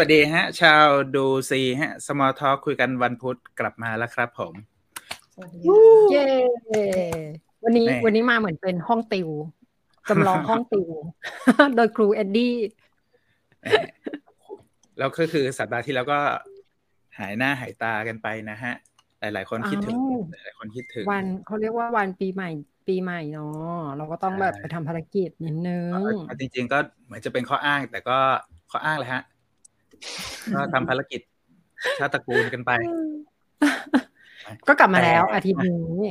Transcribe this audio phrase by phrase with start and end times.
[0.00, 4.54] สวัสดีฮะ ชาวดูซีฮะสมอลทอคุยกันวันพุธกลับมาแล้วครับผม
[6.10, 6.26] เย้
[7.64, 9.28] วันนี้วันนี้มาเหมือนเป็นห้องติว
[10.08, 10.90] จำลองห้องติว
[11.76, 12.54] โดยครูเอ็ดดี้
[14.98, 16.20] แล้วก็คือสัปดาห์ที่แล้วก็
[17.18, 18.74] หายหน้าหายตากันไปนะฮะ
[19.20, 19.96] หลาย ๆ คนคิดถึง
[20.32, 22.50] หลายๆคนคิดถึง วันเขาเรียกว่าวันปีใหม่
[22.88, 25.90] ปีใหม่เนาะเราก็ต้องแบบไปทำภารกิจนิดนึง
[26.40, 28.18] จริง ๆ ก็เหมือนจะเป็นข้ออ้างแต่ก็
[28.72, 29.24] ข้ออ้างเลยฮะ
[30.54, 31.20] ก็ทำภารกิจ
[31.98, 32.70] ชาติตระกูลกันไป
[34.68, 36.10] ก็กลับมาแล้วอาทิตย์นี้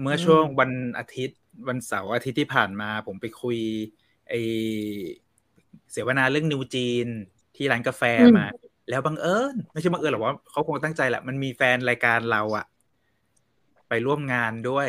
[0.00, 3.58] เมื่อช่วงวันอาทิตย์วันเสาร์อาทิตย์ที่ผ่านมา ผมไปคุย
[4.28, 4.34] ไอ
[5.92, 7.06] เสวนาเรื่องนิวจีน
[7.56, 8.02] ที่ร้านกาแฟ
[8.38, 8.46] มา
[8.90, 12.66] แล้วบังเอิญไม่ใช่บังเอิญหรอกว่าเขาคงตั้งใจแหละมันมีแฟนรายการเราอะ
[13.88, 14.88] ไปร่วมงานด้วย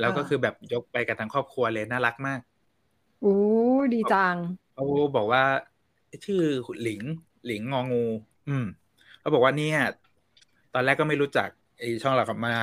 [0.00, 2.40] แล้วก็คือแบบยกไปกับทั้งครอบครัวเลยน่ารักมาก
[3.22, 3.36] โอ้
[3.94, 4.36] ดีจัง
[4.74, 4.84] เขา
[5.16, 5.42] บอกว่า
[6.26, 6.42] ชื่อ
[6.82, 7.02] หลิง
[7.46, 8.04] หลิงงองู
[8.48, 8.66] อืม
[9.20, 9.78] เขาบอกว่าเนี่ย
[10.74, 12.54] ตอนแรกก็ไม่รู้จักไอช่องเรากับมา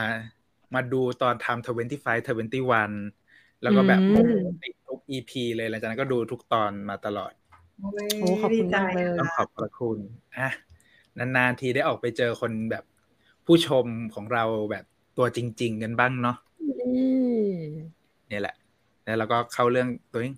[0.76, 2.92] มาดูตอนทำทเวนตี้ไฟทเวนตี้วัน
[3.64, 4.02] แล้วก็แบบ
[4.62, 7.34] ติดทุกอีพีเลยหลังจากนั้นก็ดูทุกตอนมาตลอด
[8.20, 9.98] โอ้ขอบคุณมากเลยต้องขอบพระคุณ
[10.38, 10.50] อะ
[11.18, 12.84] นานๆทีได้ออกไปเจอคนแบบ
[13.46, 14.86] ผู้ชมของเราแบบ
[15.18, 16.38] ตัวจริง ๆ กันบ้างเนาะ
[18.32, 18.56] นี่แหละ
[19.04, 20.34] แล้วเราก็เข้าเรื่องตัวนี้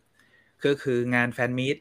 [0.62, 1.78] คือคืองานแฟนมีต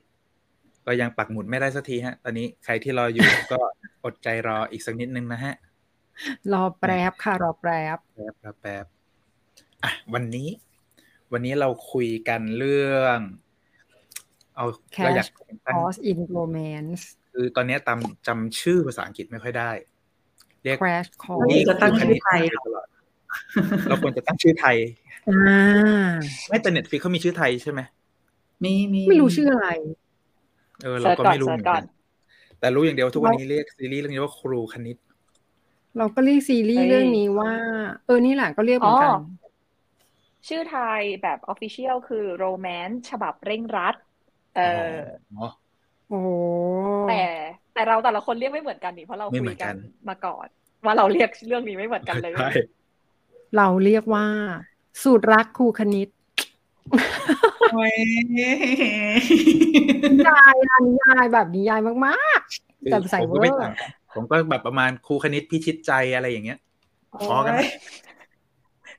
[0.87, 3.61] ก็ยังปักหมุดไม่ได้สักทีฮะ ตอนนี้ใครที่รออยู่ก็
[4.05, 5.55] อดใจรออีกสักนิดนึงนะฮะ
[6.52, 8.85] รอแป๊บค่ะ รอแป๊บแป๊บแป๊บแป๊บ
[9.83, 10.48] อะวันนี้
[11.33, 13.19] วันนี้เราคุยกันเรื่อง
[14.57, 14.67] เอา
[15.05, 15.27] เราอยาก
[15.74, 19.70] Course in Romance คือตอนนี้ตามจำชื่อภาษาอังกฤษไม่ค่อยได้
[20.63, 22.86] เรียก Crash Course นี่จะตั้งชื่อไทยตลอด
[23.89, 24.77] เราควรจะตั้งชื่อไทย
[25.29, 26.11] อ่า
[26.48, 27.80] ไม่แต่ Netflix เขามีชื่อไทยใช่ไหม
[28.64, 29.68] มีมีไม่รู้ชื่ออะไร
[30.83, 31.83] เออเราก็ไม่รู้เหมือนกัน
[32.61, 34.97] แต่รู้อย่างเดียวทุกวันนี้เรียกซีรีส์เรื่องนี้ว่าครูคณิต
[35.98, 37.53] เราก็เรียกซีรีส์เรื่องนี้ว่า
[38.07, 39.13] เออนี่แหละก็เรียกเหมือนกัน
[40.48, 43.95] ชื่อไทยแบบ officialยลคือโรแมนต์ฉบับเร่งรัด
[44.57, 44.61] เอ
[44.91, 44.92] อ
[46.09, 46.20] โอ้
[47.09, 47.23] แต่
[47.75, 49.75] แต่เราแต่ละคนเรียกไม่เหมือนกันนี่เพราะเราคุยกัน
[50.09, 50.47] มาก่อน
[50.85, 52.51] ว่าเราเรียกเรื่องนี้ไม่เหมือนกันเลยใช่
[53.57, 54.27] เราเรียกว่า
[55.03, 56.09] สูตรรักครูคณิต
[56.91, 57.45] โอ้ย
[60.13, 66.59] นิยายอะนิยายแบบนิยายมากๆแต่ใส่ผมเวก็อไม่ร์ต่างกันผมก็แบบประมาณครูคณิตพิชิตใจอะไรอย่างเงี้ย
[67.29, 67.61] พอกันไหม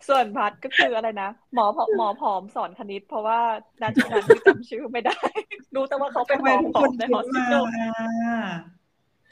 [0.08, 3.40] ส่วนพัดก็คืออะไรนะหมอผอมหมอผอมสอนคณิต เพราะว่า
[3.82, 5.18] นาทีนั้นที่จำชื่อไม่ได้
[5.76, 7.66] รู้แต่ว่าเขาเป็นหมอผอมในฮอสพิทอล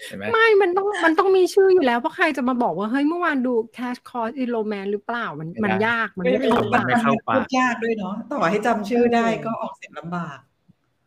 [0.07, 10.37] เห็นไหมไม่ มันต้องมันต้องมีชื่ออยู่แล้ว เพราะใครจะมาบอกว่า เฮ้ย เมื่อวานดู Cash Course in Romance หรือเปล่า มันมันยาก มันไม่เข้ามันปากไม่เข้าปาพูกดยากด้วยเนาะ ต่อให้จำชื่อได้ก็ออกเสียงลำบาก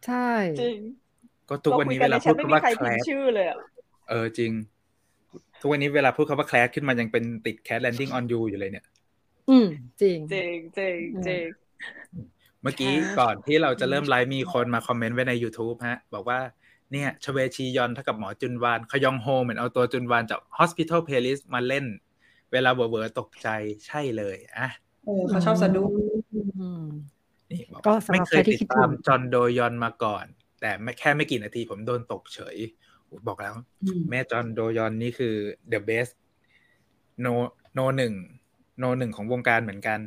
[0.06, 0.31] ใช่
[0.62, 0.78] จริง
[1.48, 3.59] ก็ทุกวันนี้รคุเวยลาในแชพูทดไม่คำมีว่าใครแคลพิมสพ์ชื่อเลยอะ
[4.09, 4.50] เออจริง
[5.60, 8.84] ทุกวันนี้เวลาพูดคำว่าแคลสขึ้นมายังเป็นติดแคสแลนดิ้งออนยูอยู่เลยเนี่ย
[9.50, 9.66] อืม
[10.03, 11.44] จริง จริงจริงจริง
[12.62, 16.38] เมื่อกี้ Cash ก่อนที่เราจะเริ่มไลฟ์มีคนมาคอมเมนต์ไว้ใน YouTube ฮะ บอกว่า
[16.93, 21.87] เนี่ยชเวชียอนเท่ากับหมอจุนวานขยองโฮเหมือนเอาตัวจุนวานจาก Hospital Playlist มาเล่น
[22.53, 23.49] เวลาเบอร์ๆตกใจ
[23.87, 24.69] ใช่เลยอะ
[25.04, 25.91] เออเขาชอบสะดุ้ง
[26.59, 26.82] อืม
[27.50, 30.25] นี่บอกก็สำหรับไม่เคยใครที่ติดคิดตามถึงจอห์นโดยอนมาก่อน
[30.60, 32.56] แต่ไม่แค่ไม่กี่นาทีผมโดนตกเฉย
[33.04, 33.54] โอ้บอกแล้ว
[34.10, 35.34] แม่จอห์นโดยอนนี่คือ
[35.72, 36.12] the best
[37.21, 37.27] โน
[37.75, 38.15] โนหนึ่ง
[38.78, 40.00] โนหนึ่งของวงการเหมือนกัน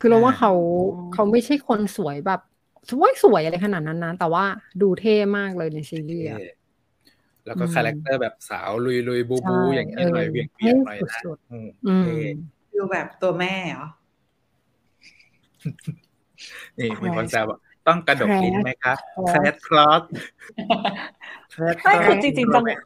[0.00, 0.52] คือเราว่าเขา
[1.14, 2.40] เขาไม่ใช่คนสวยแบบ
[2.90, 4.44] สวยสวยอะไรขนาดนั้นนะ แต่ว่า
[4.82, 6.52] ดูเท่มากเลยในซีรีส์อะเท่
[7.46, 12.16] แล้วก็อืมคาแรคเตอร์แบบสาวลุยลุยบูบูใช่อย่างนี้หน่อยเออเวียงเวียงหน่อยนะสุดอืมอืมเท่
[12.78, 13.86] ดูแบบตัวแม่เหรอ
[16.78, 18.94] นี่มีคนแซวว่าต้องกระดกลิ้นไหมคะ
[19.28, 20.02] แคแคลลสสคลอส
[21.52, 22.76] แคลสไม่คือจริงๆจังหวะ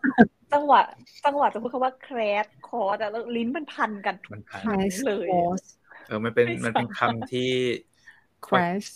[0.52, 0.80] จังหวะ
[1.24, 5.66] จังหวะจะพูดคำว่าแครดคอร์ดแล้วลิ้นมันพันกันมันพัน Crash เลย Course
[6.06, 7.52] เออมันเป็นไม่ทราบมันเป็นคำที่
[8.46, 8.92] Crash Course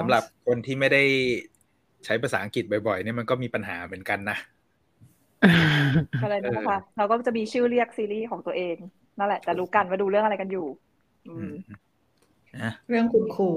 [0.00, 1.02] สำหรับคนที่ไม่ได้
[2.04, 4.36] ใช้ภาษาอังกฤษบ่อยๆเนี่ยมันก็มีปัญหาเหมือนกันนะ
[6.22, 8.76] อะไรนะคะเราก็จะมีชื่อเรียกซีรีส์ของตัวเอง
[9.18, 10.66] นั่นแหละ แต่รู้กันว่าดูเรื่องอะไรกันอยู่
[11.28, 11.50] อืม
[12.62, 13.50] นะเรื่องคุณครู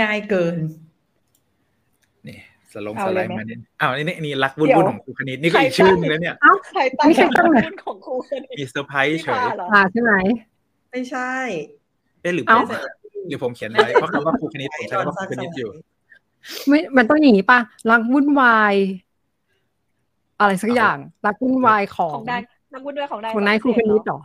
[0.00, 0.56] ง่ายเกิน
[2.28, 2.38] นี่
[2.72, 10.12] สลงเอาสเลยไลด์ไหมมาเนี่ยอ้าวนี่นี่นี่รักวุ่นเดี๋ยววุ่นของครูคณิตนี่ก็อีกชื่อนึงแล้วเนี่ยเอ้าใครตั้งไม่ใช่ตั้งรุ่นของครูคนนี้มีเซอร์ไพรส์เฉยพี่พาเหรออ่าใช่ไหม
[10.90, 11.32] ไม่ใช่
[12.22, 12.64] เอ๊ะหรือผเอ้าม
[13.28, 15.70] หรือผมเขียนไว้เพราะคำว่าครูคณิตผมใช้คำว่าครูคณิตอยู่
[16.68, 17.58] ไม่ มันต้องอย่างนี้ป่ะ
[17.90, 18.74] รักวุ่นวาย
[20.40, 22.42] อะไรสักอย่างรักวุ่นวายขอของงนาย
[22.72, 24.20] นักบุญด้วยของนายของนายครูคณิตเหรอ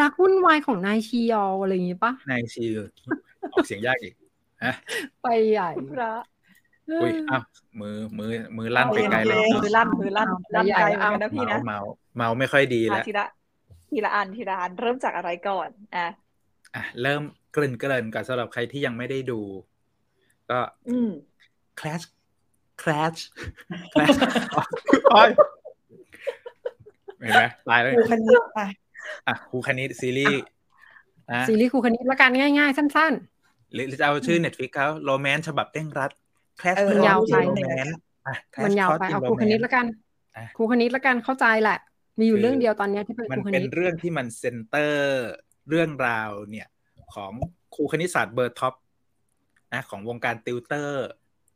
[0.00, 2.74] รักวุ่นวายของนายชียออะไรอย่างนี้ป่ะนายชื่อ
[3.52, 4.14] ออกเสียงยากอีก
[4.64, 4.74] ฮะ
[5.22, 6.12] ไปใหญ่พระ
[6.90, 7.42] อุ้ยอ้าว
[7.80, 11.78] มือมือมือลั่นไปไกลเลยมือลั่นมือลั่นลั่นไกลเหมือนกันนะพี่นะเมา
[12.16, 13.28] เมาไม่ค่อยดีอะแล้ว
[13.92, 16.06] ทีละทีละอันทีละอันเริ่มจากอะไรก่อนอะ
[16.74, 17.22] อะเริ่ม
[17.52, 19.40] เกริ่นเกริ่นก่อนสำหรับใครที่ยังไม่ได้ดู
[20.50, 20.58] ก็
[20.88, 21.10] อืม
[21.80, 22.04] Clash
[22.82, 23.20] Clash
[23.92, 24.18] Clash
[25.12, 25.30] โอ๊ย
[27.20, 28.68] เห็นไหมตายแล้วครูคณิตอะ
[29.28, 30.42] อะครูคณิตซีรีส์
[31.32, 33.12] นะซีรีส์ครูคณิตละกันง่ายๆ สั้น
[33.72, 36.10] หรือจะเอาชื่อ Netflix เขาโรแมนฉบับเร่งรัด
[36.60, 37.86] Clash เออมันยาวไปโรแมน
[38.26, 39.86] อะๆ Clash มันยาวไป Course in เอาครูคณิต Romance ละกัน
[40.36, 41.78] อะครูคณิตละกันเข้าใจแหละ
[42.18, 45.22] มีอยู่คือเรื่องเดียวตอนเนี้ยที่เป็นมัคนรูคเป็นณิตเรื่องที่มันเซนเตอร์
[45.68, 46.68] เรื่องราวเนี่ย
[47.14, 47.32] ของ
[47.74, 48.74] ครูคณิตศาสตร์เบอร์ท็อป
[49.74, 51.06] นะของวงการติวเตอร์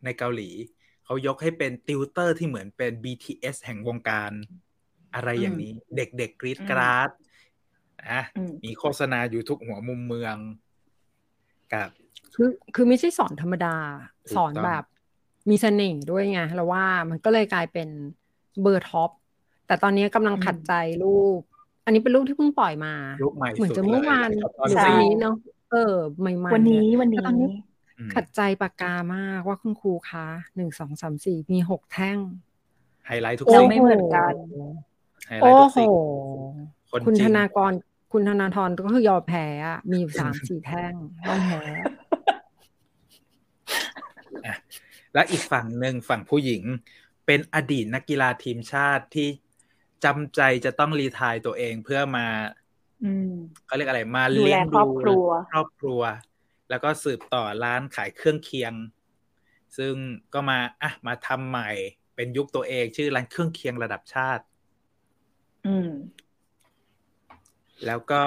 [0.04, 0.50] ในเกาหลี
[1.04, 4.32] เขายกให้เป็นติวเตอร์ที่เหมือนเป็น BTS แห่งวงการ
[5.14, 7.10] อะไรอย่างนี้ เด็กๆกรี๊ดกร๊าด
[8.12, 10.36] นะอืมมีโฆษณาอยู่ทุกหัวมุมเมือง
[11.72, 11.88] กับ
[12.34, 13.76] คือคือไม่ใช่สอนธรรมดา
[14.28, 14.84] ถูกสอนต้องแบบ
[15.50, 17.88] มีเสน่ห์ด้วยไงเราว่ามันก็เลยกลายเป็น
[18.62, 19.10] เบอร์ท็อป
[19.66, 20.72] แต่ตอนนี้กำลังขัดใจ
[21.04, 21.40] ลูก
[21.84, 25.36] อันนี้เป็นลูกที่เพิ่งปล่อยมาลูกใหม่เหมือนสุดจะเมื่อวานเลยตอนหรือสี่วันนี้เนาะ
[25.72, 27.48] เออใหม่ๆวันนี้เยวันนี้แล้วตอนนี้
[27.98, 30.26] อืมขัดใจปากกามากว่าคุณครูคะ
[30.56, 32.18] หนึ่งสองสามสี่มีหกแท่ง
[33.06, 34.34] ไฮไลท์ทุกโอ้สิ่งไม่เหมือนกัน
[35.26, 35.90] ไฮไลโอ้ท์ทุกโหสิ่ง
[36.90, 37.72] คนคุณจริธงนากร
[38.12, 40.92] คุณธนาธรก็คือยอมแพ้อะมีอยู่สามสี่แท่ง
[41.28, 41.62] ต้องแพ้
[45.14, 46.62] และอีกฝั่งหนึ่งฝั่งผู้หญิง
[47.26, 49.28] เป็นอดีตนักกีฬาทีมชาติที่
[50.04, 52.26] จำใจจะต้องรีไทายตัวเองเพื่อมา
[53.04, 53.32] อืม
[53.66, 56.02] เขาเรียกอะไรมาดูแลเลี้ยงครอบครัวครอบครัว
[56.70, 58.72] แล้วก็สืบต่อร้านขายเครื่องเคียง
[59.76, 59.94] ซึ่ง
[60.34, 61.70] ก็มาอะมาทำใหม่
[62.16, 64.44] เป็นยุคตัวเองชื่อร้านเครื่องเคียงระดับชาติ
[65.66, 65.90] อืม
[67.86, 68.22] แล้วก็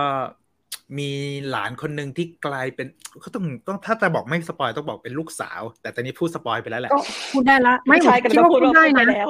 [0.97, 1.11] มี
[1.49, 2.87] หลานคนหนึ่งที่กลายเป็น
[3.23, 6.99] ก็ต้องต้องถ้าจะบอกไม่สปอยต้องบอกเป็นลูกสาว แต่ตอนนี้พูดสปอยไปแล้วแหละก็
[7.31, 9.27] พูดได้ละ ไม่ไม่ใช่กันคิดว่าพูพูดดว่าได้พูดไปนะแล้ว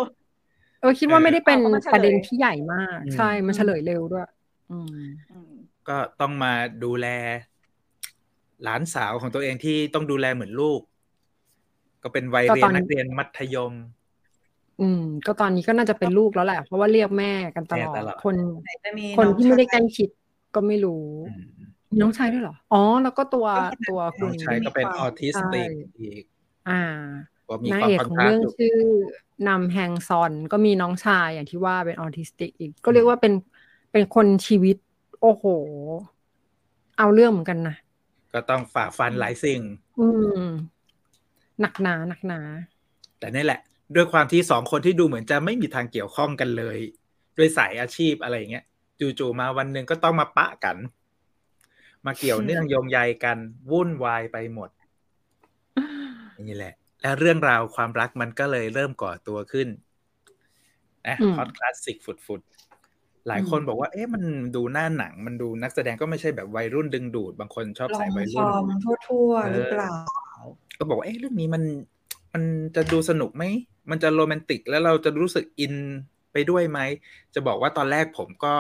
[0.80, 4.26] เออคิดว่าไม่ได้เป็นเอามาเฉลยประเด็นที่ใหญ่มากอืมใช่มันเฉลยเร็วด้วย
[4.72, 4.94] อืม
[5.32, 5.54] อืม
[5.88, 6.54] ก็ต้องมา
[6.84, 7.06] ดูแล
[8.64, 10.82] หลานสาวของตัวเองที่ต้องดูแลเหมือนลูก
[12.04, 13.74] ก็เป็นวัยก็เรียตอนนนักเรียนมัธยม
[14.80, 20.10] อืม ก็ตอนนี้ก็น่าจะเป็นลูกแล้วแหละ เพราะว่าเรียกแม่กันตลอดแม่ตลอดคนไหนจะมีคนองที่ไม่ได้ใกชาล้ยชิด
[20.54, 20.92] ก็ไม่รู้
[21.26, 21.44] อืม
[21.90, 26.24] มีน้องชายด้วยเหรอ อ๋อ แล้วก็ตัวก็คนนั้นตัวน้คุน้อณงชายก็เป็นมีความออทิสติกใช่อีก
[26.68, 28.76] อ่า ก็มีนางความเอกคอนของทราสเรื่องต์อยู่ชื่อ
[29.48, 33.34] นำแฮงซอนก็มีน้องชายอย่างที่ว่าเป็นออทิสติกอีก ก็เรียกว่าเป็น
[33.92, 34.78] เป็นคนชีวิต
[35.22, 35.46] โอ้โห
[36.98, 37.76] เอาเรื่องเหมือนกันนะ
[38.34, 39.62] ก็ต้องฝ่าฟันหลายสิ่ง
[40.00, 40.08] อื
[40.42, 40.44] ม
[41.62, 42.40] หนักหนาหนักหนา
[43.20, 43.62] แต่นี่แหละ
[43.96, 46.78] ด้วยความที่สองคนที่ดูเหมือนจะไม่มีทางเกี่ยวข้องกันเลย
[47.38, 48.66] ด้วยสายอาชีพอะไรอย่างเงี้ย
[49.20, 50.78] จู่ๆมาวันหนึ่งก็ต้องมาปะกัน
[52.06, 53.38] มาเกี่ยวเนื่องโยงใยกัน
[53.72, 54.70] วุ่นวายไปหมด
[56.48, 59.68] นี่แหละ แล้วเรื่องราวความรักมันก็เลยเริ่มก่อตัวขึ้น
[61.08, 64.24] นะอืมพอดคลาสสิกฟุดๆหลายคนบอกว่า เอ๊ะมัน
[64.56, 69.94] ดูหน้าหนัง มันดูนักแสดงก็ไม่ใช่แบบวัยรุ่นดึงดูด บางคนชอบลอใส่งวัยครุ่อนมทั่วๆหรือเปล่า
[70.78, 71.64] ก็บอกว่าเอ๊ะเรื่องนี้มัน
[72.34, 72.44] มัน
[72.76, 73.44] จะดูสนุกไหม
[73.90, 75.76] มันจะโรแมนติก แล้วเราจะรู้สึกอิน
[76.32, 76.80] ไปด้วยไหม
[77.34, 78.54] จะบอกว่าตอนแรกผมก็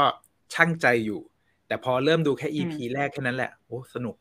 [0.53, 1.21] ชั่งใจอยู่
[1.67, 4.15] แต่พอเริ่มดูแค่ EP แรกแค่นั้นแหละ โอ้ สนุก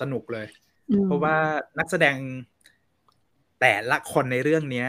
[0.00, 0.46] สนุกเลย
[0.90, 1.36] อืมเพราะว่า
[1.78, 2.16] นักแสดง
[3.60, 4.88] แต่ละคนในเรื่องเนี้ย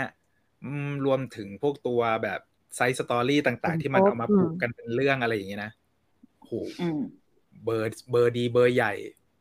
[0.63, 2.39] อืมรวมถึงพวกตัวแบบ
[2.75, 5.71] side story ต่าง ๆ ที่มันเอามาผูกกันเป็นเรื่องอะไรอย่างเงี้ยนะ
[6.41, 7.01] โหอืม
[7.65, 8.93] เบอร์เบอร์ดีเบอร์ใหญ่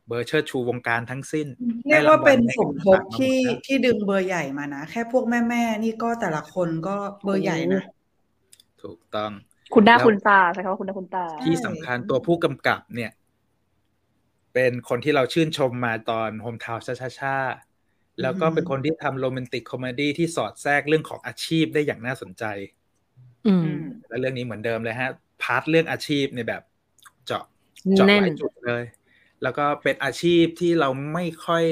[0.07, 1.47] เบอร์เชิดชูวงการทั้งสิ้น
[1.87, 7.83] เรียกว่าเป็นสมทบได้รางวัลที่ในที่ดึงเบอร์ใหญ่มานะ แค่พวกแม่แม่ๆนี่ก็แต่ละคนก็เบอร์ใหญ่นะ
[8.83, 9.31] ถูกต้อง
[9.73, 13.11] คุณหน้าแล้วคุณตาใช่ไหมว่าคุณหน้าคุณตา ที่สำคัญตัวผู้กำกับเนี่ย
[14.53, 17.35] เป็นคนที่เราชื่นชมมาตอน Hometown Cha-Cha-Cha
[18.21, 22.43] แล้วก็เป็นคนที่ทำ romantic comedy ที่สอดแทรกเรื่องของอาชีพได้อย่างน่าสนใจ
[23.47, 25.09] อืมอืมและเรื่องนี้เหมือนเดิมเลยฮะ
[25.43, 26.61] part เรื่องอาชีพในแบบ
[27.25, 27.43] เจาะ
[27.97, 28.83] เจาะแน่หนลายจุดเลย
[29.43, 31.65] แล้วก็เป็นอาชีพที่เราไม่ค่อย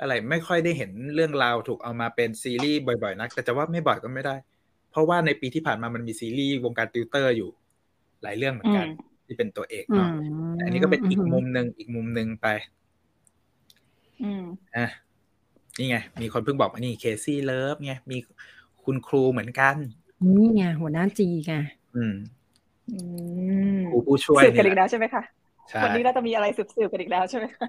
[0.00, 4.36] อะไรไม่ค่อยได้เห็นเรื่องราวถูกเอามาเป็นซีรีส์บ่อยๆนัก แต่จะว่าไม่บ่อยก็ไม่ได้
[4.90, 7.50] เพราะว่าในปีที่ผ่านมามันมีซีรีส์วงการติวเตอร์อยู่
[8.22, 12.46] หลายเรื่องเหมือนกันอืมที่เป็นตัวเอกอืเนาะมแต่อันนี้ก็เป็นอีกมุมหนึ่งอีกมุมหนึ่งไป
[14.22, 14.44] อืม
[14.76, 14.86] อะ
[15.78, 18.16] นี่ไง มีคนเพิ่งบอกว่านี่ crazy love ไงมี
[18.84, 19.76] คุณครูเหมือนกัน
[20.36, 21.52] นี่ไงหัวหน้าจีไง
[21.94, 22.14] อืม
[22.88, 22.92] อื
[23.70, 25.22] มครูผู้ช่วยสืบกันนี่อีกแหแล้ละวใช่ไหมคะ
[25.70, 27.66] ใช่วันนี้เราจะมีอะไรสืบสืบกันอีกแล้วใช่ไหมคะ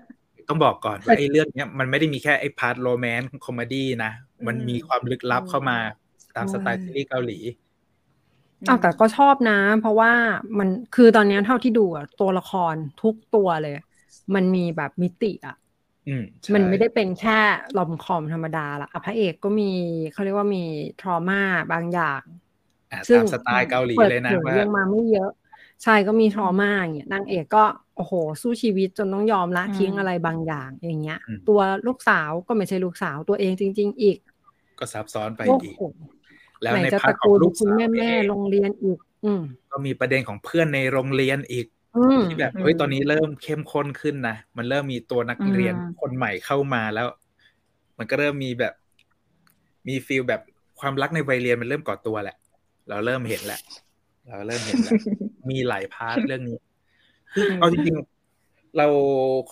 [0.48, 4.12] ต้องบอกก่อนว่าไอ้เรื่องเนี้ยมันไม่ได้มีแค่ไอ้ part romantic comedy นะ
[4.48, 5.78] มันมีความลึกลับเข้ามา
[6.36, 7.40] ตามสไตล์ซีรีส์เกาหลี
[8.68, 10.12] อ้าวแต่ก็ชอบนะ เพราะว่า
[10.60, 13.74] มันคือตอนเนี้ยเท่าที่ดูอะตัวละครทุกตัวเลย
[14.36, 15.69] มันมีแบบมิติอะอื
[16.22, 17.38] มใช่มันไม่ได้เป็นแค่
[17.78, 19.72] ลอมคอมธรรมดาละอะพระเอกก็มี
[20.12, 20.64] เขาเรียกว่ามี
[21.02, 21.42] ทรมา
[21.72, 22.22] บางอย่าง
[22.92, 25.32] อะซึ่งตามสไตล์เกาหลีปิดเลยนะผว่ายังมาไม่เยอะ
[25.84, 27.64] ใช่ก็มีทรมาอย่างเงี้ยนางเอกก็
[27.96, 34.18] โอ้โห สู้ชีวิตจนต้องยอมละอืมทิ้งอะไรบางอย่างอย่างเงี้ยอืมตัวลูกสาวก็ไม่ใช่ลูกสาวตัวเองจริง ๆ อีก
[34.80, 35.82] ก็ซับซ้อนไปโอ้อีกโห
[36.64, 39.42] แล้วไหนในจะพาตร์ระทขอกูงลลูกคุณสาวแม่เอแม่งโรงเรียนอีก อืม
[39.72, 41.79] ก็มีประเด็นของเพื่อนในโรงเรียนอีกอืม
[42.30, 47.08] ที่แบบเฮ้ยตอนนี้เริ่มเข้มข้นขึ้นนะมันเริ่มมีตัวนักเรียนอืมคนใหม่เข้ามาแล้ว
[47.98, 48.74] มันก็เริ่มมีแบบ
[49.88, 50.42] มี feel แบบ
[50.80, 52.38] ความรักในวัยเรียนมันเริ่มก่อตัวแหละ
[52.90, 53.60] เราเริ่มเห็นแหละ
[54.28, 54.94] เราเริ่มเห็นแล้ว
[55.50, 56.58] มีหลาย part เรื่องนี้
[57.34, 58.88] คือเอาจริงๆเรา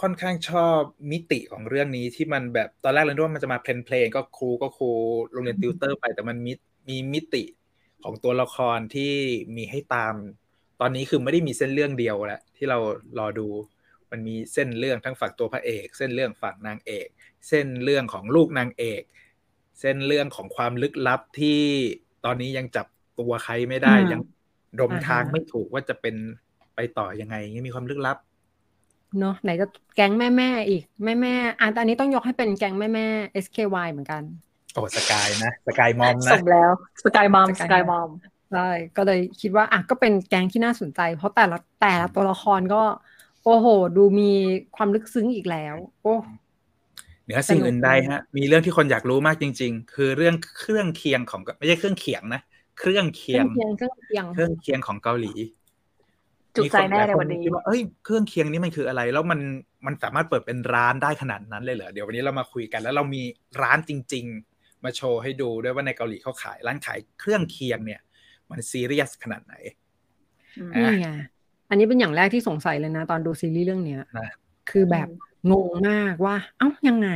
[0.02, 0.80] ค่อนข้างชอบ
[1.12, 4.90] มิติของเรื่องนี้ที่มันแบบตอนแรกเราคิดว่ามันจะมา plain plain ก็ครูก็ครู
[5.32, 6.54] โรงเรียนติวเตอร์ไป แต่มันมี
[6.90, 7.44] มีมิติ
[8.04, 9.14] ของตัวละครที่
[9.56, 10.16] มีให้ตาม
[10.82, 12.78] ตอนนี้คือไม่ได้มีเส้นเรื่องเดียวแล้วที่เรา
[13.20, 13.48] รอดู
[14.12, 17.08] มันมีเส้นเรื่องทั้งฝั่งตัวพระเอก เส้นเรื่องฝั่งนางเอก
[17.50, 19.02] เส้นเรื่องของลูกนางเอก
[19.80, 21.60] เส้นเรื่องของความลึกลับที่
[22.26, 22.88] ตอนนี้ยังจับ
[23.20, 24.22] ตัวใครไม่ได้อืมยัง
[24.80, 26.16] ดมอ่าฮะทางไม่ถูกว่าจะเป็น
[26.76, 28.18] ไปต่อยังไงอย่างเงี้ยมีความลึกลับ
[29.20, 34.24] เนาะไหนจะแก๊งแม่แม่ๆอีกแม่แม่ๆอะแต่อันนี้ต้องยกให้เป็นแก๊งแม่แม่ๆ SKY เหมือนกัน
[34.74, 36.72] โอ้สกายนะสกายมอมสนะมแล้ว
[37.04, 38.10] สกายมอมส Sky กาย Mom มอม
[38.52, 42.84] ใช่ก็เลยคิดว่าอะก็เป็นแก๊งที่น่าสนใจ เพราะแต่ละแต่ละตัวละครก็
[43.44, 44.32] โอ้โห ดูมี
[44.76, 46.16] ความลึกซึ้งอีกแล้ว โอ้
[47.24, 52.42] เหนือสิ่งสนุกอื่นใดฮะ มีเรื่องที่คนอยากรู้มากจริง ๆ คือเรื่องเครื่องเคียงของไม่ใช่เครื่องเคียงนะ
[52.80, 55.34] เครื่องเคีเครื่ยองงเคียงเครื่องเคียงเครื่องเคียงของเกาหลี
[56.56, 59.40] จุใจแน่ในมีควันนี้คิดว่าเอ้ยเครื่องเคียงนี้มันคืออะไร แล้วมัน
[59.86, 63.24] มันสามารถเปิดเป็นร้านได้ขนาดนั้นเลยเหรอเดี๋ยววันนี้เรามาคุยกัน แล้วเรามี
[63.62, 64.26] ร้านจริง
[64.56, 68.02] ๆ มาโชว์ให้ดูด้วยว่าในเกาหลีเขาขายร้านขายเครื่องเคียงเนี่ย
[68.50, 69.56] มันซีเรียสขนาดไหน
[70.60, 71.10] อืมนี่ไง
[71.70, 74.30] อันนี้เป็นอย่างแรกที่สงสัยเลยนะ ตอนดูซีรีส์เรื่องเนี้ยนะ
[74.70, 75.08] คือแบบ
[75.52, 77.10] งงมากว่า เอ้ายังไง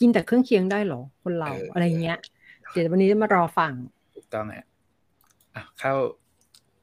[0.00, 2.18] กินแต่เครื่องเคียงได้เหรอ คนเราเออออะไรเงี้ย
[2.72, 3.72] เดี๋ยววันนี้จะมารอฟัง
[4.14, 4.66] ถูกต้องฮะ
[5.54, 5.92] อะเข้า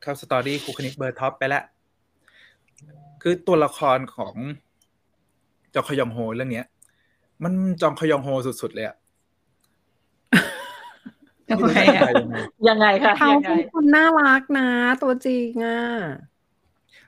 [0.01, 1.63] เข้า story ครูคณิตเบอร์ top ไปแล้ว
[3.21, 4.35] คือตัวละครของ
[5.73, 6.65] จองคยองโฮเรื่องเนี้ย
[7.43, 8.29] มันจองคยองโฮ
[8.61, 8.95] สุดๆเลยอะ
[11.49, 12.37] ยังไม่ไงรู้จะอะอธิบายยังไง
[12.69, 14.67] ยังไงคะเขายังไงเป็นคนน่ารักนะ
[15.03, 15.81] ตัวจริงอะ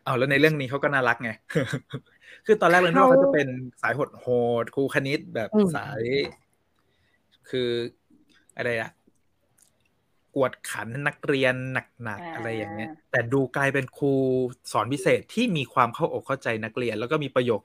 [0.04, 1.32] เอาแล้วในเรื่องนี้เขาก็น่ารักไง
[2.46, 3.48] คือตอนแรกเลยนึกว่าเขาเขาจะเป็น
[3.82, 4.28] สายโหดโห
[4.64, 6.02] ดครูคณิตแบบอืมสาย
[7.50, 7.70] คือ
[8.58, 8.92] อะไรอะ
[10.36, 11.56] กวดขันนักเรียน
[12.04, 14.14] หนักๆอะไรอย่างเงี้ย แต่ดูกลายเป็นครู
[14.72, 17.62] สอนพิเศษที่มีความเข้าอกเข้าใจนักเรียน แล้วก็มีประโยค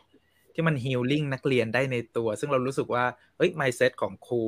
[0.55, 3.05] ที่มัน healing นักเรียนได้ในตัว ซึ่งเรารู้สึกว่า
[3.37, 4.43] เฮ้ย mindset ของครู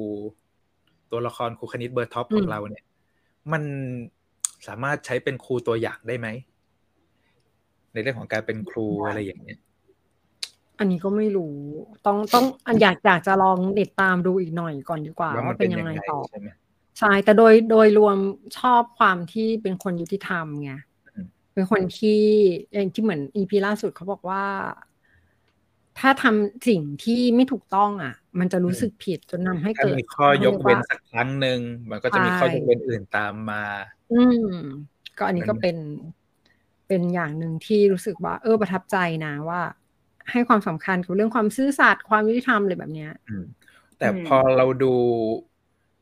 [1.14, 2.84] ตัวละครครูคณิตเบอร์ top ของเราเนี่ย
[3.52, 3.62] มัน
[4.66, 6.28] สามารถใช้เป็นครูตัวอย่างได้ไหม
[7.92, 9.58] ในเรื่องของการเป็นครูอะไรอย่างเงี้ย
[10.78, 11.54] อันนี้ก็ไม่รู้
[12.06, 16.48] ต้องต้องอันอยากอยากจะลองติดตามดูอีกหน่อยก่อนดีกว่าว่ามันว่าเป็นยังไงเป็นยังไงต่อใช่ไหม
[16.98, 18.16] ใช่แต่โดยโดยรวม
[18.58, 20.72] ชอบความที่เป็นคนยุติธรรมไง
[21.14, 22.20] อืมเป็นคนที่
[22.74, 24.44] อย่างที่เหมือนอีพีล่าสุดเขาบอกว่า
[25.98, 31.60] ถ้าทำสิ่งที่ไม่ถูกต้องอะ มันจะรู้สึกผิดจนนำให้ถ้าเกิดมีข้อยกเว้นขารียสักครั้งหนึ่ง
[31.90, 33.64] มันก็จะมีข้อยกเว้นอื่นตามมา
[34.12, 34.22] อื
[34.52, 34.54] ม
[35.18, 35.76] ก็อันนี้มันก็เป็น
[36.88, 39.60] เป็นอย่างหนึ่งที่รู้สึกว่า เออประทับใจนะว่า
[40.30, 43.44] ให้ความสำคัญกับเรื่องความซื่อสัตย์ความยุติธรรมอะไรแบบเนี้ยอืม
[43.98, 44.92] แต่อืมพอเราดู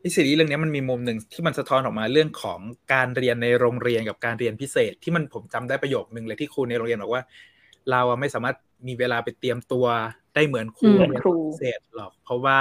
[0.00, 2.60] ไอซีรีส์เรื่องนี้มันมีมุมหนึ่งที่มันสะท้อนออกมาเรื่องของ
[2.92, 7.22] การเรียนในโรงเรียนกับการเรียนพิเศษ ที่มันผมจำได้ประโยคนึงเลยที่ครูในโรงเรียนบอกว่า
[7.90, 9.86] เราอะไม่สามารถ มีเวลาไปเตรียมตัว
[10.34, 12.60] ได้เหมือนครูอืมโรงเรียนพิเศษหรอก เพราะว่า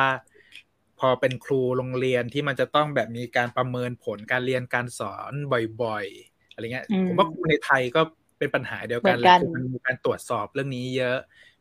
[0.99, 5.33] พอเป็นครูโรงเรียนที่มันจะต้องแบบมีการประเมินผลการเรียนการสอน
[5.81, 8.01] บ่อยๆอะไรเงี้ยอืมผมว่าครูในไทยก็
[8.37, 11.17] เป็นปัญหาเดียวกันเหมือนกันเลยคือมันมีการตรวจสอบเรื่องนี้เยอะ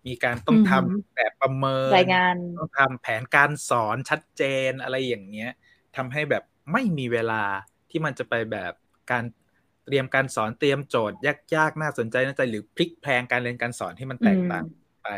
[0.07, 5.51] มีการต้องทำอือหือแบบประเมินรายงานต้องทำแผนการสอนชัดเจนอะไรอย่างเงี้ย
[5.97, 7.45] ทำให้แบบไม่มีเวลา
[7.91, 8.73] ที่มันจะไปแบบ
[9.11, 9.25] การ
[9.87, 11.19] เตรียมการสอนเตรียมโจทย์
[11.55, 14.65] ยากๆ น่าสนใจน่าใจหรือพลิกแพลงการเรียนการสอนที่มันแตกต่าง
[15.03, 15.09] ไป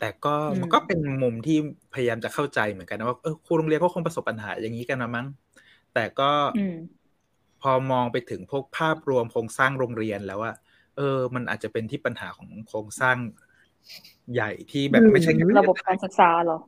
[0.00, 1.58] แต่ก็อืมมันก็เป็นมุมที่
[1.94, 5.26] พยายามจะเข้าใจเหมือนกันนะว่าเออครูโรงเรียนก็คงประสบปัญหาอย่างนี้กันนะมั้ง
[5.94, 6.76] แต่ก็อืม
[7.62, 10.52] พอมองไปถึงพวกภาพรวมโครงสร้างโรงเรียนแล้วว่า
[10.96, 13.16] เออ มันอาจจะเป็นที่ปัญหาของโครงสร้าง
[14.32, 16.58] ใหญ่ที่แบบไม่ใช่แค่ประบบการศึกษาเหรอ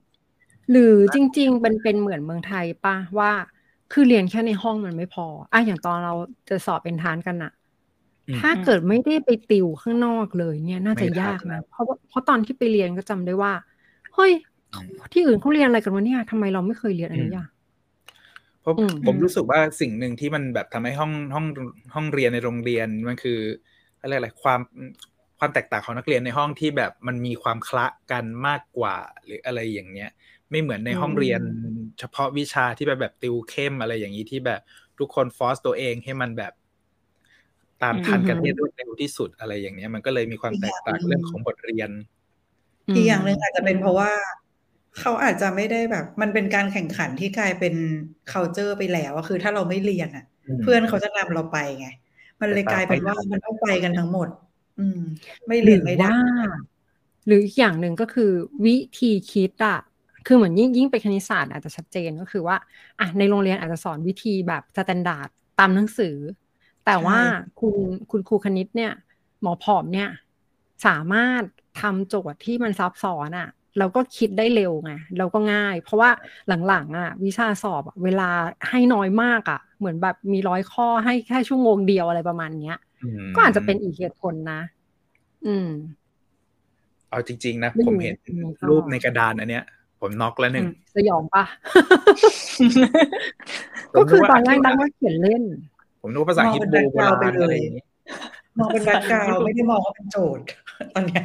[0.71, 3.33] หรือจริงๆเป็นเป็นเหมือนเมืองไทยป่ะว่า
[3.91, 6.13] คือเรียนแค่ในห้องมันไม่พออะอย่างตอนเรา
[6.49, 7.51] จะสอบเป็นทานกันอะ
[8.29, 13.53] อืมถ้าเกิดไม่ได้ไปติวข้างนอกเลยเนี่ยน่าจะไม่ทันยากแล้นะวเพราะว่าเพราะตอนที่ไปเรียนก็จำได้ว่า
[14.15, 14.33] เฮ้ย
[14.73, 17.47] อืมที่อื่นเขาเรียนอะไรกันวะเนี่ยทำไมเราไม่เคยเรียนอันนี้อะ
[18.61, 21.47] เพราะอืมผมรู้สึกว่าสิ่งหนึ่งที่มันแบบทำให้ห้องห้อง
[21.95, 23.39] ห้องเรียนในโรงเรียนมันคือ
[24.01, 24.61] อะไรอะไรความ
[25.39, 30.11] ความแตกต่างของนักเรียนในห้องที่แบบมันมีความคละกันมากกว่าหรืออะไรอย่างเงี้ย
[30.51, 31.41] ไม่เหมือนในห้องเรียน
[31.99, 34.61] เฉพาะวิชาที่แบบแบบติวเข้มอะไรอย่างนี้ที่แบบ
[34.99, 36.53] ทุกคนฟอสตัวเองให้มันแบบ
[37.83, 41.91] ตามทันกันให้รวดเร็วที่สุดอะไรอย่างเนี้ย มันก็เลยมีความแตกต่างเรื่องของบทเรียน
[42.95, 44.11] อีกอย่างหนึ่งอาจจะเป็นเพราะว่า
[45.01, 47.75] เขาอาจจะไม่ได้แบบ มันเป็นการแข่งขันที่กลายเป็น
[48.33, 51.89] culture ไปแล้วอะคือ ถ้าเราไม่เรียนอะอืมเพื่อนเขาจะนำเราไปไง
[52.41, 54.29] มันเลยกลายเป็นว่าไปมันต้องไปกันทั้งหมด
[54.79, 55.01] อืม
[55.49, 56.15] ไม่หเรีรืยนอไม่ได้ว่า
[57.27, 58.31] หรืออีกอย่างหนึ่งก็คือ
[58.65, 59.79] วิธีคิดอะ
[60.27, 62.57] คือเหมือนยิ่งยิ่งเป็นคณิตศาสตร์อาจจะชัดเจนก็คือว่า
[63.01, 66.17] อะในโรงเรียนอาจจะสอนวิธีแบบ standard ตามหนังสือ
[66.87, 67.19] แต่ว่า
[67.61, 67.75] คุณ
[68.11, 68.93] คุณครูคณิตเนี่ย
[69.43, 70.09] หมอผอมเนี่ย
[70.87, 71.43] สามารถ
[71.81, 73.49] ทำโจทย์ที่มันซับซ้อนอะ
[73.79, 76.11] เราก็คิดได้เร็วไงเราก็ง่าย เพราะว่า
[76.69, 78.29] หลังๆอะวิชาสอบอะเวลา
[78.69, 82.77] ให้น้อยมากอะเหมือนแบบมีร้อยข้อให้แค่ชั่วโมงเดียวอะไรประมาณเนี้ย
[83.31, 84.61] มก็อาจจะเป็นอีกเหตุผลนะ
[85.47, 85.69] อืม
[87.11, 89.65] เอาจริง ๆ นะไม่รู้ผมเห็นอืมก็รูปในกระดานอันเนี้ย
[90.01, 91.45] ผมน็อกแล้วหนึ่งอืมสยองปะ
[93.95, 95.43] ก็คือตอนแรกดังว่าเขียนเล่น
[96.01, 97.85] ผมนึกว่าภาษาฮิบรูโบราณอะไรอย่างนี้
[98.59, 100.45] มองเป็นแบ็คกราวด์ไม่ได้มองว่าเป็นโจทย์
[100.95, 101.25] ตอนเนี้ย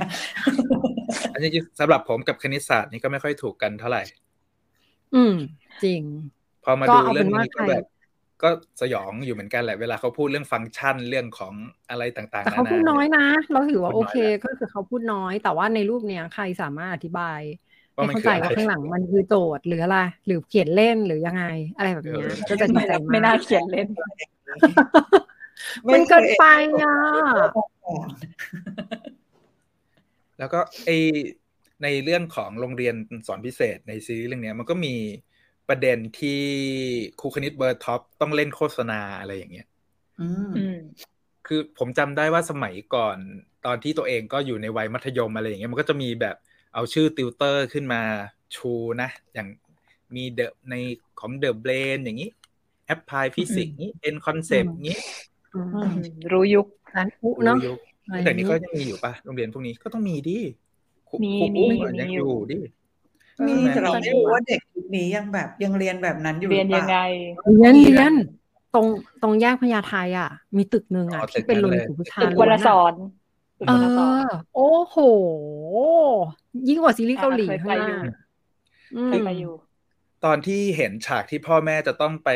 [1.34, 4.04] อันนี้สำหรับผมกับคณิตศาสตร์นี่ก็ไม่ค่อยถูกกันเท่าไหร่
[5.16, 5.34] อืม
[5.84, 6.02] จริง
[6.64, 7.86] พอมาก็ดูเอาเป็เรื่อนงว่านี้ก็ใครแบบ
[8.44, 8.50] ก็
[8.82, 11.54] สยองอยู่เหมือนกันแหละเวลาเขาพูดเรื่องฟังก์ชันเรื่องของ
[11.90, 17.40] อะไรต่างๆแต่เขานาพูดนาน้อยนะ เราถือว่าพูโอดน้อยเคแหละก็คือเขาพูดน้อย แต่ว่าในรูปเนี้ยใครสามารถอธิบาย
[17.96, 21.46] ว่าให้มันเข้าคือใจอะไรว่าข้างหลังมันคือโจทย์หรืออะไรหรือเขียนเล่นหรือยังไง
[21.78, 23.88] อะไรแบบเนี้ยเออก็จะดีใจไม่มาน่ากเขียนเล่น
[25.94, 26.46] มันเกินไป
[26.82, 26.96] อะ
[30.40, 30.90] แล้วก็ไอ
[31.84, 32.96] ในเรื่องของโรงเรียน
[33.28, 34.96] สอนพิเศษในซีรีส์เรื่องเนี้ยมันก็มี
[35.70, 36.42] ประเด็นที่
[37.20, 39.68] ครูคณิตเบอร์ top ต้องเล่นโฆษณาอะไรอย่างเงี้ย
[40.22, 40.78] อืมอืม
[41.48, 43.18] คือผมจำได้ว่าสมัยก่อน
[43.66, 46.36] ตอนที่ตัวเองก็อยู่ในวัยมัธยมอะไรอย่างเงี้ยมันก็จะมีแบบ
[46.76, 48.02] เอาชื่อติวเตอร์ขึ้นมา
[48.56, 49.48] ชูนะ อย่าง
[50.16, 50.76] มีเดอะใน
[51.20, 52.30] ของเดอะเบรนอย่างนี้
[52.86, 54.98] แอปพลายฟิสิกส์นี้เอ็นคอนเซปต์นี้
[55.54, 55.96] อืมอืม
[56.32, 60.38] รู้ยุคร้านอุเนาะยุคอะไรแต่นี้นี้ก็ยังมีอยู่ปะโรงเรียนพวกนี้ก็ต้องมีดิ
[61.10, 62.60] ครูมีครูมีอุ้มอะมียังออยู่ยู่ดิ
[63.48, 67.04] มีใช่ไหมแต่เราไม่รู้ว่าเด็กยุคนี้ยังแบบยังเรียนแบบนั้นอยู่เรียนหอยังเปไงล่า
[67.56, 68.14] เรียนเรียน
[68.74, 68.86] ตรง
[69.22, 72.70] ตรงแยกพญาไทอะ มีตึกหนึ่งอะอ๋อตึที่กเป็นนั้นโรงเลเรียยนของผู้ชายตึกวรสล้วนรตึกอะวรส
[73.68, 74.10] เอรอ
[74.56, 74.98] โอ้โห
[76.68, 78.16] ยิ่งกว่าซีรีส์เกาหลีอะเคยข้างไปหอยู่น้า
[78.96, 79.54] อืมเคยไปอยู่
[80.26, 82.30] ตอนที่เห็นฉากที่พ่อแม่จะต้องไป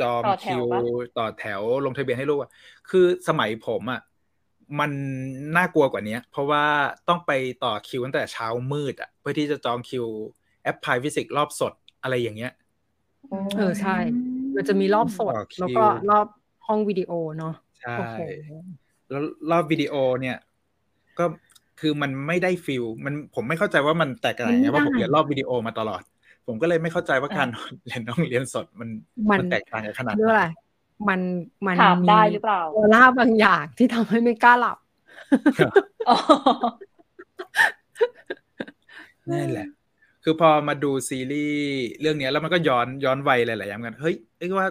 [0.00, 0.80] จองต่อแถคิววปะ
[1.18, 2.50] ต่อแถวลงทะเบียนให้ลูกอะ
[2.90, 4.00] คือสมัยผมอะ
[4.80, 4.90] มัน
[5.56, 6.64] น่ากลัวกว่านี้เพราะว่า
[7.08, 7.32] ต้องไป
[7.64, 10.06] ต่อคิวตั้งแต่เช้ามืดอะ เพื่อที่จะจองคิว
[10.62, 11.72] แอปพลายฟิสิกส์รอบสด
[12.02, 12.52] อะไรอย่างเงี้ย
[13.56, 13.96] เออใช่
[14.56, 16.26] มันจะมีรอบสดต่อคิวแล้วก็รอบ
[16.66, 18.20] ห้องวิดีโอเนาะใช่โอ้โห
[19.10, 20.36] แล้วรอบวิดีโอเนี่ย
[21.18, 21.24] ก็
[21.80, 26.02] คือมันไม่ได้ฟิลมันผมไม่เข้าใจว่ามันแตกต่างยังไงเพราะผมเรียนรอบวิดีโอมาตลอด
[26.46, 27.48] ผมก็เลยไม่เข้าใจว่าการ
[27.86, 28.88] เรียนต้องเรียนสดมัน
[29.30, 30.44] มันมันแตกต่างกันขนาดเรื่องไหนอะไร
[31.08, 31.20] มัน
[31.66, 34.78] มันถามได้หรือเปล่าออร่าบางอย่างที่ทำให้ไม่กล้าหลับ
[36.08, 36.16] อ๋อ
[39.30, 39.68] นั่นแหละ
[40.24, 44.68] คือพอมาดูซีรีส์เรื่องเนี้ยแล้วมันก็ย้อนย้อนวัยหลายๆอย่างกัน เฮ้ยเอ้ยว่า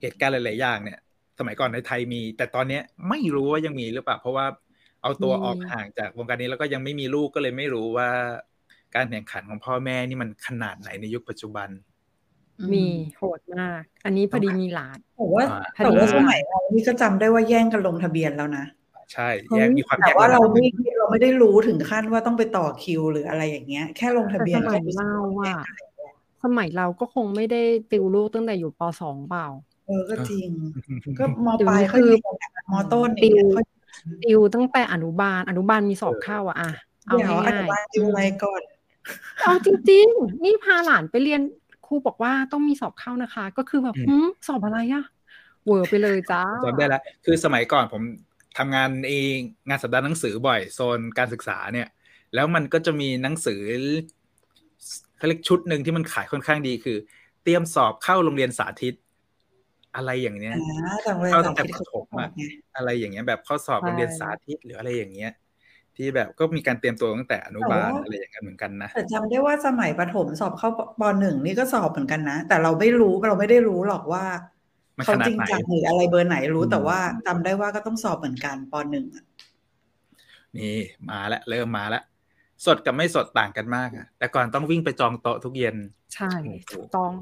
[0.00, 0.98] เหตุการณ์หลาย ๆ อย่างเนี่ย
[1.38, 4.46] สมัยก่อนในไทยมี แต่ตอนเนี้ยไม่รู้ว่ายังมีหรือเปล่าเพราะว่า
[5.02, 8.08] เอาตัวมีออกห่างจากวงการนี้แล้วก็ยังไม่มีลูกก็เลยไม่รู้ว่า
[8.94, 11.68] การแข่งขันของพ่อแม่นี่มันขนาดไหนในยุคปัจจุบัน
[12.72, 18.64] มีโหดมาก อันนี้พอดีมีหลานแต่ว่าอ่าแต่ว่าสมัยเรานี่ก็จำได้ว่าแย่งกันลงทะเบียนแล้วนะ
[19.12, 25.64] ใช่แยกมีความแต่แยกว่าเราระดับไม่เราไม่ได้รู้ถึงขั้นว่าต้องไปต่อคิวหรืออะไรอย่างเงี้ย แค่ลงทะแต่เบียสนมัยก็รู้สึกเราว่าอะ
[26.44, 29.46] สมัยเราก็คงไม่ได้ติวลูกตั้งแต่อยู่ปสองเปล่า
[29.86, 30.48] เออก็จริง
[31.18, 32.22] ก็มเดี๋ยวปลายนี้ค่อยคือเรียน
[32.54, 33.66] แบบมต้นอย่างเงี้ยค่อย
[34.24, 36.70] ติวตั้งแต่อนุบาล อนุบาลมีสอบเข้าอะอะ
[37.06, 41.40] เอาเดี๋ยวอง่านุยบาลติวอะไรก่อนๆเอาจริง ๆ นี่พาหลานไปเรียน
[41.86, 45.04] ครูบอกว่าต้องมีสอบเข้านะคะ ก็คือแบบอืมหืมสอบอะไรอะ
[45.66, 48.02] เวอร์ไปเลยจ้าจำได้แล้วคือสมัยก่อนผม
[48.58, 49.36] ทำงานเอง
[49.68, 51.88] งานสัปดาห์หนังสือบ่อยโซนการศึกษาเนี่ย
[52.34, 53.62] แล้วมันก็จะมีหนังสือ
[55.16, 56.96] เขาเรียกชุดหนึ่งที่มันขายค่อนข้างดีคือ
[57.42, 58.94] เตรียมสอบเข้าโรงเรียนสาธิต
[59.96, 62.42] อะไรอย่างเนี้ยอ่าแต่เวลาเข้าสาตั้งแต่ธิตปเขาฐมบออะกไง
[62.76, 65.32] อะไรอย่างเงี้ย แบบข้อสอบโรงเรียนสาธิตหรืออะไรอย่างเงี้ย
[65.96, 70.68] ที่แบบก็มีการเตรียมตัวตั้งแต่อนุบาลอะไรอย่างเงี้ยเหมือนกันนะแต่จำได้ว่าสมัยประถมสอบเข้า
[71.00, 74.24] ปหนึ่งนี่ก็สอบเหมือนกันนะ แต่เราไม่รู้เราไม่ได้รู้หรอกว่า
[74.98, 79.24] มันเขาขนาดจริงไหนจังหรืออะไรเบอร์ไหนรู้อืมแต่ว่าจำได้ว่าก็ต้องสอบเหมือนกันปหนึ่งอะ
[80.58, 80.76] นี่
[81.10, 82.02] มาแล้วเริ่มมาแล้ว
[82.66, 85.76] สดกับไม่สดต่างกันมากอะแต่ก่อนต้องวิ่งไปจองโต๊ะทุกเย็น
[86.14, 87.12] ใช่โอ้โหถูกต้อง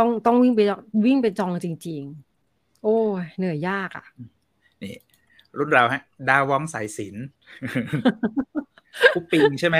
[0.00, 0.60] ต้องต้องวิ่งไป
[1.06, 2.02] วิ่งไปจองจริง
[2.42, 4.04] ๆ โอ้ยเหนื่อยยากอะ
[4.82, 4.94] นี่
[5.58, 7.14] รุ่นเราฮะ ดาวองสายสิน
[9.14, 9.76] คุปปิงใช่ไหม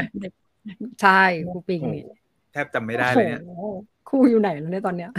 [1.03, 2.05] ใช่ครูปิงโอ้นี่
[2.53, 3.65] แทบจำไม่ได้เลยเนี่ยโอ้โห
[4.09, 5.11] ครูอยู่ไหนแล้วเนี่ยตอนเนี้ย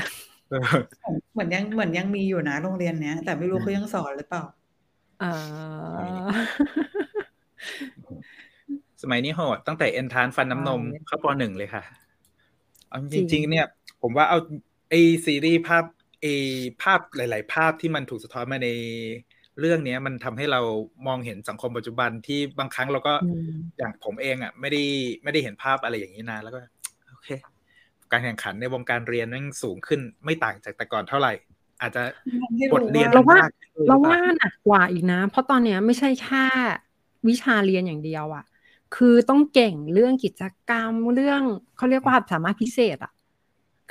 [0.50, 0.62] เออ
[1.34, 4.44] เหมือนยังเหมือนยังมีอยู่นะโรงเรียนเนี้ย แต่ไม่รู้อืมเขายังสอนหรือเปล่า
[5.24, 5.34] อ่า
[9.02, 11.84] สมัยนี้โหดตั้งแต่เอ็นทานฟันน้ำนมใช่เข้าปหนึ่งเลยค่ะ
[12.88, 13.66] เอาจจริริงงๆ เนี่ย
[14.02, 14.38] ผมว่าเอา
[14.92, 15.86] ไอซีรีส์ภาพ
[16.22, 16.28] ไอ
[16.82, 18.70] ภาพหลาย ๆ ภาพที่มันถูกสะท้อนมาใน
[19.60, 20.62] เรื่องเนี้ยมันทำให้เรา
[21.08, 24.84] มองเห็นสังคมปัจจุบันที่บางครั้งเราก็อืมอย่างผมเองอะ ไม่ได้
[25.24, 26.60] ไม่ได้เห็นภาพอะไรอย่างนี้นานแล้วก็
[27.12, 27.30] โอเค
[28.12, 31.34] การแข่งขันในวงการเรียนแม่งสูงขึ้นไม่ต่างจากแต่ก่อนเท่าไหร่
[31.82, 32.02] อาจจะ
[32.58, 36.46] ไม่บรู้ทเรียนเราว่ามกขึ้นเราหอปว่าล่หนักกว่าอีกนะ เพราะตอนเนี้ยไม่ใช่แค่
[37.28, 38.46] วิชาเรียนอย่างเดียวอะ
[38.96, 41.42] คือต้องเก่งเรื่องกิจกรรมเรื่อง
[41.78, 43.12] เขาเรียกว่าสามารถพิเศษอะ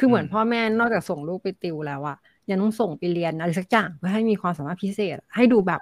[0.00, 2.16] คือเหมือนพ่อแม่นอกจากส่งลูกไปติวแล้วอะ
[2.50, 5.80] ยังต้องส่งไปเรียนอะไรสักอย่างเพื่อให้มีความสามารถพิเศษ ให้ดูแบบ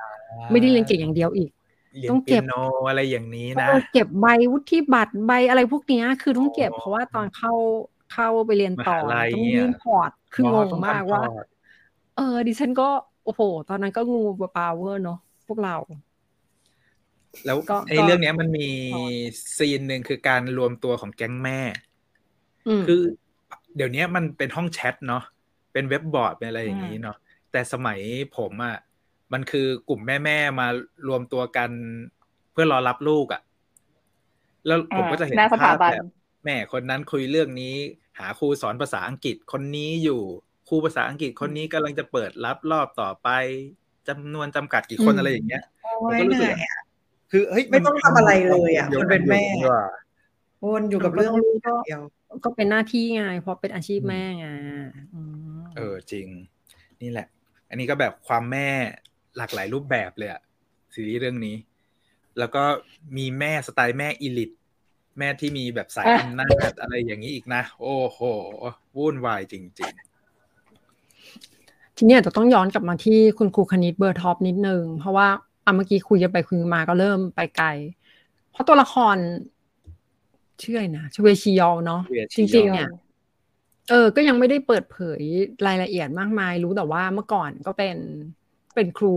[0.50, 1.50] ไม่ได้เรียนเก่งอย่างเดียวอีก
[1.94, 2.54] เรียนต้องเก็บปียโน
[2.88, 7.52] อะไรอย่างนี้นะเออเก็บใบวุฒิบัตรใบอะไรพวกเนี้ยคือต้องเก็บอ๋อเพราะว่าตอนเข้า
[8.12, 11.46] เข้าไปเรียนต่อมหาลัยต้องเนี่ยยื่น port คืองงมากว่าต้องทำ port
[12.16, 12.88] เออ ดิฉันก็
[13.24, 14.22] โอ้โห ตอนนั้นก็งู
[14.56, 15.76] ปลาเวอร์เนาะพวกเรา
[17.46, 19.04] แล้วก็ไอ้ก็เรื่องเนี้ยมันมีพอ
[19.56, 21.60] scene หนึ่งคือการรวมตัวของแก๊งแม่
[22.68, 23.02] อืมคือ
[23.76, 25.24] เดี๋ยวนี้มันเป็นห้องแชทเนาะ
[25.72, 27.16] เป็น webboard เป็นอะไรอย่างนี้เนาะ
[27.52, 27.98] แต่สมัย
[28.36, 28.76] ผมอะ่ะ
[29.32, 30.66] มันคือกลุ่มแม่แม่ๆมา
[31.08, 31.70] รวมตัวกัน
[32.52, 33.42] เพื่อรอรับลูกอะ่ะ
[34.66, 36.06] แล้วผมก็จะเห็นหน้าสภาถาพบันแบบ
[36.44, 37.74] แม่คนนั้นคุยเรื่องนี้
[38.18, 40.20] หาครูสอนภาษาอังกฤษคนนี้อยู่
[40.68, 43.28] ครูภาษาอังกฤษคนนี้กำลังจะเปิดรับรอบต่อไป
[44.08, 46.82] จำนวนจำกัดกี่คนอืมอะไรอย่างเงี้ยโอ้ผมยก็รู้เหสึกนื่อยว่าอะ
[47.30, 49.82] คือเฮ้ยไม่ต้องทำอะไรเลยอะดี๋วคนเป็นแม่ดี๋ยวดีกว่า
[50.64, 52.02] วนอยู่กับเรื่องลูกอย่างเดียว
[52.44, 54.46] ก็เป็นหน้าที่ไงเพราะเป็นอาชีพอืมแม่ไง
[55.14, 55.20] อื
[55.58, 56.26] มเออจริง
[57.02, 57.26] นี่แหละ
[57.68, 58.68] อันนี้ก็แบบความแม่
[59.36, 60.40] หลากหลายรูปแบบเลยอะ
[60.94, 61.56] ซีรีส์เรื่องนี้
[62.38, 62.62] แล้วก็
[63.16, 64.50] มีแม่สไตล์แม่อีลิต
[65.18, 68.20] แม่ที่มีแบบสายอะอำนาจอะไรอย่างนี้อีกนะ โอ้โห
[68.96, 69.64] วุ่นวายจริง
[71.96, 75.28] ทีเนี้ยจะต้องย้อนกลับมาที่คุณครูคณิตเบอร์ท็อปนิดนึง เพราะว่า
[75.64, 77.68] อะเมื่อกี้คุยกันไปคุยมาก็เริ่มไปไกล
[78.52, 79.16] เพราะตัวละคร
[80.62, 82.86] ชื่ออะไรนะชเวชิยอลเนาะเวจชิยอลริงๆเนี่ย
[83.88, 85.22] เออ ก็ยังไม่ได้เปิดเผย
[85.66, 87.96] รายละเอียดมากมาย รู้แต่ว่าเมื่อก่อนก็เป็น
[88.74, 89.08] เป็นครู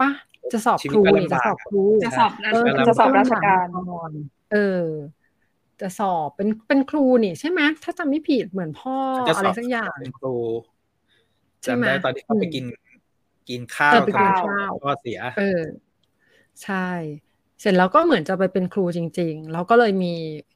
[0.00, 0.10] ปะ
[0.52, 3.66] จะสอบชีวิคตรูก็นี่ลำจะบากสอบครูจะสอบเออจะจะสอบราชการ
[4.52, 4.58] เออ
[5.80, 10.34] จะสอบเป็นเป็นครูนี่ใช่ไหมถ้าจำไม่ผิดเหมือนพ่อๆจะอะสไรอบสักอย่างเป็นครู
[11.64, 12.64] ใช่ไหมจำได้ตอนที่เขาไปอืมกิน
[13.48, 15.42] กินข้าวเออไปกินกับข้าวพ่อเสีย เออ
[16.62, 16.74] ใช่
[17.60, 20.14] เสร็จแล้วก็เหมือนจะไปเป็นครูจริง ๆ แล้วก็เลยมี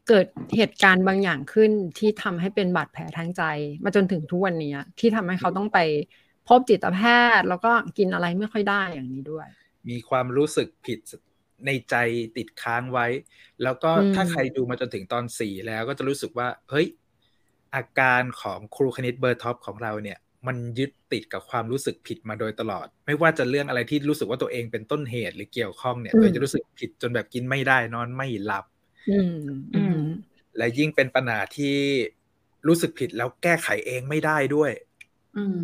[0.08, 3.42] เกิดเหตุการณ์บางอย่างขึ้นที่ทำให้เป็นบาดแผลทางใจ
[3.84, 5.78] มาจนถึงทุกวันนี้ที่ทำให้เขาต้องไป
[6.48, 7.00] พบจิตแพ
[7.38, 9.46] ทย์ แล้วก็กินอะไรไม่ค่อยได้อย่างนี้ด้วย
[9.88, 10.98] มีความรู้สึกผิด
[11.66, 11.94] ในใจ
[12.36, 13.06] ติดค้างไว้
[13.62, 16.86] แล้วก็อืมถ้าใครดูมาจนถึงตอนสี่แล้วก็จะรู้สึกว่า เฮ้ย
[17.74, 28.64] อาการของครูคณิตเบอร์ top ของเราเนี่ย มันยึดติดกับความรู้สึกผิดมาโดยตลอด ไม่ว่าจะเรื่องอะไรที่รู้สึกว่าตัวเองเป็นต้นเหตุหรือเกี่ยวข้องเนี่ยอืมตัวเองจะรู้สึกผิดจนแบบกินไม่ได้นอนไม่หลับ
[29.11, 29.35] อืม
[29.76, 29.98] อืม
[30.57, 31.76] และยิ่งเป็นปัญหาที่
[32.66, 34.70] รู้สึกผิดแล้วแก้ไขเองไม่ได้ด้วย
[35.37, 35.61] อืม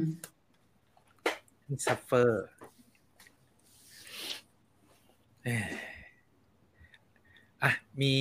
[1.86, 2.44] suffer
[7.62, 8.14] อะมี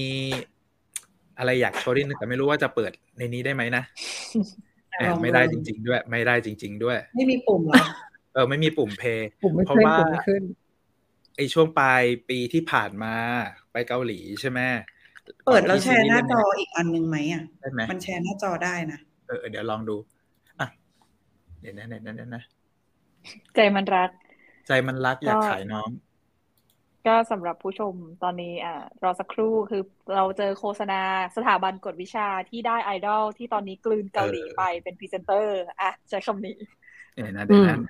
[1.37, 4.68] อะไรอยากโชว์นิดนึงแต่ไม่รู้ว่าจะเปิดในนี้ได้ไหมนะแหมลองดู
[5.21, 7.83] ไม่ได้จริง ๆ ด้วย ไม่ได้จริง ๆ ด้วย ไม่มีปุ่มเหรอ
[8.33, 10.43] เออไม่มีปุ่ม play ผมไม่เพราะขึ้นว่าผมไม่ขึ้น
[11.37, 13.15] ไอช่วงปลายปีที่ผ่านมา
[13.71, 14.59] ไปเกาหลีใช่ไหม
[15.45, 19.95] เปิดแล้วแชร์หน้าจอก่ที่ซีรีส์อีกอันหนึ่งไหมอะเรื่องนี้ได้ไหมมันแชร์หน้าจอได้นะเออเออเดี๋ยวลองดู
[20.59, 20.67] อะ
[21.61, 22.43] เดี๋ยวนะเดี๋ยวนะเดี๋ยวนะ
[23.55, 24.09] ใจมันรัก
[24.67, 25.89] ใจมันรักอยากก็ขายน้อง
[27.09, 27.93] ก็สำหรับผู้ชม
[28.23, 29.81] ตอนนี้อ่ารอสักครู่คือ
[30.15, 31.01] เราเจอโฆษณา
[31.35, 36.55] สถาบันกฎวิชาที่ได้ไอดอลที่ตอนนี้กลืนเกาหลีเออไปเป็นพรีเซนเตอร์อะใช้คำนี้
[37.13, 37.85] เดี๋ยวนะเดี๋ยวนะอืม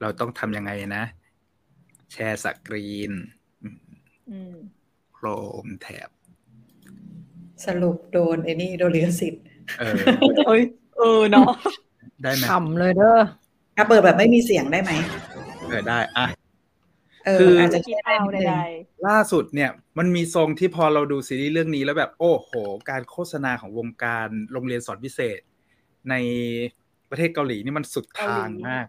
[0.00, 1.04] เราต้องทำยังไงนะ
[2.12, 3.12] แชร์สกรีน
[4.30, 4.56] อืม
[5.14, 5.26] โคร
[5.64, 6.10] มแถบ
[7.66, 9.42] สรุปโดนไอ้นี่โดนลิขสิทธิ์
[9.80, 10.02] เออ
[10.46, 10.62] เอ้ย
[10.98, 11.50] เออเนาะ
[12.22, 13.18] ได้ไหมขำเลยเด้อ
[13.76, 14.90] อะเปิดแบบไม่มีเสียงได้ไหม
[15.68, 16.41] เออได้อะเออ
[17.40, 18.56] คืออาจจะคิดช่วยได้เอานิดนึงใด
[19.08, 22.50] ล่าสุดเนี่ย มันมีทรงที่พอเราดูซีรีส์เรื่องนี้แล้วแบบ โอ้โห
[22.90, 25.40] การโฆษณาของวงการโรงเรียนสอนพิเศษ
[26.10, 26.14] ใน
[27.10, 28.86] ประเทศเกาหลีนี่มันสุดทางมาก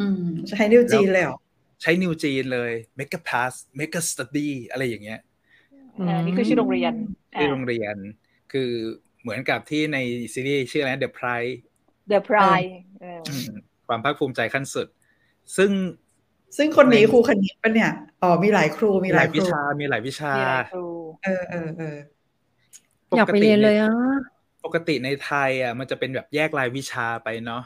[0.00, 1.38] อืมใช้นิ้วจีนเลยเหรอ
[1.82, 6.92] ใช้นิวจีนเลย Mega Pass Mega Study อะไรอย่างเงี้ยๆอ่านี่คือชื่อโรงเรียน
[7.32, 7.96] ที่โรงเรียน
[8.52, 8.70] คือ
[9.22, 9.98] เหมือนกับที่ใน
[10.32, 11.54] ซีรีส์ชื่ออะไรนะ The Pride
[12.12, 13.50] The Pride เอออืม
[13.86, 14.86] ความภาคภูมิใจขั้นสุด
[15.56, 15.70] ซึ่ง
[16.56, 17.90] ซึ่งคนนี้ครูคณิตปะเนี่ย
[18.22, 20.84] อ๋อมีหลายครูมีมีหหลาลายยควิรูชามีหลายวิชา มีหลายครู
[21.22, 21.96] เออเออเออ
[23.14, 23.90] อยากไปเรียนเลยอะ
[24.64, 27.62] ปกติในไทยอะมันจะเป็นแบบแยกรายวิชาไปเนาะ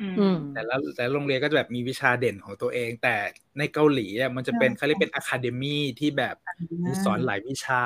[0.00, 3.16] อืมแต่ละแต่ละโรงเรียนก็จะแบบมีวิชาเด่นของตัวเอง แต่
[3.58, 6.36] ในเกาหลีอะมันจะเป็นเขาเรียกเป็นอะคาเดมี่ที่แบบ
[6.84, 7.84] มีสอนหลายวิชา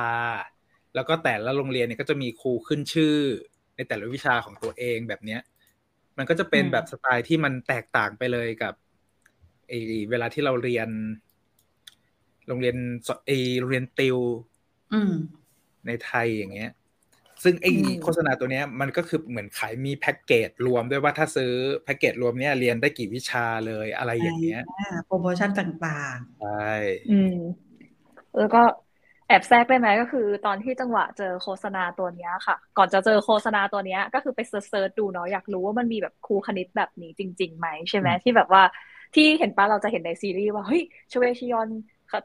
[0.95, 3.17] แล้วก็แต่ละโรงเรียนเนี่ยก็จะมีครูขึ้นชื่อ
[3.77, 5.41] ในแต่ละวิชาของตัวเองแบบเนี้ย
[6.19, 8.75] มันก็จะเป็นอืมแบบสไตล์ที่มันแตกต่างไปเลยกับ
[9.73, 9.77] ไอ
[10.11, 10.89] เวลาที่เราเรียน
[12.47, 14.19] โรงเรียนสไอโรงเรียนติว
[14.93, 15.11] อืม
[15.87, 16.71] ในไทยอย่างเงี้ย
[17.43, 21.53] ซึ่งไอ้อืมโฆษณาตัวเนี้ย มันก็คือเหมือนขายมีแพ็กเกจรวมด้วยว่าถ้าซื้อ
[21.85, 26.49] แพ็กเกจรวมเนี้ยเรียนได้กี่วิชาเลยอะไรอย่างเงี้ยอ่าโปรโมชั่นต่างใช่
[27.09, 27.33] อืม
[28.39, 28.63] แล้วก็
[29.29, 38.63] แอบแทรกได้ไหมก็คือตอนที่จังหวะเจอโฆษณาตัวเนี้ยค่ะ ก่อนจะเจอโฆษณาตัวเนี้ยก็คือไป search ๆดูเนาะอยากรู้ว่ามันมีแบบครูคณิตแบบนี้จริงๆไหมใช่ไหมที่แบบว่า
[39.15, 41.69] ที่เห็นปะเราจะเห็นในซีรีส์ว่าเฮ้ยชเวชิยอน
[42.09, 42.19] เขา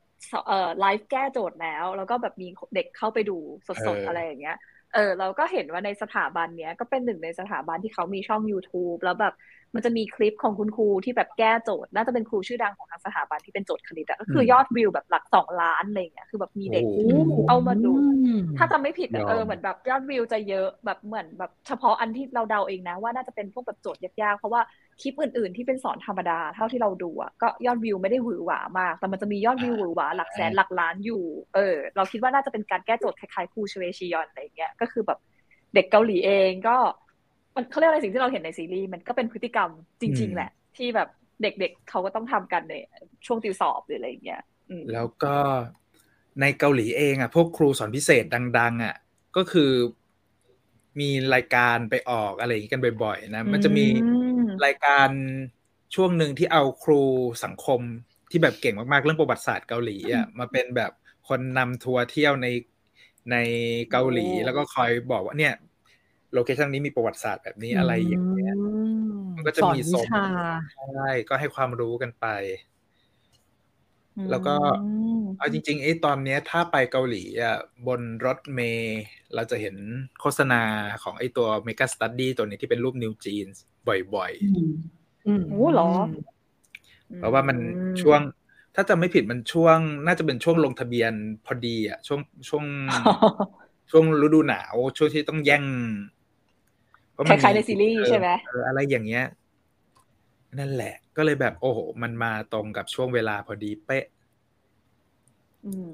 [0.48, 4.58] เอ่อไลฟ์แก้โจทย์แล้ว แล้วก็แบบมีเด็กเข้าไปดูสดๆอะไรอย่างเงี้ย
[4.96, 9.34] เออเราก็เห็นว่าในสถาบันเนี้ยก็เป็นหนึ่งในสถาบันที่เขามีช่อง YouTube แล้วแบบ
[9.76, 17.94] มันจะมีคลิปของคุณครูที่แบบแก้โจทย์ น่าจะเป็นครูชื่อดังของทางสถาบันที่เป็นโจทย์คณิตอะก็คือยอดวิวแบบหลักสองล้านอะไรอย่างเงี้ยคือแบบมีเด็กโอ้โหเอามาดู
[18.26, 24.62] อืมถ้าจำไม่ผิดอะยอมเออเหมือนแบบยอดวิวจะเยอะแบบเหมือนแบบเฉพาะอันที่เราเดาเองนะว่าน่าจะเป็นพวกแบบโจทย์ยากๆ เพราะว่า
[25.02, 31.24] คลิปอื่น ๆ ที่เป็นสอนธรรมดา เท่าที่เราดูอะก็ยอดวิวไม่ได้หวือหวามาก แต่มันจะมียอดวิวหวือหวาหลักแสนหลักล้านอยู่
[31.56, 35.20] เออ เราคิดว่าน่าจะเป็นการแก้โจทย์คล้ายๆครูชเวชิยอนอะไรอย่างเงี้ยก็คือแบบ
[35.74, 36.78] เด็กเกาหลีเองก็
[37.56, 39.70] มันเขาเรียกอะไรสิ่งที่เราเห็นในซีรีส์มันก็เป็นพฤติกรรม
[40.02, 41.10] จริง ๆ แหละ ที่แบบ
[41.42, 42.74] เด็กๆเขาก็ต้องทำกันใน
[43.26, 45.36] ช่วงติวสอบหรืออะไรอย่างเงี้ยอืมแล้วก็
[46.42, 48.24] ในเกาหลีเองอะพวกครูสอนพิเศษ
[48.58, 48.96] ดัง ๆ อะ
[49.38, 49.72] ก็คือ
[51.00, 53.88] มีรายการไปออกอะไรอย่างงี้กันบ่อยๆนะ มันจะมีอื
[54.40, 55.10] มรายการ
[55.96, 57.02] ช่วงหนึ่งที่เอาครู
[57.44, 57.82] สังคม
[58.32, 60.92] ที่แบบเก่งมากๆ เรื่องประวัติศาสตร์เกาหลีอะมาเป็นแบบ
[61.30, 62.48] คนนำทัวร์เที่ยวใน
[63.32, 63.36] ใน
[63.92, 65.54] เกาหลีโอ้แล้วก็คอยบอกว่าเนี่ย
[66.34, 68.56] location นี้มีประวัติศาสตร์แบบนี้อะไรอย่างเงี้ย
[69.36, 70.24] มันก็จะสอนมีวิทรงชา
[70.74, 72.26] ใช่ก็ให้ความรู้กันไป
[74.30, 74.58] แล้วก็อื
[75.17, 79.02] ม เอาจริงๆไอ้ตอนเนี้ยถ้าไปเกาหลีอะบนรถเมล์
[79.36, 79.76] เราจะเห็น
[80.22, 80.62] โฆษณา
[81.04, 83.46] ของไอ้ตัว Mega Study ตัวนี้ที่เป็นรูปนิวจีน
[84.16, 84.70] บ่อยๆอืม
[85.28, 87.58] อืมโอ้เหรอๆเพราะว่ามัน
[88.02, 88.20] ช่วง
[88.76, 91.14] ถ้าจะไม่ผิดมันช่วง น่าจะเป็นช่วงลงทะเบียน
[91.46, 92.66] พอดีอะช่วงช่วง
[93.92, 95.64] ช่วงฤดูหนาว ช่วงที่ต้องแย่ง
[97.14, 99.26] เพระคมันล้ายๆในซีรีส์ใช่ไหมเอออะไรอย่างเงี้ย
[100.60, 104.17] นั่นแหละ ก็เลยแบบโอ้โห มันมาตรงกับช่วงเวลาพอดีเป๊ะอื
[105.90, 105.92] ม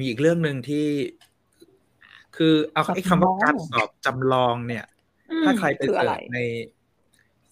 [0.00, 0.86] มีอีกเรื่องหนึ่งที่
[2.36, 4.84] คือเอาไอ้คำว่าจำลองการสอบจำลองเนี่ย
[5.44, 6.38] ถ้าใครไปคือเสิอะไรร์ชใน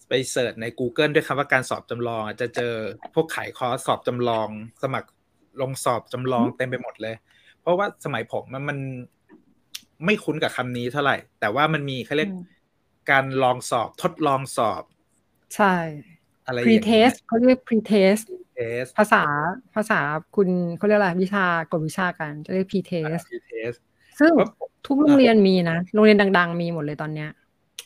[0.07, 2.73] ไปเสิร์ชใน Google ด้วยคำว่าการสอบจำลองอะจะเจอ
[3.13, 4.49] พวกขายคอร์สสอบจำลอง
[4.83, 5.09] สมัคร
[5.61, 7.15] ลงสอบจำลองเต็มไปหมดเลย
[7.61, 8.79] เพราะว่าสมัยผมมันมัน
[10.05, 12.43] ไม่คุ้นกับคำนี้เท่าไหร่ แต่ว่ามันมีเขาเรียกอืม
[13.11, 14.83] การลองสอบทดลองสอบ
[15.55, 15.75] ใช่
[16.45, 19.23] อะไรอย่างเงี้ย pre-test เขาเรียก pre-test เทสภาษา
[19.75, 19.99] ภาษา
[20.35, 23.71] คุณเขาเรียกอะไรวิชากฎวิชาการจะเรียก pre-test เทส
[24.19, 27.29] ซึ่งเพราะผมทุกโรงเรียนมีนะ โรงเรียนดัง ๆ มีหมดเลยตอนเนี้ย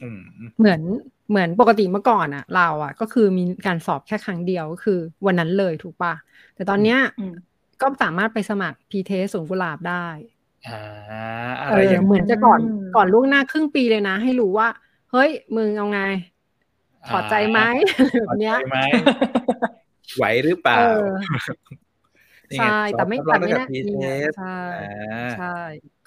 [0.04, 0.22] อืม
[0.58, 0.82] เหมือน
[1.30, 6.14] เหมือนปกติเมื่อก่อนอะเราอะก็คือมีการสอบแค่ครั้งเดียวก็คือวันนั้นเลยถูกปะ
[6.56, 7.34] แต่ตอนเนี้ยอืม
[7.82, 10.08] ก็สามารถไปสมัคร pre-test สวนกุหลาบได้
[10.68, 10.82] อ่า
[11.58, 14.68] เออะไรออย่างเหมือนจะก่อนอืมก่อนล่วงหน้าครึ่งปีเลยนะ ให้รู้ว่า
[15.12, 16.02] เฮ้ยมึงเอาไง
[17.10, 17.60] ถอดใจไหม
[17.98, 18.78] อะไรแบบเนี้ยถอดใจ
[20.18, 21.08] ไหมไหวหรือเปล่าเออ
[22.50, 25.58] นี่ไงใช่แต่ไม่สอบแต่ไม่จำลองแน่พีนี่เทไงสใช่อ่าใช่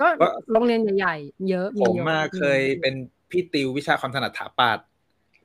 [0.00, 2.94] ก็ก็โรงเรียนใหญ่ๆเยอะผมเยอะมาเคยเป็น
[3.30, 4.78] พี่ติววิชาความถนัดถาปัด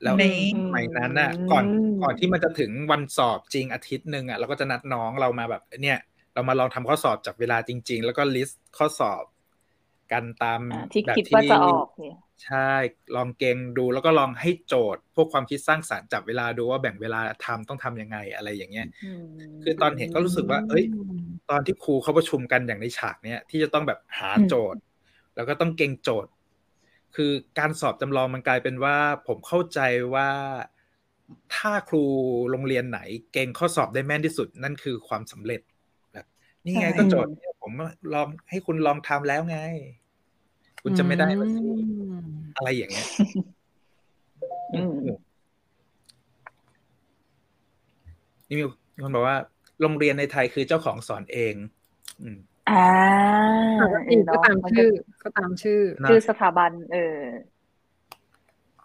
[0.04, 1.66] แล้วในสมัยนั้นน่ะ ก่อน
[2.04, 6.00] ก่อนที่มันจะถึงวันสอบจริงอาทิตย์หนึ่งอะเราก็จะนัดน้องเรามาแบบ เนี่ย
[6.34, 9.24] เรามาลองทำข้อสอบจับเวลาจริง ๆ แล้วก็ลิสต์ข้อสอบ
[10.12, 12.72] กันตามอ่าที่แบบคิดว่าจะออกเนี่ย ใช่
[13.16, 18.88] ลองเกงดูแล้วก็ลองให้โจทย์ พวกความคิดสร้างสรรค์จับเวลาดูว่าแบ่งเวลาทำต้องทำยังไงอะไรอย่างเงี้ย
[19.26, 19.28] ม
[19.64, 20.86] คือตอนเห็นก็รู้สึกว่า เอ้ย
[21.50, 24.82] ตอนที่ครูเขาประชุมกันอย่างในฉากเนี้ยที่จะต้องแบบหาโจทย์
[25.36, 26.32] แล้วก็ต้องเก่งโจทย์
[27.16, 29.80] คือการสอบจำลองมันกลายเป็นว่า ผมเข้าใจ
[30.16, 30.30] ว่า
[31.56, 32.04] ถ้าครู
[32.52, 33.00] โรงเรียนไหน
[33.34, 35.62] เก่งข้อสอบได้แม่นที่สุดนั่นคือความสำเร็จ
[36.14, 36.26] แบบ
[36.66, 37.72] นี่ไงใช่ก็โจทย์เนี่ยผม
[38.14, 39.60] ลองให้คุณลองทำแล้วไง
[40.82, 41.74] คุณจะไม่ได้ละสิอื
[42.14, 42.26] ม
[42.58, 43.08] อะไรอย่างเงี้ย
[44.74, 44.94] อืม
[48.48, 48.64] นี่มี
[49.04, 49.38] คนบอกว่า
[49.82, 51.56] โรงเรียนในไทยคือเจ้าของสอนเอง
[52.22, 52.38] อืม
[52.70, 52.86] อ่า
[53.82, 54.90] ปกติก็ตามชื่อ
[55.24, 57.20] ก็ตามชื่อนะชื่อสถาบัน เออ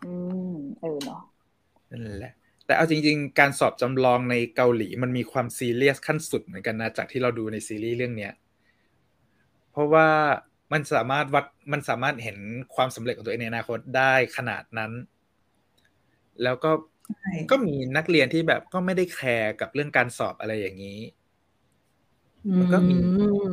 [0.05, 0.13] อื
[0.53, 1.21] ม เออเนาะ
[1.91, 2.35] นั่นแหละ
[2.67, 8.33] แต่เอาจริง ๆ การสอบจำลองในเกาหลีมันมีความซีเรียสขั้นสุดเหมือนกันนะ จากที่เราดูในซีรีส์เรื่องเนี้ย
[9.73, 10.09] เพราะว่า
[10.73, 12.39] มันสามารถวัดมันสามารถเห็น
[12.75, 14.93] ความสำเร็จของตัวเองในอนาคตได้ขนาดนั้น
[16.43, 16.71] แล้วก็
[17.21, 20.99] ใช่ก็มีนักเรียนที่แบบก็ไม่ได้แคร์กับเรื่องการสอบอะไรอย่างนี้
[22.59, 23.53] มันก็มีอืม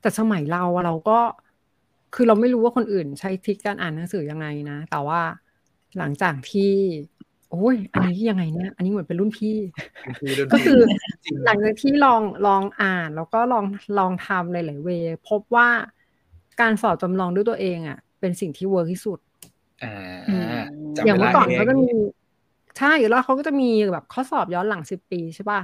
[0.00, 1.18] แต่สมัยเราอะเราก็
[2.14, 5.20] คือเราไม่รู้ว่าคนอื่นใช้ทริคการอ่านหนังสือยังไงนะ แต่ว่า
[5.98, 6.72] หลังจากที่
[7.50, 9.56] โอ้ย อันนี้ยังไงเนี่ย อันนี้เหมือนเป็นรุ่นพี่
[10.52, 10.80] ก็คือ
[11.24, 13.64] จริงหลังจากที่ลองลองอ่านแล้วก็ลอง
[13.98, 15.68] ลองทำหลายๆเวย์พบว่า
[16.60, 19.18] การสอบจำลองด้วยตัวเองอะ เป็นสิ่งที่เวิร์กที่สุด
[19.82, 19.92] อ่า
[20.28, 20.54] อืม
[20.96, 21.88] จับอย่างเมื่อก่อนวลเขาจะงมี
[22.78, 25.60] ใช่แล้วเขาก็จะมีแบบข้อสอบย้อนหลังสิบปีใช่ป่ะ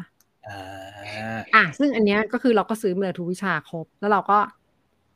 [0.47, 4.39] อ่าอะซึ่งอันเนี้ยก็คือเราก็ซื้อมาเลยทุกวิชาครบ แล้วเราก็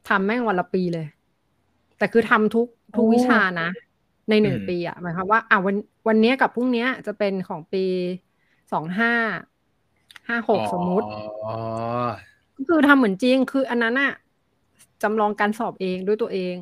[0.08, 1.06] ทำแม่งวันละปีเลย
[1.98, 2.66] แต่คือทำทุก
[2.96, 3.68] ทุกวิชานะ
[4.30, 5.76] ในหนึ่งอืมปีอะหมายความว่าอะวัน
[6.08, 7.84] วันเนี้ยกับพรุ่งเนี้ยจะเป็นของปี
[8.72, 9.12] สองห้า
[10.28, 11.60] ห้าหกสมมุติอ๋อ
[12.56, 14.12] ก็คือทำเหมือนจริง คืออันนั้นอะ
[15.02, 16.56] จำลองการสอบเองด้วยตัวเอง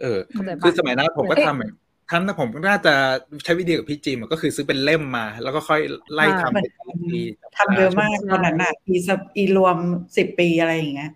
[0.00, 1.70] เออเข้าใจปะคือสมัยนั้นผมก็เอ๊ะทำเหมือน
[2.10, 2.94] ทำนะผมก็น่าจะ
[3.44, 5.80] ใช้วิธีกับพี่จิมอะก็คือซื้อเป็นเล่มมา แล้วก็ค่อย
[6.12, 7.20] ไล่ทำเหมืเป็อนนปี
[7.56, 9.76] ทำเยอะมากตอนนั้นอะอีสอีรวม
[10.16, 11.10] สิบปีอะไรอย่างเงี้ย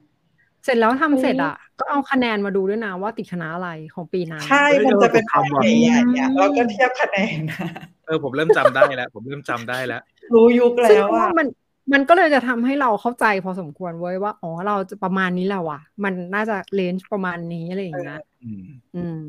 [0.64, 7.58] เสร็จแล้วทำเสร็จอะก็เอาคะแนนมาดูด้วยนะว่าติดคณะอะไรของปีนั้นใช่ มันจะเป็นแบบใหญ่ๆอะแล้วก็เทียบคะแนนนะ
[8.06, 10.00] เออผมเริ่มจำได้แล้ว ผมเริ่มจำได้แล้ว
[10.34, 11.46] รู้ยุคซึ่งแล้วว่าอะมัน
[11.92, 18.62] มันก็เลยจะทำให้เราเข้าใจพอสมควรเว้ยว่าอ๋อเราจะประมาณนี้แหละว่ะ มันน่าจะเลนจ์ประมาณนี้อะไรอย่างเงี้ยอืม
[18.94, 19.20] อืม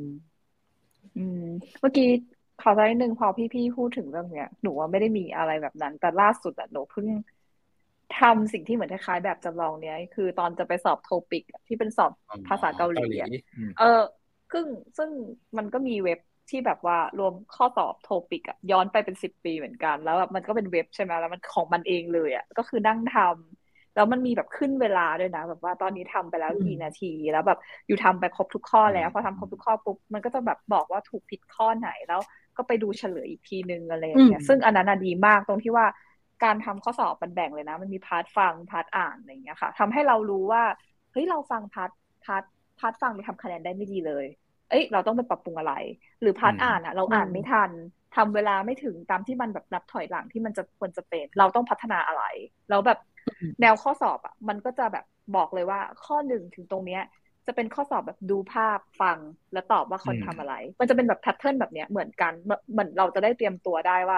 [1.17, 1.41] อืม
[1.79, 2.09] เมื่อกี้
[2.61, 7.07] ขอใจนิดนึงพอพี่ๆพูดถึงเรื่องเนี้ยหนูว่าไม่ได้มีอะไรแบบนั้น แต่ล่าสุดอะหนูเพิ่ง
[8.19, 12.11] ทำสิ่งที่เหมือนคล้ายๆแบบจำลองเนี้ย คือตอนจะไปสอบโทปิกอะที่เป็นสอบ
[12.47, 14.01] ภาษาเกาหลีอะอืมเออ
[14.51, 14.65] ซึ่ง
[14.97, 15.09] ซึ่ง
[15.57, 27.57] มันก็มีเว็บ ที่แบบว่ารวมข้อสอบโทปิกอะย้อนไปเป็นสิบปีเหมือนกัน แล้วแบบมันก็เป็นเว็บใช่ไหมแล้วมันของมันเองเลยอะก็คือนั่งทำแล้วมันมีแบบขึ้นเวลาด้วยนะ แบบว่าตอนนี้ทำไปแล้วอืมกี่นาที แล้วแบบ
[27.87, 32.19] อยู่ทำไปครบทุกข้อแล้วอืมพอทำครบทุกข้อปุ๊บมันก็จะแบบบอกว่าถูกผิดข้อไหนแล้ว
[32.57, 35.87] ก็ไปดูเฉลยอีกทีนึงอะไรอย่างเงี้ยอืมซึ่งอันนั้นน่ะดีมากตรงที่ว่า
[36.43, 40.63] การทำข้อสอบมันแบ่งเลยนะ มันมี part ฟัง part อ่านอะไรอย่างเงี้ยค่ะทำให้เรารู้ว่า
[41.11, 41.89] เฮ้ยเราฟัง part
[42.25, 42.43] part
[42.79, 44.25] part ฟังเราทำคะแนนได้ไม่ดีเลย
[44.69, 45.73] เอ้ยเราต้องไปปรับปรุงอะไร
[46.21, 47.71] หรือพาร์ทอืมอ่านอะ เราอ่านไม่ทัน
[48.15, 52.23] ทำเวลาไม่ถึงตามที่มันแบบนับถอยหลังที่มันจะควรจะเป็น เราต้องพัฒนาอะไร
[52.69, 55.05] แล้วแบบอืมแนวข้อสอบอะ มันก็จะแบบ
[55.35, 57.01] บอกเลยว่าข้อหนึ่งถึงตรงเนี้ย
[57.47, 59.19] จะเป็นข้อสอบแบบดูภาพฟัง
[59.53, 64.17] แล้วตอบว่าคนอืมทำอะไร มันจะเป็นแบบแพทเทิร์นแบบเนี้ยเหมือนกันเหมือนเหมือนเราจะได้เตรียมตัวได้ว่า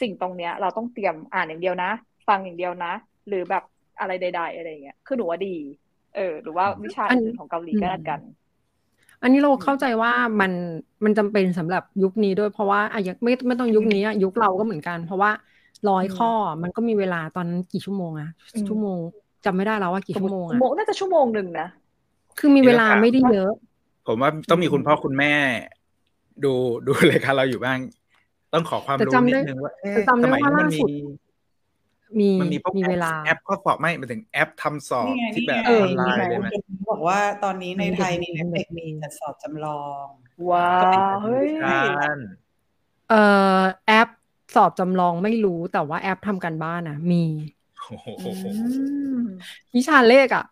[0.00, 1.90] สิ่งตรงเนี้ย เราต้องเตรียมอ่านอย่างเดียวนะ
[2.28, 2.92] ฟังอย่างเดียวนะ
[3.28, 3.62] หรือแบบ
[4.00, 5.54] อะไรใด ๆ อะไรอย่างเงี้ยคือหนูว่าดี
[6.14, 8.20] เออ หรือว่าวิชาอันอื่นของเกาหลีก็แล้วกัน
[9.22, 10.52] อันนี้เราเข้าใจว่ามัน
[11.04, 15.30] มันจำเป็นสำหรับยุคนี้ด้วยเพราะว่าอะยังไม่ไม่ต้องยุคนี้อะยุคเราก็เหมือนกัน เพราะว่า
[15.88, 16.30] ร้อยอืมข้อ
[16.62, 18.98] มันก็มีเวลาตอนนั้นกี่ชั่วโมงอะอืมชั่วโมง
[19.44, 21.68] จำไม่ได้แล้วว่ากี่ชั่วโมงชั่อะวโมงน่าจะชั่วโมงหนึ่งนะ
[22.38, 23.52] คือมีเวลาไม่ได้เยอะ
[24.06, 25.32] ผมว่าต้องมีคุณพ่อคุณแม่
[26.44, 26.52] ดู
[26.86, 27.78] ดูรายการเราอยู่บ้าง
[28.52, 30.90] ต้องขอความแต่รู้จำนิได้ดนึงว่าแต่จำได้สมัยว่านี้มันล่าสุมีด
[32.20, 36.46] มีมันมีพวกมีแอปเวลาแอปข้อสอบไม่หมายถึงแอปทำสอบนี่ไงที่แบบนี่ไงเออออนไลน์เลยไหม
[36.92, 39.70] บอกว่าตอนนี้ในไทยมีมีเด็เอกฟมีมีจัดสอบจำลอ
[40.06, 40.08] ง
[40.50, 40.66] ว้า
[41.10, 41.68] วเฮ้ยใช่
[43.06, 43.16] เอ่อ
[43.86, 44.08] แอป
[44.54, 47.16] สอบจำลองไม่รู้แต่ว่าแอปทำการบ้านอะมี
[47.86, 48.20] โอ้โหอื
[49.14, 49.16] ม
[49.76, 50.42] วิชาเลขอะ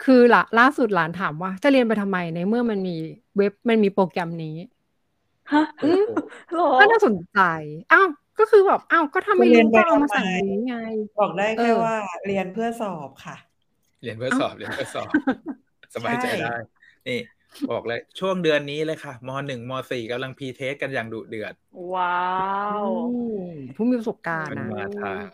[0.00, 2.90] คือละล่าสุดหลานถามว่า จะเรียนไปทำไมในเมื่อมันมี
[3.36, 4.48] เว็บมันมีโปรแกรมนี้
[5.50, 6.08] ฮะโอ้โห
[6.50, 7.36] เหรอก็น่าสนใจ
[7.90, 8.08] อ้าว
[8.38, 10.74] ก็คือแบบอ้าวก็ถ้าไม่เรีรู้ยนไปก็เอามาทำไมใส่ในนี้ไง
[11.16, 13.36] บอกได้เอแค่อว่า เรียนเพื่อสอบค่ะ
[14.00, 15.14] เรียนเพื่อสอบเรียนเพื่อสอบ
[15.94, 16.54] สบายใจใช่ได้
[17.08, 17.18] นี่
[17.70, 21.54] บอกเลย ช่วงเดือนนี้เลยค่ะมหนึ่งมสี่กำลังพีเทสกันอย่างดุเดือด
[21.94, 22.18] ว้า
[22.84, 25.24] วอืมผู้มีประสบการณ์มันนะมาทาง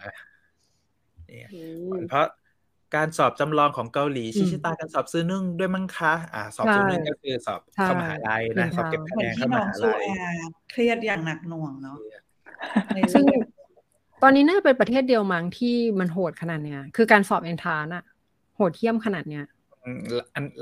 [1.28, 1.60] เนี่ยอื
[2.00, 2.26] มเพราะ
[2.96, 10.32] การสอบจำลองของเกาหลีอืมชิชิตาการสอบซื้อนึ่งด้วยมั้งคะอ่า สอบใช่ซื้อนึ่งก็คือสอบใช่เข้ามหาลัยนะเป็นสอบเก็บทางคะเหมืแนอนนที่เข้าน้มองหาซูลัยอา
[10.70, 11.96] เครียดอย่างหนักหน่วงเนาะ
[12.94, 13.42] ในซึ่งเรื่อง
[14.22, 18.04] ตอนนี้น่าจะเป็นประเทศเดียวมั้งที่มันโหดขนาดเนี้ย คือการสอบเอนทรานอะ
[18.54, 19.59] โหดเที่ยมขนาดเนี้ยอืมอัน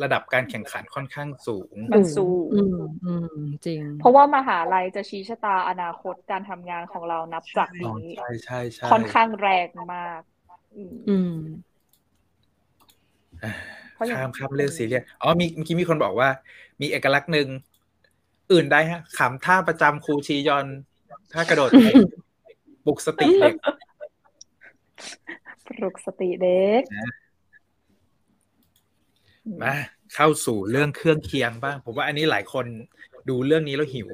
[0.02, 10.20] ระดับการแข่งขันค่อนข้างสูง มันสูงอืมอืมจริง เพราะว่ามหาลัยจะชี้ชะตาอนาคตการทำงานของเรานับจากอ๋อนี้ใช่ใช่ใช่ค่อนข้างแรงมาก
[10.76, 11.34] อืมอืม
[13.44, 13.52] อ่า
[13.94, 16.28] เพราะอย่างข้ามข้ามเรื่องซีเรียสอ๋อมีเมื่อกี้มีคนบอกว่า
[16.80, 17.48] มีเอกลักษณ์หนึ่ง
[18.52, 20.66] อื่นได้ฮะขำท่าประจำครูชียอน
[21.32, 21.94] ท่ากระโดดเตะ
[22.84, 23.54] ปลุกสติเด็ก
[25.66, 27.08] ปลุกสติเด็กนะ
[29.62, 29.74] มา
[30.14, 32.66] เข้าสู่เรื่องเครื่องเคียงบ้าง ผมว่าอันนี้หลายคน
[33.28, 34.08] ดูเรื่องนี้แล้วหิว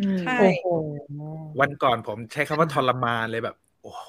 [0.00, 0.64] อืมใช่โอ้โห
[1.60, 4.04] วันก่อนผมใช้คำว่าทรมานเลยแบบ โอ้โห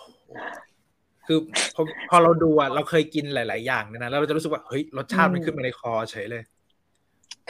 [1.28, 1.40] คือ
[1.76, 6.44] พอพอเราดูอะเราเคยกินหลาย ๆ อย่างเนี่ยนะแล้วเราจะรู้สึกว่าเฮ้ยรสชาติมันขึ้นมาในคอเฉยเลย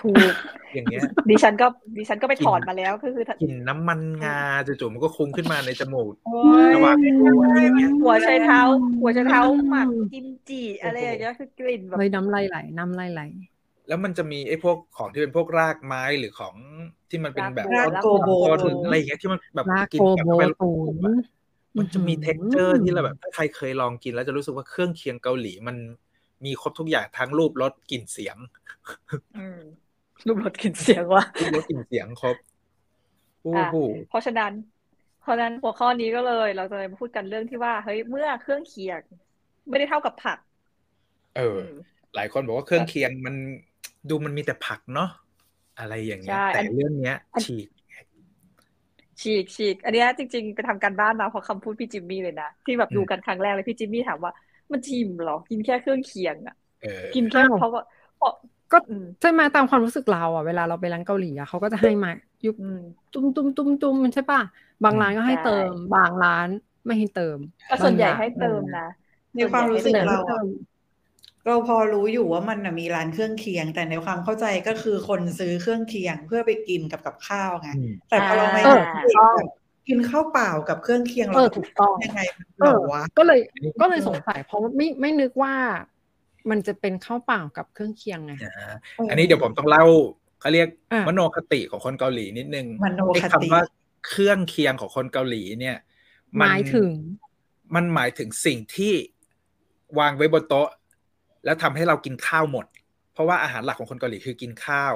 [0.02, 0.34] ถูก
[0.74, 1.68] อย่างเงี้ย ดิฉันก็
[1.98, 6.39] ดิฉันก็ไปถอนมาแล้วก็คือกินน้ำมันงาจู่ๆมันก็คุ้งขึ้นมาในจมูกโอ้
[6.76, 8.62] ระหว่างดูอะไรอย่างเงี้ยหัวไชเท้า
[9.02, 13.22] หัวไชเท้าหมักกิมจิอะไรอย่างเงี้ยคือกลิ่นแบบเฮ้ยน้ำลายไหลน้ำลายไหล
[13.88, 16.56] แล้วมันจะมีไอ้พวกของที่เป็นพวกรากไม้หรือของ
[17.10, 18.30] ที่มันเป็นแบบรากโกโบ
[18.64, 20.96] หรืออะไรอย่างเงี้ยที่มันแบบลากกินโกกับโบเข้าไปตูน
[21.78, 25.76] มันจะมี texture ที่เราแบบถ้าใครเคยลองกินแล้วจะรู้สึกว่าเครื่องเคียงเกาหลีมัน
[26.46, 28.38] มีครบทุกอย่างทั้งรูปรสกลิ่นเสียง
[29.38, 29.62] อืม
[30.28, 32.38] รูปรสกลิ่นเสียงว่ะรูปรสกลิ่นเสียงครบ
[33.41, 33.74] โอ้อะโห
[34.05, 34.53] เพราะฉะนั้น
[35.17, 39.03] เพราะฉะนั้นหัวข้อนี้ก็เลย เราจะมาพูดกันเรื่องที่ว่าเฮ้ยเมื่อเครื่องเคียง
[39.69, 40.39] ไม่ได้เท่ากับผัก
[41.36, 43.36] เอออืมหลายคนบอกว่าเครื่องเคียงมัน
[44.09, 45.09] ดูมันมีแต่ผักเนาะ
[45.80, 47.67] อะไรอย่างเงี้ยใช่แต่อันเรื่องเนี้ยอันฉีก
[49.22, 54.32] ฉีกฉีกอันเนี้ยจริง ๆ ไปทำการบ้านมาเพราะคำพูดพี่จิมมี่เลยนะที่แบบอืมดูกันครั้งแรกเลยพี่จิมมี่ถามว่า
[54.72, 57.82] มันชิมเหรอ กินแค่เครื่องเคียงอะเออกินแค่อ้าวเพราะว่า
[58.15, 58.32] เพราะ
[58.72, 62.09] ก็อืมใช่ไหมตามความรู้สึกเราอะเวลาเราไปร้านเกาหลีอะเขาก็จะให้มา
[62.45, 64.41] ยุบอืมตุ้มตุ้มตุ้มตุ้มมันใช่ป่ะ
[64.84, 66.47] บางร้านก็ให้ใช่เติม บางร้าน
[66.86, 68.82] ไม่ให้เติมก็ส่วนใหญ่บางร้ให้เติมนะ
[69.36, 70.47] ในความรู้สึกแต่เราไม่เติอะม
[71.45, 78.69] เราพอรู้อยู่ว่ามันน่ะมีร้านเครื่องเคียง แต่ในความเข้าใจก็คือคนซื้อเครื่องเคียงเพื่อไปกินกับกับข้าวไงอืมแต่พอเรามาเออ
[79.05, 79.47] เห็นแบบ
[79.88, 82.19] กินข้าวเปล่ากับเครื่องเคียงเอเราอถูกต้องยังไง
[82.59, 85.55] เอเหรออวะก็เลยอันนี้ก็เลยสงสัยเพราะว่าไม่ไม่นึกว่า
[86.50, 88.74] มันจะเป็นข้าวเปล่ากับเครื่องเคียงไงอ่า
[89.10, 89.86] อันนี้เดี๋ยวผมต้องเล่า
[90.39, 93.62] เขาเรียกอะมโนคติของคนเกาหลีนิดนึงมโนไอ้คติคำว่า
[94.08, 95.78] เครื่องเคียงของคนเกาหลีเนี่ย
[96.39, 96.89] หมายถึง
[97.76, 98.94] มันหมายถึงสิ่งที่
[100.00, 100.70] วางไว้บนโต๊ะ
[101.46, 102.66] แล้วทำให้เรากินข้าวหมด
[103.14, 104.94] เพราะว่าอาหารหลักของคนเกาหลีคือกินข้าว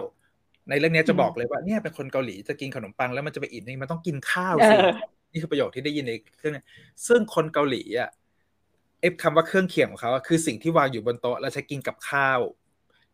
[0.70, 4.92] ในเรื่องนี้จะบอกเลยว่าเนี่ยเป็นคนเกาหลีจะกินขนมปังแล้วมันจะไปอิ่มนี่มันต้องกินข้าวสิเออ
[5.32, 6.64] นี่คือประโยคที่ได้ยินในเครื่องนี้
[7.08, 12.40] ซึ่งคนเกาหลีอะเอฟคำว่าเครื่องเคียงของเขาอะคือสิ่งที่วางอยู่บนโต๊ะแล้วใช้กินกับข้าว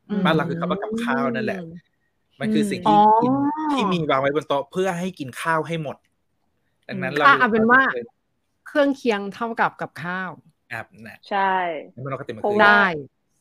[0.10, 1.60] อืมบ้านเราคือคำว่ากับข้าวนั่นแหละ
[2.40, 3.34] มันคือสิ่งอ๋ที่อกิน
[3.74, 5.98] ที่มีวางไว้บนโต๊ะเพื่อให้กินข้าวให้หมด
[6.90, 7.82] ดังนั้นเราอะเอาเป็นว่า
[8.68, 10.32] เครื่องเคียงเท่ากับกับข้าว
[10.72, 11.40] อะนะใช่
[12.04, 12.84] มันปกติมันเพราะคือว่าได้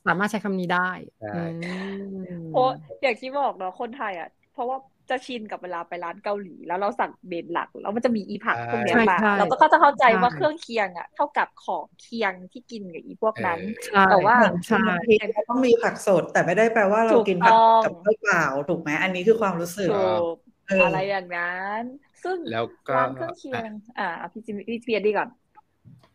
[0.07, 2.69] สามารถใช้คำนี้ได้ใช่อืมเพราะ
[3.03, 4.77] อย่างที่บอกเนาะคนไทยอะ เพราะว่า
[5.11, 14.37] จะชินกับเวลาไปร้านเกาหลี แล้วเราสั่งเมนหลัก แล้วมันจะมีอีผักพวกเนี้ยใช่มาใช่เราก็จะเข้าใจว่าใช่เครื่องเคียงอะ เท่ากับของเคียงที่กินกับอีพวกนั้นใช่แต่ว่า
[14.69, 19.95] ใช่พริกก็ต้องมีผักสด แต่ไม่ได้แปลว่าเราถูกกินผักต้องกับข้าวเปล่าถูกไหมอันนี้คือความรู้สึกถู
[20.33, 20.35] ก
[20.67, 21.45] เออออะไรอย่างนั้
[21.81, 21.83] น
[22.23, 25.29] ซึ่งแล้วก็ร้านเครื่องเคียง อ่าเอาพี่จิมพี่เพียดีก่อน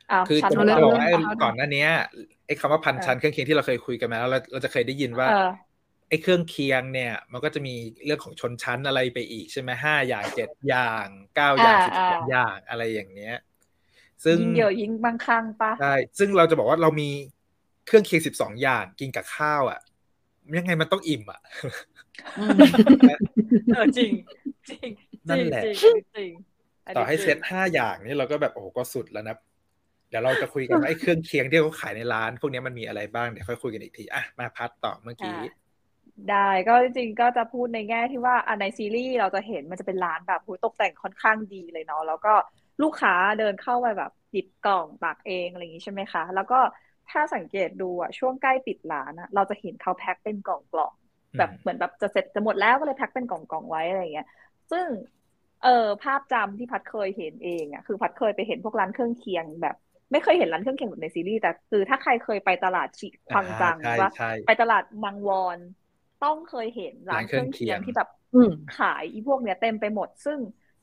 [0.10, 1.88] อ่าคือชั้นจะเอาบเลยอกเอาเลยว่าไอ้เอาเลยก่อนหน้าเนี้ย
[2.46, 5.32] ไอ้คำว่าพันชั้นเครื่องเคียงที่เราเคยคุยกันมาแล้วเราเราจะเคยได้ยินว่าเออ
[6.10, 7.76] ไอ้เครื่องเคียงเนี่ย มันก็จะมี
[8.06, 13.36] เรื่องของชนชั้นอะไรไปอีกใช่ไหมห้าอย่างเจ็ดอย่างเก้าอย่างอ่าสิบสองอ่าอย่างอะไรอย่างเนี้ย
[14.24, 17.10] ซึ่งยิ่งเยอะยิ่งบางครั้งปะใช่ซึ่งเราจะบอกว่าเรามี
[17.86, 19.80] เครื่องเคียงสิบสองอย่างกินกับข้าวอะ
[20.58, 21.41] ยังไงมันต้องอิ่มอะ
[23.76, 24.12] เออจริง
[24.70, 24.89] จริง
[25.30, 26.32] นั่นแหละจริงจริงจริง
[26.88, 29.36] นนี้ต่อให้จริงเซตห้าอย่างนี่เราก็แบบโอ้โหก็สุดแล้วนะ
[30.10, 35.56] เดี๋ยวเราจะคุยกันว่าไอ้เครื่องเคียงที่เขาขายในร้าน พวกนี้มันมีอะไรบ้างเดี๋ยวค่อยคุยกันอีกทีอะมาพัดต่อเมื่อกี้อะ
[36.30, 42.34] ได้ก็จริงๆก็จะพูดในแง่ที่ว่าอะในซีรีส์เราจะเห็นมันจะเป็นร้านแบบหูตกแต่งค่อนข้างดีเลยเนาะแล้วก็
[42.82, 46.59] ลูกค้าเดินเข้าไปแบบหยิบกล่องตักเองอะไรอย่างนี้ใช่ไหมคะ แล้วก็
[47.07, 54.28] ถ้าสังเกตดูอะช่วงใกล้ปิดร้านอะเราจะเห็นเขาแพ็คเป็นกล่องๆแบบเหมือนแบบจะเสร็จจะหมดแล้วก็เลยแพ็คเป็นกล่องๆไว้อะไรอย่างเงี้ย
[54.72, 54.88] ซึ่ง
[55.61, 55.70] เออ
[56.01, 59.76] ภาพจำที่พัดเคยเห็นเองอะคือพัดเคยไปเห็นพวกร้านเครื่องเคียงแบบ
[60.11, 65.59] ไม่เคยเห็นร้านเครื่องเคียงแบบในซีรีส์แต่คือถ้าใครเคยไปตลาดชิควังจังอ่าใช่ว่าใช่ไปตลาดมังวอน
[66.26, 70.40] ต้องเคยเห็นร้านเครื่องเคียงร้านเครื่องเคียงที่แบบอืมขายอีพวกเนี้ยเต็มไปหมด ซึ่ง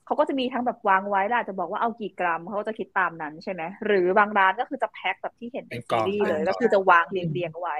[0.06, 7.76] เขาก็จะมีทั้งแบบวางไว้แล้วอาจจะบอกว่าเอากี่กรัมเขาก็จะคิดตามนั้นใช่ไหมหรือบางร้านก็คือจะแพ็คแบบที่เห็นในเป็นกล่ซีองรีส์เลยเป็นกล่องก็คือจะวางเรียงเรียงๆไว้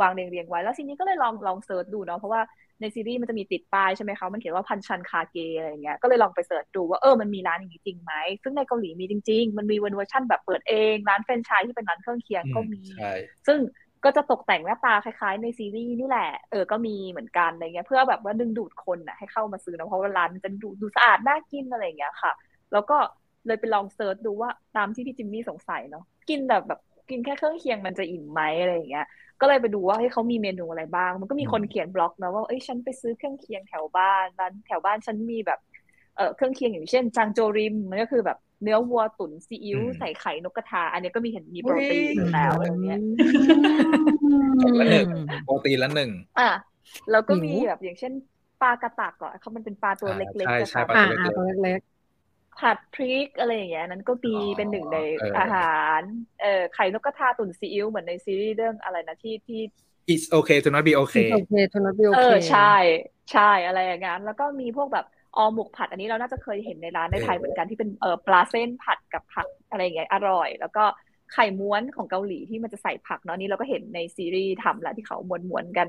[0.00, 2.40] วางเรียงเรียงๆไว้ แล้วทีนี้ก็เลยลองลอง search ดูเนาะเพราะว่า
[2.80, 13.12] ในซีรีส์มันจะมีติดป้ายใช่ไหมคะมันเขียนว่า반찬가게 อะไรอย่างเงี้ยก็เลยลองไป search ดูว่าเออมันมีร้านอย่างนี้จริงไหมซึ่งในเกาหลีมีจริง ๆ มันมีเวอร์ชันแบบเปิดเอง ร้านแฟรนไชส์ที่เป็นร้านเครื่องเคียงก็มีใช่
[13.46, 13.58] ซึ่ง
[14.04, 22.32] ก็จะตกแต่งหน้าตาคล้ายๆ ในซีรีส์นี่แหละ เออ ก็มีเหมือนกันอะไรเงี้ย เพื่อแบบว่าดึงดูดคนน่ะให้เข้ามาซื้อนะเพราะว่าร้านมันจะดูดูสะอาดน่ากินอะไรอย่างเงี้ยค่ะ
[22.72, 22.96] แล้วก็
[23.46, 26.80] เลยไปลอง search ดูว่าตามที่พี่จิมมี่สงสัยเนาะกินแบบแบบ
[27.10, 29.06] กินแค่เครื่องเคียงมันจะอิ่มไหมอะไรอย่างเงี้ย
[29.40, 35.58] ก็เลยไปดูว่าเฮ้ยเขามีเมนูอะไรบ้าง มันก็มีคนเขียนบล็อกนะว่าเอ้ยฉันไปซื้อเครื่องเคียงแถวบ้านร้านแถวบ้านฉันมีแบบ
[36.16, 42.98] เออเครื่องเคียงอย่างเช่น장조림 มันก็คือแบบ เนื้อวัวตุ๋นซีอิ๊วอืมใส่ไข่นกกระทา อันนี้ก็มีเห็นมีโปรตีนอยู่แล้วอะไรเงี้ย
[44.78, 45.08] ละหนึ่ง
[45.42, 46.42] โปรตีนละหนึ่งอะ
[47.10, 48.12] แล้วก็มีหิวแบบอย่างเช่น
[48.58, 51.80] ปลากระตักก่อนเขามันเป็นปลาตัวเล็กๆใช่อะใช่ค่ะปลาอ่าตัวเล็กอ่าตัวเล็ก
[52.58, 55.60] ผัดพริกอะไรอย่างเงี้ยนั้นก็มีอ๋อเป็นหนึ่งในเออออาหา
[56.00, 56.02] ร
[56.40, 59.60] เอ่อไข่นกกระทาตุ๋นซีอิ๊วเหมือนในซีรีส์เรื่องอะไรนะที่ที่
[60.06, 62.60] it's okay to not be okay โอเคทุนบิโอเอเคอใช่
[63.30, 65.04] ใช่อะไรอย่างงั้นแล้วก็มีพวกแบบ
[65.38, 70.84] 어묵 ผัด อันนี้เราน่าจะเคยเห็นในร้านในไทยเหมือนกันที่เป็นเออปลาเส้นผัดกับผักอะไรอย่างเงี้ยอร่อย แล้วก็
[71.32, 75.16] ไข่ม้วนของเกาหลีที่มันจะใส่ผักเนาะนี่เราก็เห็นในซีรีส์ทำแล้วที่เขา
[75.48, 75.88] ม้วนๆกัน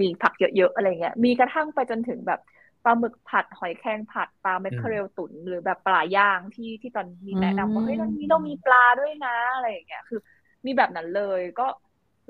[0.00, 2.40] มีผักเยอะๆอะไรเงี้ยมีกระทั่งไปจนถึงแบบ
[2.84, 10.20] ปลาหมึกผัดหอยแครงผัดปลาแมคเคอเรลตุ๋นหรือแบบปลาย่างที่ที่ตอนมีแนะนำว่าเฮ้ยตอนนี้เรามีปลาด้วยนะอะไรอย่างเงี้ยคือ
[10.66, 11.66] มีแบบนั้นเลยก็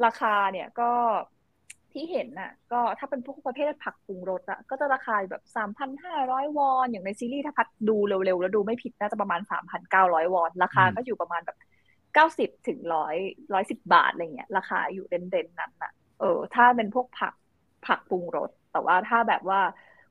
[0.05, 0.91] ราคาเนี่ยก็
[1.97, 11.57] ที่เห็นน่ะ ก็ถ้าเป็นพวกประเภทผักปรุงรสอะก็จะราคาแบบสามพันห้าร้อยวอน อย่างในซีรีส์ถ้าพัดดูเร็วๆ แล้วดูไม่ผิดน่าจะประมาณสามพันเก้าร้อยวอน ราคาก็อยู่ประมาณแบบ
[12.15, 13.17] เก้าสิบถึงร้อย
[13.55, 17.35] ร้อยสิบบาทอะไรเงี้ยราคาอยู่เด่นๆนั้นน่ะ เออ ถ้าเป็นพวกผัก
[17.87, 19.61] ผักปรุงรสแต่ว่าถ้าแบบว่า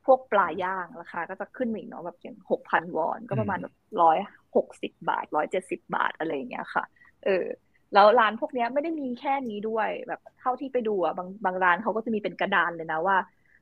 [0.05, 3.59] พวกปลาย่างราคาก็จะขึ้นมาอีกเนาะแบบอย่างหกพันวอน ก็ประมาณ
[4.01, 4.17] ร้อย
[4.55, 6.83] หกสิบบาทร้อยเจ็ดสิบบาทอะไรเงี้ยค่ะ
[7.25, 7.45] เออ
[7.93, 13.17] แล้วร้านพวกเนี้ยไม่ได้มีแค่นี้ด้วย แบบเท่าที่ไปดูอะบางบางร้านเขาก็จะมีเป็นกระดานเลยนะว่า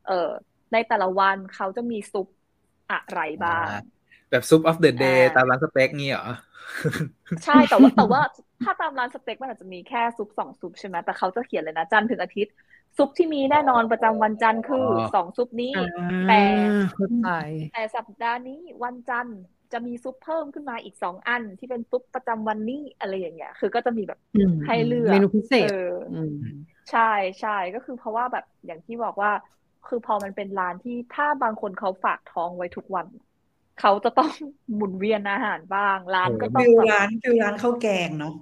[0.08, 0.30] เออ
[0.74, 2.28] ในแต่ละวันเขาจะมีซุป
[2.92, 3.82] อะไรบ้างอ่า
[4.30, 6.28] แบบซุป of the day อ่าตามร้านสเต็กงี้เหรอ
[7.46, 8.22] ใช่แต่ว่าแต่ว่า
[8.64, 12.54] ถ้าตามร้านสเต็กมันอาจจะมีแค่ซุปสองซุปใช่ไหมแต่เขาจะเขียนเลยนะจันทร์ถึงอาทิตย์
[12.98, 16.42] ซุปที่มีแน่นอนประจำวันจันทร์คือออสองซุปนี้อ่าแต่
[16.94, 17.30] เข้าใจ
[17.74, 19.40] แต่สัปดาห์นี้วันจันทร์
[19.74, 25.68] จะมีซุปเพิ่มขึ้นมาอีกสองอันที่เป็นซุปประจำวันนี้อะไรอย่างเงี้ย คือก็จะมีแบบอืมให้เลือกเมนูพิเศษเออ
[26.12, 26.34] อืม
[26.90, 27.00] ใช่
[27.40, 29.30] ใช่ก็คือเพราะว่าแบบอย่างที่บอกว่า
[29.86, 33.08] คือพอมันเป็นร้านที่ถ้าบางคนเขาฝากท้องไว้ทุกวัน
[33.76, 34.30] เขาจะต้อง
[34.76, 38.34] หมุนเวียนอาหารบ้างร้านก็ต้อง feel แบบร้าน feel ร้านข้าวแกงเนาะ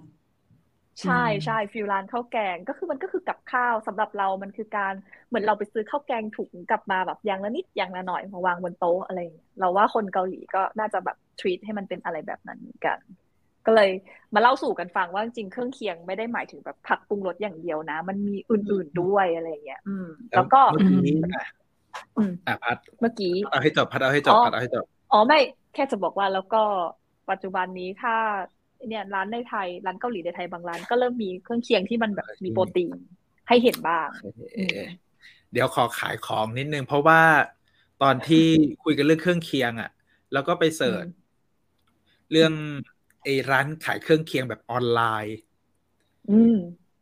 [1.00, 4.94] ใช่ใช่ feel ร้านข้าวแกงก็คือมันก็คือกับข้าวสำหรับเรามันคือการ
[5.28, 12.98] เหมือนเราไปซื้อข้าวแกงถุงกลับมาแบบอย่างละนิดอย่างละหน่อยมาวางบนโต๊ะอะไรอย่างเงี้ยเราว่าคนเกาหลีก็น่าจะแบบ treat ให้มันเป็นอะไรแบบนั้นเหมือนกัน
[13.66, 13.90] ก็เลย
[14.34, 21.46] มาเล่าสู่กันฟังว่าจริงๆเครื่องเคียงไม่ได้หมายถึงแบบผักปรุงรสอย่างเดียวนะ มันมีอื่นๆด้วยอะไรอย่างเงี้ยอืม แล้วก็เมื่อกี้อะ
[22.18, 25.40] อืมอะพัดเมื่อกี้เอาให้จบพัดเอาให้จบอ๋อพัดเอาให้จบอ๋อไม่
[25.74, 26.64] แค่จะบอกว่าแล้วก็
[27.30, 28.16] ปัจจุบันนี้ถ้า
[28.88, 32.96] เนี่ยร้านในไทยร้านเกาหลีในไทยบางร้านก็เริ่มมีเครื่องเคียงที่มันแบบมีโปรตีน
[33.48, 34.08] ให้เห็นบ้าง
[34.56, 34.80] เอ่อ
[35.52, 37.22] เดี๋ยวขอขายของนิดนึง เพราะว่า
[38.02, 38.46] ตอนที่
[38.84, 39.90] คุยกันเรื่องเครื่องเคียงอะ
[40.34, 41.22] แล้วก็ไปเสิร์ชอืม
[42.32, 42.54] เรื่อง
[43.24, 45.38] ไอ้ร้านขายเครื่องเคียงแบบออนไลน์
[46.32, 46.58] อืม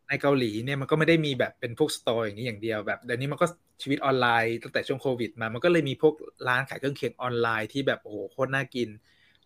[0.08, 3.46] ในเกาหลีเนี่ยมันก็ไม่ได้มีแบบเป็นพวก store อย่างนี้อย่างเดียวแบบเดี๋ยวนี้มันก็
[3.82, 6.14] ชีวิตออนไลน์ตั้งแต่ช่วงโควิดมา มันก็เลยมีพวก
[6.48, 8.88] ร้านขายเครื่องเคียงออนไลน์ที่แบบโอ้โหโคตรน่ากิน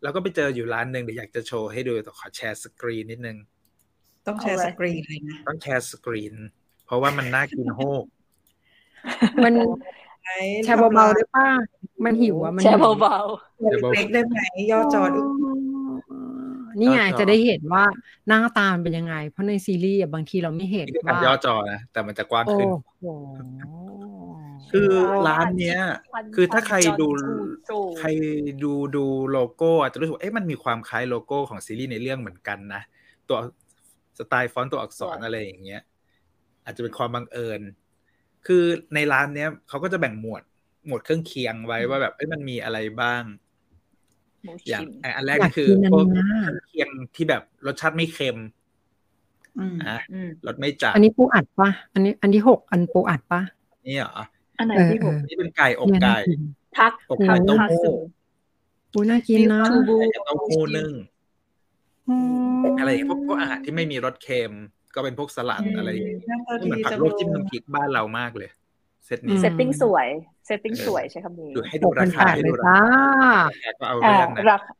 [0.04, 3.36] แล้วก็ไปเจออยู่ร้านหนึ่งเดี๋ยวอยากจะโชว์ให้ดูแต่ขอแชร์สกรีนนิดนึง
[4.26, 6.34] ต้องแชร์เอาสไว้กรีนเลยนะต้องแชร์สกรีน
[6.86, 8.04] เพราะว่ามันน่ากินโฮก
[9.44, 9.52] มัน
[10.24, 11.46] ใช้แชร์เบาๆได้ป่ะ
[12.04, 13.18] มันหิวอะมันแชร์หิวเบา
[13.94, 14.36] เล็กๆได้ไหม
[14.70, 15.22] ย่อจอดู
[16.80, 17.84] นี่ไงย่อจอจะได้เห็นว่า
[18.28, 22.68] หน้าตามันเป็นยังไง เพราะในซีรีส์อะบางทีเราไม่เห็นนี่คือการว่าย่อจอนะแต่มันจะกว้างขึ้น
[23.00, 23.06] โอ้โห
[24.74, 24.90] คือ
[25.28, 27.08] ร้านเนี้ยๆคือถ้าใครดู
[27.70, 28.08] จูใคร
[28.64, 32.82] ดูดูโลโก้อาจจะรู้สึกว่าเอ๊ะมันมีความคล้ายโลโก้ของซีรีส์ในเรื่องเหมือนกันนะ
[33.28, 33.38] ตัว
[34.18, 35.82] สไตล์ฟอนต์ตัวอักษรอะไรอย่างเงี้ย
[36.64, 37.60] อาจจะเป็นความบังเอิญ
[38.46, 38.64] คือ
[38.94, 40.42] ในร้านเนี้ยเขาก็จะแบ่งหมวด
[40.86, 43.22] หมวดเครื่องเคียงไว้ว่าแบบเอ้ยมันมีอะไรบ้าง
[44.44, 48.36] หมูอย่างชิ้นอันแรกอยาก็กคือกินอันพวกเนี้ยเครื่องเคียงที่แบบรสชาติไม่เค็ม
[49.58, 53.40] อืมอะอืมรสไม่จัดอันนี้ปูอัดปะอันนี้ อันที่หกอันปูอัดปะ
[53.86, 54.22] นี่เหรอ
[54.58, 56.40] อันไหนเออที่ผมเออนี่เป็นไก่อกเนี่ยน่าไก่กิน
[56.76, 57.90] ทักอกไก่เต้าทักหู้สึ
[58.92, 60.90] ปูน่ากินนะทูบูไก่เต้าหู้นึ่ง
[62.08, 62.16] อื
[62.60, 64.52] มอะไรอย่างเงี้ยพวกพวกอาหารที่ไม่มีรสเค็ม
[64.94, 68.50] ก็เป็นพวกสลัดอะไรอย่างเงี้ยหน้าตาเหมือนผักดีจังลเลวกจิ้มยน้ำพริกบ้านเรามากเลย
[69.04, 70.08] เซตนี้อืมเซตติ้งสวย
[70.46, 72.80] เซตติ้งสวยใช้คำนี้ดูให้หดูกพัรานแปคาดให้เลดูยราจ้า
[73.62, 74.74] คาก็เอาอ่าเรื่องนะราคา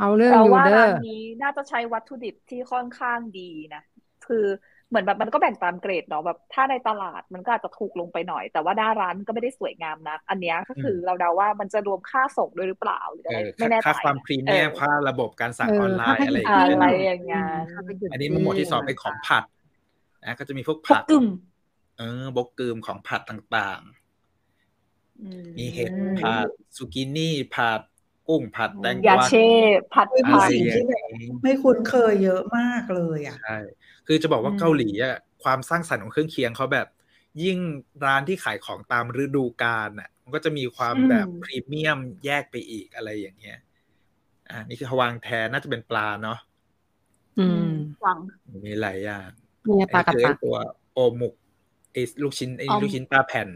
[0.00, 3.82] เอาเรื่องเราอยู่ว่าเด้ร้าอนนี้น่าจะใช้วัตถุดิบที่ค่อนข้างดีนะ
[4.26, 4.44] คือ
[4.90, 17.64] เหมือนแบบมันก็แบ่งตามเกรดเนาะแบบถ้าในตลาดมันก็อาจจะถูกลงไปหน่อย แต่ว่าหน้าร้านมันก็ไม่ได้สวยงามนะอันเนี้ยก็คือเราเดาว่ามันจะรวมค่าส่งด้วยหรือเปล่าหรือเออะไรอไม่แน่ใจค่าความพรีเมียมเออค่าระบบการสั่งเออออนไลน์ค่าอะไรอย่างให้เงี้ยอะไรอย่างงั้น
[18.12, 19.44] อันนี้มันหมวดที่สองเป็นของผัด
[20.24, 21.26] นะก็จะมีพวกพวกผัดกึ่ม
[21.98, 23.80] เออบกกึมของผัดต่าง
[25.22, 27.80] อืมๆมีเห็ดผัดซูกินี่ผัด
[28.28, 29.48] กุ้งผัดแตงกยาวาเช่
[29.92, 33.56] ผัดเฮ้ยอะมีไรผัดสิ่งอย่าที่งแบบนี้ไม่คุ้นเคยเยอะมากเลยอะใช่
[34.10, 36.86] คือจะบอกว่าอืมเกาหลีอะความสร้างสรรค์ของเครื่องเคียงเขาแบบ
[37.42, 37.58] ยิ่ง
[38.04, 43.58] ร้านที่ขายของตามฤดูกาลน่ะ มันก็จะมีความแบบพรีเมียมแยกไปอีกอะไรอย่างเงี้ย
[44.50, 46.38] อ่านี่คือฮวางแทน่าจะเป็นปลาเนาะ
[47.36, 47.58] อืม
[48.00, 48.20] หวัง
[48.64, 49.28] มีหลายอย่าง
[49.64, 50.56] เนี่ยปลากระไอ้คือตัไอ้กตัว
[50.92, 51.34] โอหมุก
[51.92, 53.48] ไอ้ลูกชิ้นไอ้อ๋อลูกชิ้นปลาแผ่น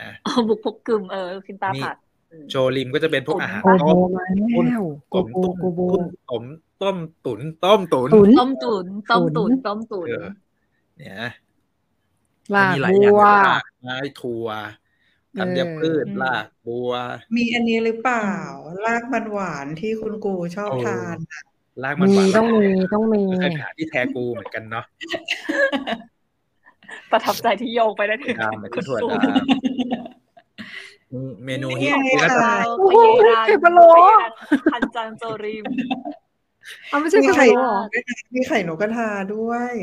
[0.00, 2.09] อะอ๋อบุกพกกึมเออกินปลาผัดอืม
[2.50, 5.80] โชริมก็จะเป็นพวกอาหารโกโบต้มมาแล้วโกต้มโบโกโบ
[6.30, 6.44] ต้ม
[6.82, 10.26] ต้มตุ๋นต้มตุ๋นตุ๋นต้มตุ๋นต้มตุ๋นต้มตุ๋นเออ
[10.98, 11.30] เนี่ยนะ
[12.54, 14.46] ลามีบหลายบัอย่างวลากไม้ถั่ว
[15.38, 16.90] ธัญพืชเออลากบัว
[17.36, 18.28] มีอันนี้หรือเปล่า
[18.86, 21.40] รากมันหวานที่คุณกูชอบโอ้ทานอะ
[21.82, 24.84] ลากมันมีหวานต้องมีต้องมีเคยไปหาที่แทกูเหมือนกันเนาะ
[27.10, 29.54] ประทับใจที่โยงไปได้ถึงดามไปคุที่ณถั่วครูดามมี
[31.44, 32.40] เมนูฮิตนี่ก็จะ
[32.78, 32.98] โอ้โห
[33.46, 33.88] ไข่พะโล้
[34.72, 35.64] คันจังโจริม
[36.88, 37.80] เอาไม่ใช่มีไข่ไข่พะโล้เหรอ
[38.34, 39.74] มีไข่นกกระทาด้วย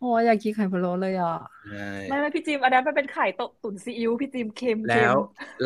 [0.00, 1.38] โอ้ยอยากกินไข่พะโล้เลยอะ
[1.70, 5.18] ใช่ไม่ไม่พี่จิมอันนั้นมันเป็นไข่ตกตุ๋นซีอิ๊วพี่จิมเค็มเค็แล้วม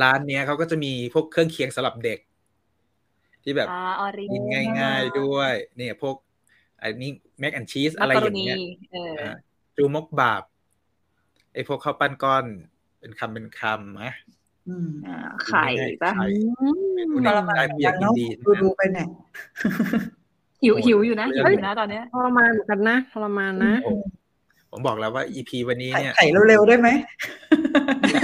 [0.02, 2.18] ร้านเนี้ยเขาก็จะมีพวกเครื่องเคียงสำหรับเด็ก
[3.42, 4.44] ที่แบบอ่าออริกิน
[4.80, 6.16] ง่าย ๆด้วย เนี่ย พวก
[6.82, 8.58] อันนี้แมกแอนชีสมัอะไรกกะอโรย่างนีเงี้ย
[8.92, 9.34] เอออ่า
[9.76, 10.42] จูมกบาบ
[11.52, 12.44] ไอพวกข้าวปั้นก้อน
[13.00, 14.35] เป็นคำเป็นคำนะอืมอ่า
[15.46, 15.66] ไข่
[16.02, 16.26] ปะไข่
[16.60, 19.06] อืมเมนูเด็กได้ผู้ใหญ่กินดีดูดูไปเนี่ย
[20.62, 23.92] หิวโหดหิวอยู่นะเรื่หิองวอยู่นะตอนเนี้ยทรมานเหมือนกันนะทรมานนะโอ้
[24.70, 26.88] ผมบอกแล้วว่า EP วันนี้ไข่เนี่ยไข่เร็วๆได้ไหม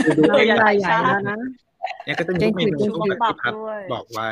[0.04, 1.36] คือดูใหญ่อย่าใหญ่ช้าแล้วนะ
[2.04, 4.28] เนี่ยก็จะมีเก่งเมนูเก่งที่แบบที่พัดด้วยบอกไว้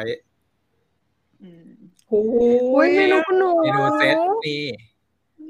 [1.42, 1.66] อืม
[2.08, 2.34] โอ้โห
[2.74, 4.62] อุ้ยเมนูคุณหนูเมนูเซตนี่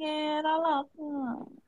[0.00, 1.59] แง่น่ารักอะ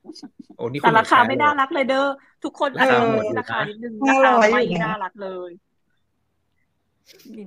[0.56, 2.06] โอ้นี่แต่ณราคาใช้ไม่เลยน่ารักเลยเด้อ
[2.44, 5.50] ทุกคนราคาเออโหดอยู่นะราคานิดนึงห้าราร้คาอยไม่อยู่นะน่ารักเลย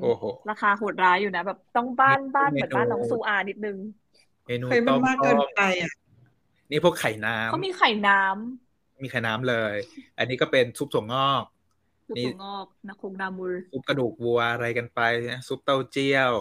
[0.02, 3.78] โอ้โหราคาโหดร้ายอยู่นะ แบบต้องบ้านบ้านเหมือนเมนูบ้านน้องซูอานิดนึง
[4.48, 5.92] เมนูเคยมัต้นมมากต้เกินมไปอะ
[6.72, 9.74] นี่พวกไข่น้ำเขามีไข่น้ำมีไข่น้ำเลย
[10.18, 11.44] อันนี้ก็เป็นซุปถั่วงอก
[12.08, 15.02] ซุปนี่ถั่วงอกนาคงนามูลซุปกระดูกวัวอะไรกันไป
[15.32, 16.34] นะซุปเต้าเจี้ยว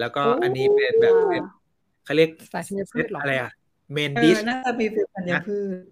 [0.00, 1.44] แล้วก็อันนี้เป็นแบบเป็น
[2.04, 3.50] เขาเรียกสายธัญพืชเหรออะไรอะ
[3.92, 5.84] เมนเอดิอชน่าจะมีเป็นธัญพืช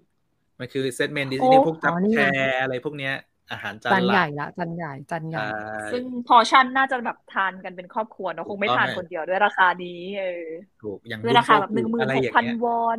[0.58, 3.14] มันคือเซตเมนดิชโอ้นี่พวกจับอ๋อนี่แชไงร์อะไรพวกเนี้ย
[3.52, 10.44] อาหารจาจานนหใหลัญ่กละจานใหญ่จานใหญ่ใช่ซึ่งพอชั่นน่าจะแบบทานกันเป็นครอบครัวเนอะคงไม่ถูกต้องทานไหมคนเดียวด้วยราคานี้เออ
[10.82, 12.98] ถูกอย่างด้วยราคาแบบหบุนึ่งญหมื่อะนไรหกอย่างพันเงี้ยวอน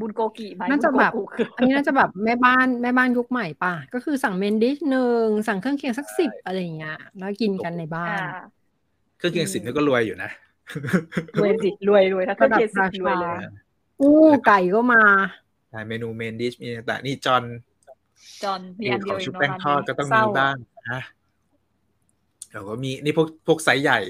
[0.00, 8.30] บุญโกกิไหมน่าจะแบบญโกกุคืออันนี้น่าจะแบบแม่บ้านแม่บ้านยุคใหม่ป่ะ ก็คือสั่งเมนดิชหนึ่งสั่งเครื่องเคียงสักสิบอะไรอย่างเงี้ยแล้วกินกันในบ้าอ่าน
[9.18, 10.30] เครื่องเคียงสิบนี่ก็รวยอยู่นะ
[11.40, 13.69] รวยสิรวยรวยถ้าเครื่องเคียงสิระดับรวยเลยราคา
[14.00, 15.02] อู้ไก่ก็มา
[15.70, 17.42] ใช่เมนูเมนดิชมีต่างๆนี่จอน
[18.42, 20.54] จอนมีอันเดีขยวองเองชุบเนาะแป้งร้านทอดนี้ก็ต้องเศมีร้าบ้าง
[20.90, 21.00] นะ
[22.52, 24.00] แล้วก็มีนี่พวกพวกไซส์ใหญ่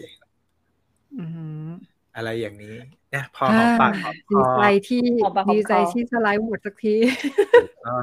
[1.18, 1.24] อื
[1.68, 1.70] ม
[2.16, 2.76] อะไรอย่างนี้
[3.10, 6.94] เนี่ยพอหอมปากหอมคดีอใจที่หอมปากหอมคอดีใจที่สไลด์หมดสักที
[7.62, 8.02] ถูกต้อง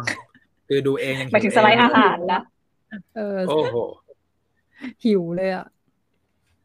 [0.67, 2.41] คือดูเองยังหมายถึงสไลด์อาหารนะ
[3.15, 3.77] เออโอ้โห
[5.03, 5.65] หิวเลยอะ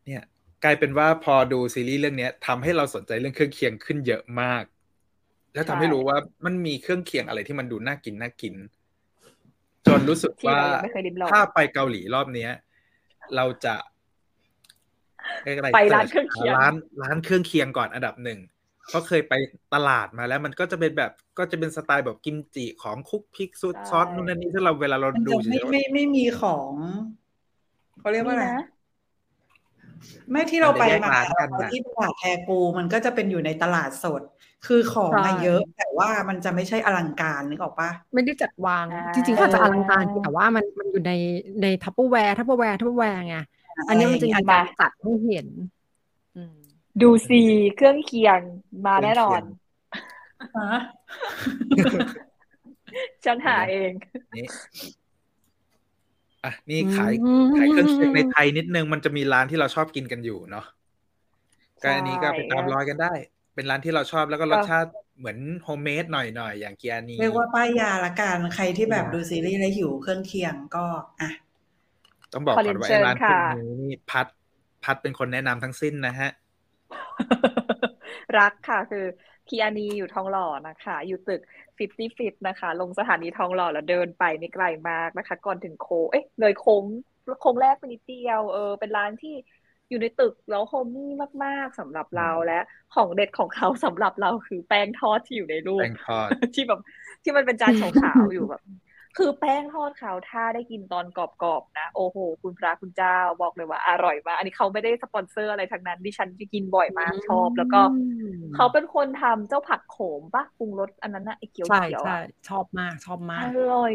[0.06, 0.22] เนี่ย
[0.64, 4.62] กลายเป็นว่าพอดูซีรีส์เรื่องเนี้ยทำให้เราสนใจเรื่องเครื่องเคียงขึ้นเยอะมาก
[5.54, 8.54] แล้วทำให้ใช่รู้ว่ามันมีเครื่องเคียงอะไรที่มันดูน่ากินน่ากิน
[9.86, 12.50] จนรู้สึกที่ว่าเรายังไม่เคยลิ้มลองถ้าไปเกาหลีรอบเนี้ย
[13.36, 13.74] เราจะ
[15.44, 18.40] เรียกอะไรไปร้านเครื่องเคียงร้านร้านเครื่องเคียงก่อนอันดับหนึ่ง
[18.88, 19.34] เพราะเคยไป
[19.74, 26.72] ตลาดมาแล้ว มันก็จะเป็นแบบก็จะเป็นสไตล์แบบกิมจิของคุกพริกซุดซอสนู่นนั่นนี่ซึ่งเราเวลาเรามันดูจะไม่เฉยๆไม่ไม่มีของ
[27.98, 28.64] เขาเรียกว่าอะไรนี่นะ
[30.30, 34.22] ไม่ที่เราไปมันจะแยกมาร้านกันน่ะที่ตลาดแทกูมันก็จะเป็นอยู่ในตลาดสด
[34.66, 41.12] คือของใช่มาเยอะแต่ว่ามันจะไม่ใช่อลังการนึกออกปะไม่ได้จัดวางอ่าจริงๆก็อาจจะอลังการแต่ว่ามันมันอยู่ใน
[41.62, 43.36] ใน Tupperware Tupperware Tupperware ไง
[43.88, 45.46] อันนี้มันจะมีการจัดให้เห็น
[46.36, 46.56] อืม
[47.02, 47.42] ดูซี
[47.76, 48.40] เครื่องเคียง
[48.86, 49.40] มาแน่นอน
[50.58, 50.76] ฮะ
[53.24, 53.92] ฉันหาเอง
[54.36, 54.46] นี่
[56.44, 57.12] อะนี่ขาย
[57.58, 60.64] ขายเครื่องเคียงในไทยนิดนึงมันจะมีร้านที่เราชอบกินกันอยู่เนาะ
[61.82, 63.12] ก็อันนี้ก็ไปตามรอยกันได้
[63.54, 70.86] เป็นร้านที่เราชอบแล้วก็รสชาติเหมือน homemade หน่อยๆอย่างคีอานีเรียกว่าป้ายยาละกันใครที่แบบยาดูซีรีส์แล้วหิวเครื่องเคียงก็
[71.20, 71.30] อะ
[72.32, 74.26] ต้องบอกขอก่เรีอยนนว่าเชิไอ้ญร้านพวค่ะกนี้นี่พัด
[74.84, 76.30] พัดเป็นคนแนะนำทั้งสิ้นนะฮะ
[78.38, 79.06] รักค่ะคือ
[79.48, 81.40] คีอานีอยู่ทองหล่อนะคะ อยู่ตึก
[81.78, 86.84] 50 fit นะคะ ลงสถานีทองหล่อแล้วเดินไปไม่ไกลมากนะคะ ก่อนถึงโค้งเอ๊ะเลยโค้ง
[87.40, 89.34] โค้งแรกไปนิดเดียวเออเป็นร้านที่
[89.92, 91.10] อยู่ในตึกแล้วโฮมมี่
[91.44, 92.60] มาก ๆสำหรับเราและ
[92.94, 96.80] ของเด็ดของเขาสำหรับเราคือแป้งทอดที่อยู่ในรูปแป้งทอดที่แบบ
[97.22, 98.62] ที่มันเป็นจานขาวๆอยู่แบบ
[99.18, 107.80] คือแป้งทอดขาวถ้าได้กินตอนกรอบๆนะ โอ้โห คุณพระคุณเจ้าบอกเลยว่าอร่อยมากอันนี้เขาไม่ได้สปอนเซอร์อะไรทั้งนั้นดิฉันไปกินบ่อยมากชอบ แล้วก็
[108.54, 112.18] เขาเป็นคนทำเจ้าผักโขมปะปรุงรสอันนั้นนะไอ้เขียวใช่เขียวใช่อะ
[112.48, 113.94] ชอบมากชอบมาอกร่อย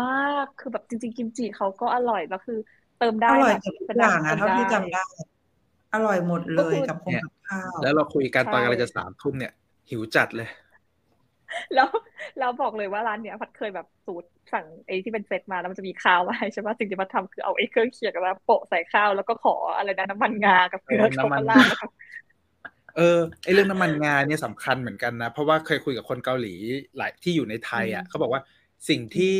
[0.00, 2.58] มากคือแบบจริง ๆ กิมจิเขาก็อร่อยแล้วคือ
[2.98, 5.02] เติมอได้ร่อยแบบกับทุกเป็นอร้าย่านงอะเติมเท่าที่ได้จำได้
[5.94, 9.52] อร่อยหมดเลก็ยคือกับคงเนี่ยกับข้าวแล้วเราคุยกันตอนใช่กำลังจะสามทุ่มเนี่ย
[9.90, 10.48] หิวจัดเลย
[11.74, 11.88] แล้ว
[12.40, 21.86] เราบอกเลยว่าร้านเนี้ยพัดเคยแบบสูตรสั่งไอ้ที่เป็นเซตมาแล้วมันจะมีข้าวมาให้ใช่ปะสิ่งที่พัดทำคือเอาไอ้เครื่องเคียงแล้วโปะใส่ข้าวแล้วก็ขออะไรนะน้ำมันงากับเกลือเขามาราดแล้วก็
[22.96, 26.54] เออไอเรื่องน้ำมันงาเนี่ยสำคัญเหมือนกันนะ เพราะว่าเคยคุยกับคนเกาหลี
[26.98, 28.42] หลายที่อยู่ในไทยอะเขาบอกว่า
[28.88, 29.38] สิ่งที่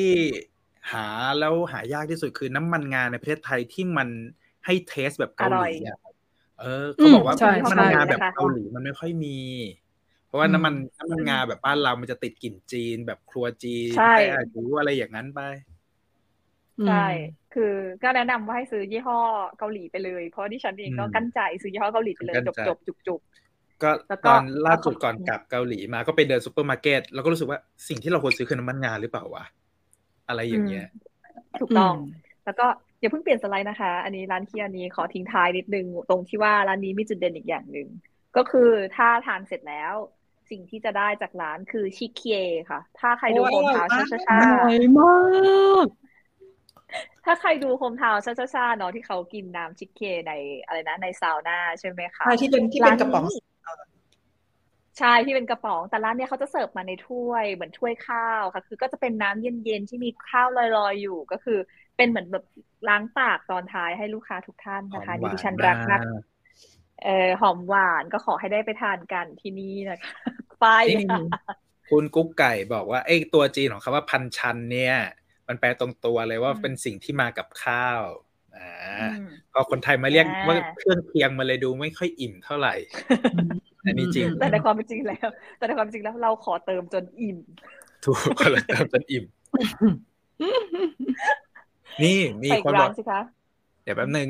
[0.92, 1.06] หา
[1.40, 4.08] แล้วหายากที่สุดคือน้ำมันงาในประเทศไทยที่มัน
[4.66, 5.98] ให้เทสแบบเกาหลีอะ
[6.64, 9.38] เออเขาบอกว่าใช่น้ำมันใช่งาแบบเกาหลีมันไม่ค่อยมี
[10.26, 15.40] เพราะว่าน้ำมันน้ำมันงาแบบบ้านเรามันจะติดกลิ่นจีนแบบครัวจีนใช่แป้อายุอะไรอย่างนั้นไป
[16.88, 17.06] ใช่
[17.54, 19.18] คือก็แนะนำว่าให้ซื้อยี่ห้อ
[19.58, 23.20] เกาหลีไปเลย เพราะดิฉันเองก็อืมกั้นใจซื้อยี่ห้อเกาหลีไปเลยกั้นจบใจจบจุกจุก
[23.82, 27.58] ก็แล้วก็ตอนล่าสุดเอาของก่อนกลับเกาหลีมาก็ไปเดินซูเปอร์มาร์เก็ตแล้วก็รู้สึกว่า
[27.88, 29.44] สิ่งที่เราควรซื้อคือน้ำมันงาหรือเปล่าวะ
[30.28, 30.86] อะไรอย่างเงี้ย
[31.60, 31.94] ถูกต้อง
[32.44, 32.66] แล้วก็
[33.04, 37.88] อย่าเพิ่งเปลี่ยนสไลด์นะคะ อันนี้ร้านที่อันนี้ขอทิ้งท้ายนิดนึง ตรงที่ว่าร้านนี้มีจุดเด่นอีกอย่างหนึ่ง
[38.36, 39.92] ก็คือถ้าทานเสร็จแล้ว
[40.50, 45.16] สิ่งที่จะได้จากร้านคือ식혜 ค่ะ ถ้าใครดูโอ้ย Hometown อร่อยมาก Cha-Cha อร่อยมา
[45.84, 45.86] ก
[47.24, 50.32] ถ้าใครดูโฮมทาวน์ช้าช้าเนาะที่เขากินน้ำชิคเคียใน
[50.64, 53.24] อะไรนะในซาวน่าใช่ไหมคะใช่ที่เป็นที่เป็นกระป๋อง
[54.98, 61.58] ใช่ที่เป็นกระป๋องแต่ร้านเนี้ยเขาจะเสิร์ฟมาในถ้วยเหมือนถ้วยข้าวค่ะ คือก็จะเป็นน้ำเย็นๆที่มีข้าวลอยๆอยู่ก็คือ
[61.96, 62.44] เป็นเหมือนแบบ
[62.88, 66.04] ล้างปากตอนท้ายให้ลูกค้าทุกท่านหอนะมคะหนี่วานดิฉันรักมามากก
[67.04, 70.14] เออหอมหวานก็ขอให้ได้ไปทานกันที่นี่นะคะ
[70.60, 70.66] ไป
[71.00, 71.54] นี่ค่ะ
[71.90, 74.96] คุณกุ๊กไก่บอกว่าไอ้ตัวจีนของคำว่าพันชันเนี่ย
[75.48, 78.02] มันแปลตรงตัวเลยว่าอืมเป็นสิ่งที่มากับข้าว
[78.56, 82.74] อ่าอืมพอคนไทยมาเรียกอ่าว่าเครื่องเคียงมันเลยดูไม่ค่อยอิ่มเท่าไหร่
[83.84, 85.28] อันนี้จริง แต่ในความเป็นจริงแล้ว
[85.58, 87.38] แต่ในความเป็นจริงแล้วเราขอเติมจนอิ่ม
[88.04, 89.24] ถูกคนละเติมจนอิ่ม
[92.02, 93.20] นี่มีไปอีคนกบร้าอนกสิคะ
[93.84, 94.28] เดี๋ยวแป๊บนึง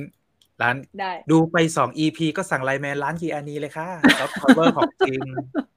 [0.62, 3.88] ร้านได้ดูไปสอง EP ก็สั่งไลน์แมนร้านกีอานีเลยค่ะ
[4.18, 5.20] ซอฟต์พาวเวอร์ของจริง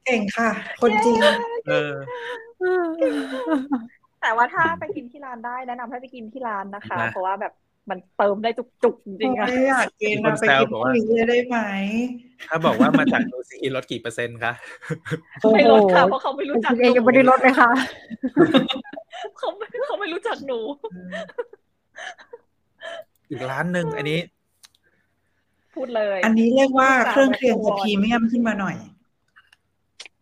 [0.06, 0.50] เก่งค่ะ
[0.80, 1.16] คนจริง
[1.68, 1.92] เออ
[4.22, 7.52] แต่ว่าถ้าไปกินที่ร้านได้แนะนำให้ไปกินที่ร้านนะคะนะเพราะว่าแบบ
[7.90, 11.58] มันเติมได้จุกๆจริงๆอะไม่อยากกินมีคนอะไปแซวกินบอกพว่ารุ่งนี้ได้ไหม
[12.48, 14.52] ถ้าบอกว่ามาจากดูซีลดกี่เปอร์เซ็นต์คะ
[15.54, 17.70] ไม่ลดค่ะเพราะเขาไม่รู้จักคุณเองยังไม่ได้ลดเลยค่ะ
[19.38, 20.60] เขาไม่เขาไม่รู้จักหนู
[23.30, 24.20] อีกร้านหนึ่งอันนี้
[25.74, 28.76] พูดเลย อันนี้เรียกว่าลูกสาวเครื่องเคียงจะตัวพรีเมียมขึ้นมาหน่อย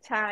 [0.08, 0.28] ใช่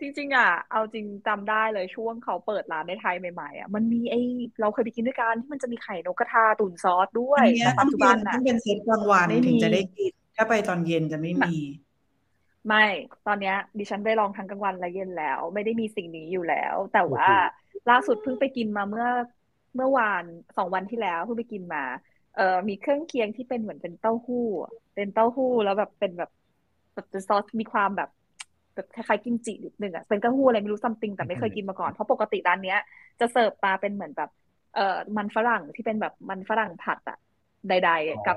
[0.00, 4.18] จริงๆอะ เอาจริงจำได้เลยช่วงเขาเปิดร้านในไทยใหม่ๆอะ มันมีไอ้
[4.60, 11.54] เราเคยไปกินด้วยกันที่มันจะมีไข่นกกระทาตุ๋นซอสด้วอัยนเนี้ยแต่ต้ปัอจงจุเป็บันนอะ ต้องเป็นเซตกลางวันไม่มีถึงจะได้กิน ถ้าไปตอนเย็นจะไม่มี
[12.66, 12.78] ไม่
[13.24, 17.48] ตอนเนี้ยดิฉันได้ลองทั้งกลางวันและเย็นแล้ว ไม่ได้มีสิ่งนี้อยู่แล้ว แต่ว่าโอ้โห
[17.88, 19.06] ล่าสุดเพิ่งไปกินมาเมื่อ
[19.74, 20.24] เมื่อวาน
[20.56, 21.80] สองวันที่แล้วเพิ่งไปกินมา
[22.32, 26.30] เอ่อมีเครื่องเคียงที่เป็นเหมือนเป็นเต้าหู้อะเป็นเต้าหู้แล้วแบบเป็นแบบ
[26.94, 28.10] แบบเป็นซอสมีความแบบแบบ
[28.94, 32.78] คล้ายๆกิมจินิดนึงอะเป็นเต้าหู้อะไรไม่รู้ซัมติงแต่ไม่เคยกินมาก่อน เพราะปกติร้านเนี้ย
[33.20, 34.30] จะเสิร์ฟมาเป็นเหมือนแบบ
[34.74, 37.18] เอ่อมันฝรั่งที่เป็นแบบมันฝรั่งผัดอะ
[37.68, 38.36] ใด ๆ กับ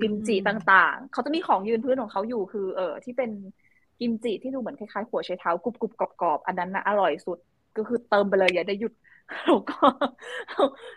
[0.00, 3.30] กิมจิต่างๆ เขาจะมีของยืนพื้นของเขาอยู่คือ เออที่เป็น
[4.00, 7.38] กิมจิที่ดูเหมือนคล้ายๆหัวไชเท้ากรุบๆกรอบๆอันนั้นนะอร่อยสุด
[7.76, 8.92] ก็คือเติมไปเลยอย่าได้หยุด
[9.46, 9.78] แล้วก็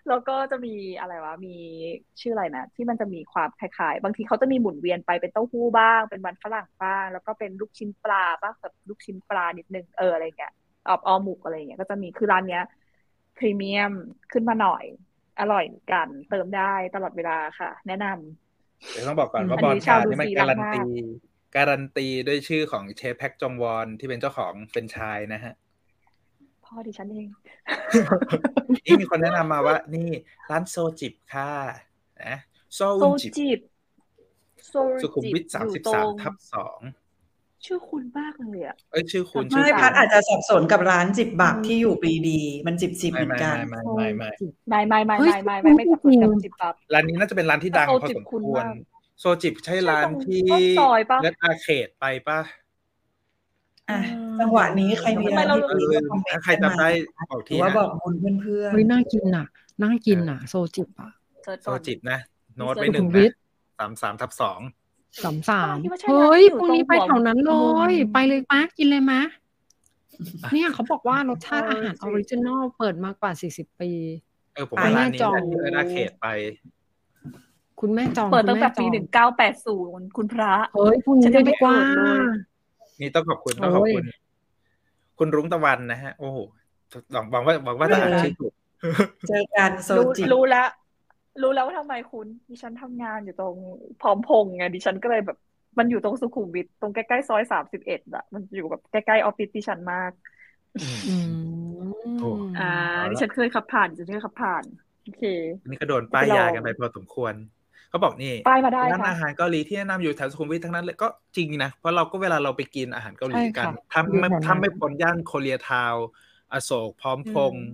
[0.07, 1.55] แล้วก็จะมีอะไรวะมี
[2.21, 10.53] ชื่ออะไรนะที่มันจะมีความคล้ายๆ บางทีเขาจะมีหมุนเวียนไปเป็นเต้าหู้บ้าง เป็นมันฝรั่งบ้าง แล้วก็เป็นลูกชิ้นปลาบ้างแบบลูกชิ้นปลานิดนึงเอออะไรเงี้ย
[10.87, 12.63] ออบออหมุกอะไรเงี้ยก็จะมีคือร้านเนี้ย
[13.37, 13.93] พรีเมียม
[14.31, 14.83] ขึ้นมาหน่อย
[15.39, 20.81] อร่อยเหมือนกันเติมได้ตลอดเวลาค่ะ แนะนำเดี๋ยวต้องบอกก่อนว่าอันบอลนี้ชาชาวนี่มันดูซีการันรักมากตี
[21.55, 25.53] การันตีด้วยชื่อของเชฟแพ็กจองวอนที่เป็นเจ้าของเป็นไชายนะฮะ
[26.69, 27.27] พ่อดิฉันเอง
[28.85, 30.09] นี่มีคนแนะนำมาว่า นี่
[30.51, 31.51] ร้านโซจิบค่ะ
[32.23, 32.35] นะ
[32.75, 33.59] โซโซจิบจิบ
[34.69, 36.79] โซสุขุมวิทจิสามอยู่สิบตรสามงทับสอง
[37.65, 44.29] ชื่อคุณมากเลยอะเอ้ยชื่อคุณชื่อไม่คุณพัดอาจจะสับสนกับร้านจิบบักที่อยู่ปรีดี มันจิบจิบไม่เหมือนไม่กันไม่ไม่ไม่
[44.69, 48.73] ไม่ไม่ไม่ไม่เฮ้ยไม่ไม่ไม่ไม่จริงกับจิบปับร้านนี้น่าจะเป็นร้านที่ดังโซพอจิบสมคุณควรมาก
[49.19, 52.39] โซจิบใช่ร้านใช่ตรงที่ต้นซอยปะเลือดอาเขตไปปะ
[53.89, 53.99] อะ
[54.39, 56.89] จังหวะนี้ใครมีทำไมเราร้านเอดีอๆก็คอมเมนถ้าต์ใครจำได้
[57.31, 59.45] บอกหรืทีอว่านะบอกบุญเพื่อนเฮ้ยน่ากินอะ
[59.83, 61.11] น่ากินอะ โซจิบอะ
[61.43, 62.19] เซิร์ชโซก่อนจิบนะ
[62.57, 63.31] โน้ตสุไว้สุหนึ่ขุงมวินะท
[63.79, 64.59] สามสามทับสอง
[65.23, 67.57] สามสามคิดว่าใช่เฮ้ยร้านที่อยู่พรุ่งนี้ตรงไปหัวแถวนั้นเลมุ
[67.91, 69.21] ยมไปเลยมะกินเลยมะ
[70.53, 73.91] เนี่ยเขาบอกว่ารสชาติอาหารออริจินอลเปิดมากว่าสี่สิบปี
[74.53, 76.27] เออผมว่าร้านนี้จองน่าจะเลือดอาเขตไป
[77.79, 82.25] คุณแม่จองเปิดคุณตั้งแต่ม่จปีองหนึ่งเก้าแปดศูนย์คุณพระ เฮ้ยพรุ่งนี้ฉันเลยัยงไม่ดีกว่าเปิดเลย
[82.99, 84.03] นี่ต้องขอบคุณต้องขอบคุณ
[85.19, 86.37] คุณรุ้งตะวันนะฮะ โอ้โห
[87.11, 90.67] หวังหวังว่าหวังว่าจะอ่านชื่อถูกๆเจอกันโซรู้จิบรู้แล้ว
[91.41, 93.55] รู้แล้วว่าทำไมคุณดิฉันทำงานอยู่ตรง
[94.01, 95.37] พร้อมพงษ์ไงดิฉันก็เลยแบบ
[95.79, 100.11] มันอยู่ตรงสุขุมวิทตรงใกล้ๆซอยสามสิบเอ็ดอะมันอยู่แบบใกล้ๆออฟฟิศดิฉันมาก
[101.09, 101.29] อืม
[102.19, 102.29] โอ้
[102.59, 104.63] อ่าเอาละดิฉันเคยขับผ่านดิฉันเคยขับผ่าน
[105.03, 105.23] โอเค
[105.69, 107.33] นี่ก็โดนป้ายยากันไปพอสมควร
[107.89, 116.05] เขาบอกนี่ป้ายมาได้ร้านค่ะอาหารเกาหลีที่แนะนำอยู่แถวสุขุมวิททั้งนั้นเลยก็จริงนะ เพราะเราก็เวลาเราไปกินอาหารเกาหลีใช่กันค่ะถ้าอยู่ไม่แถวนั้นถ้าไม่พ้นย่านโคเรียทาวน์
[116.53, 117.65] อโศกพร้อมพงษ์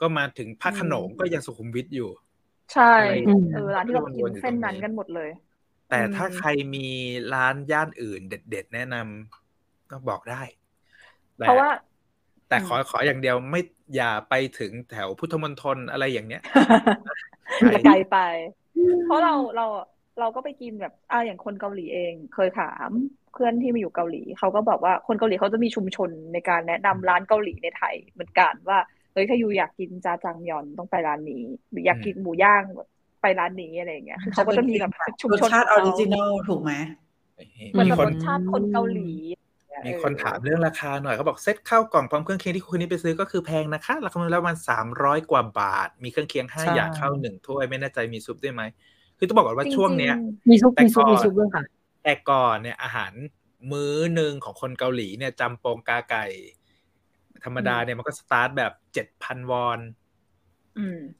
[0.00, 2.10] ก็มาถึงพระโขนงก็ยังสุขุมวิทอยู่
[2.72, 2.92] ใช่
[3.28, 5.30] อืมเออร้านที่เราไปกินเส้นนั้นกันหมดเลย
[5.88, 6.86] แต่อืมถ้าใครมี
[7.34, 10.42] ร้านย่านอื่น เด็ด ๆ แนะนำก็บอกได้
[11.38, 11.70] แต่เพราะว่า
[12.48, 13.60] แต่ขอขออย่างเดียวไม่
[13.96, 16.42] อย่าไปถึงแถวพุทธมณฑลอะไรอย่างเนี้ย
[17.74, 18.18] จะไกลไป
[19.06, 19.66] เพราะเราเรา
[20.20, 22.90] เราก็ไปกินแบบอ่าอย่างคนเกาหลีเอง เคยถาม
[23.32, 28.78] เพื่อนที่มาอยู่เกาหลีเขาก็บอกว่าคนเกาหลีเขาจะมีชุมชนในการแนะนำร้านเกาหลีในไทยเหมือนกันว่า
[29.12, 32.88] เฮ้ยถ้าอยู่อยากกินจาจังยอนต้องไปร้านนี้หรืออยากกินหมูย่างแบบ
[33.22, 36.72] ไปร้านนี้อะไรอย่างเงี้ยคือเขาก็จะมีแบบชุมรสชนชาติอขอองริเขาจินอลถูกไหม
[37.70, 39.10] เหมือนมีแบบคนรสชาติคนเกาหลี
[39.86, 48.62] มีคนถามเรื่องราคาหน่อยเขาบอกเซ็ตข้าวกล่องพร้อมเครื่องเคียงที่คุณนี่ไปซื้อก็คือแพงนะคะราคาแล้วมันสามร้อยกว่าบาท มีเครื่องเคียงห้าใช่อย่างข้าวหนึ่งถ้วยไม่แน่ใจมีซุปด้วยไหม
[49.18, 50.14] คือต้องบอกก่อนว่าช่วงเนี้ย
[50.50, 51.64] มีซุปแต่มีซุปก่อนมีซุปด้วยค่ะ
[52.04, 53.12] แต่ก่อนเนี่ยอาหาร
[53.72, 56.26] มื้อหนึ่งของคนเกาหลีเนี่ยจำปงกาไก่
[57.44, 60.03] ธรรมดาเนี่ยมันก็สตาร์ทแบบเจ็ดพันวอนอืม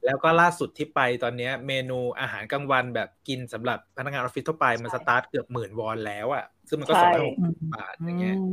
[0.04, 8.52] แล้วก็ล่าสุดที่ไปตอนเนี้ยเมนูอาหารกลางวันแบบกินสำหรับพนักงานออฟฟิศทั่วไปมันใช่สตาร์ทเกือบหมื่นวอนแล้วอะซึ่งมันก็ใช่สองร้อยหกสิบบาทอย่างเงี้ยอ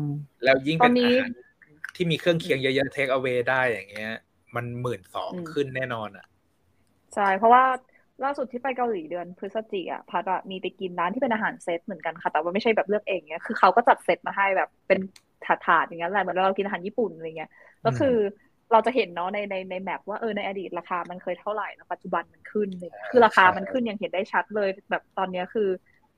[0.00, 0.04] ม
[0.44, 1.30] แล้วยิ่งเป็นตอนนี้อาหาร
[1.96, 4.10] ที่มีเครื่องเคียงเยอะๆเทคเอา a y ได้อย่างเงี้ย
[4.54, 6.26] มันหมื่นสองอืมขึ้นแน่นอนอะ
[7.14, 7.64] ใช่ เพราะว่า
[8.24, 14.98] ล่าสุดที่ไปเกาหลีเดือนพฤศจิกอะพัดอะมีไปกินร้านที่เป็นอาหารเซตเหมือนกันค่ะแต่ว่าไม่ใช่แบบเลือกเองเนี้ยคือเขาก็จัดเซตมาให้แบบเป็น
[15.42, 17.50] ถาดๆอย่างเงี้ยแหละเหมือนเรากินอาหารญี่ปุ่นอะไรเงี้ย
[17.84, 18.08] ก็คือ
[18.72, 25.68] เราจะเห็นเนาะในในในแมปว่าเออในอดีตราคามันเคยเท่าไหร่แล้วปัจจุบันมันขึ้นเลยคือราคามันขึ้นยังเห็นได้ชัดเลย แบบตอนเนี้ยคือ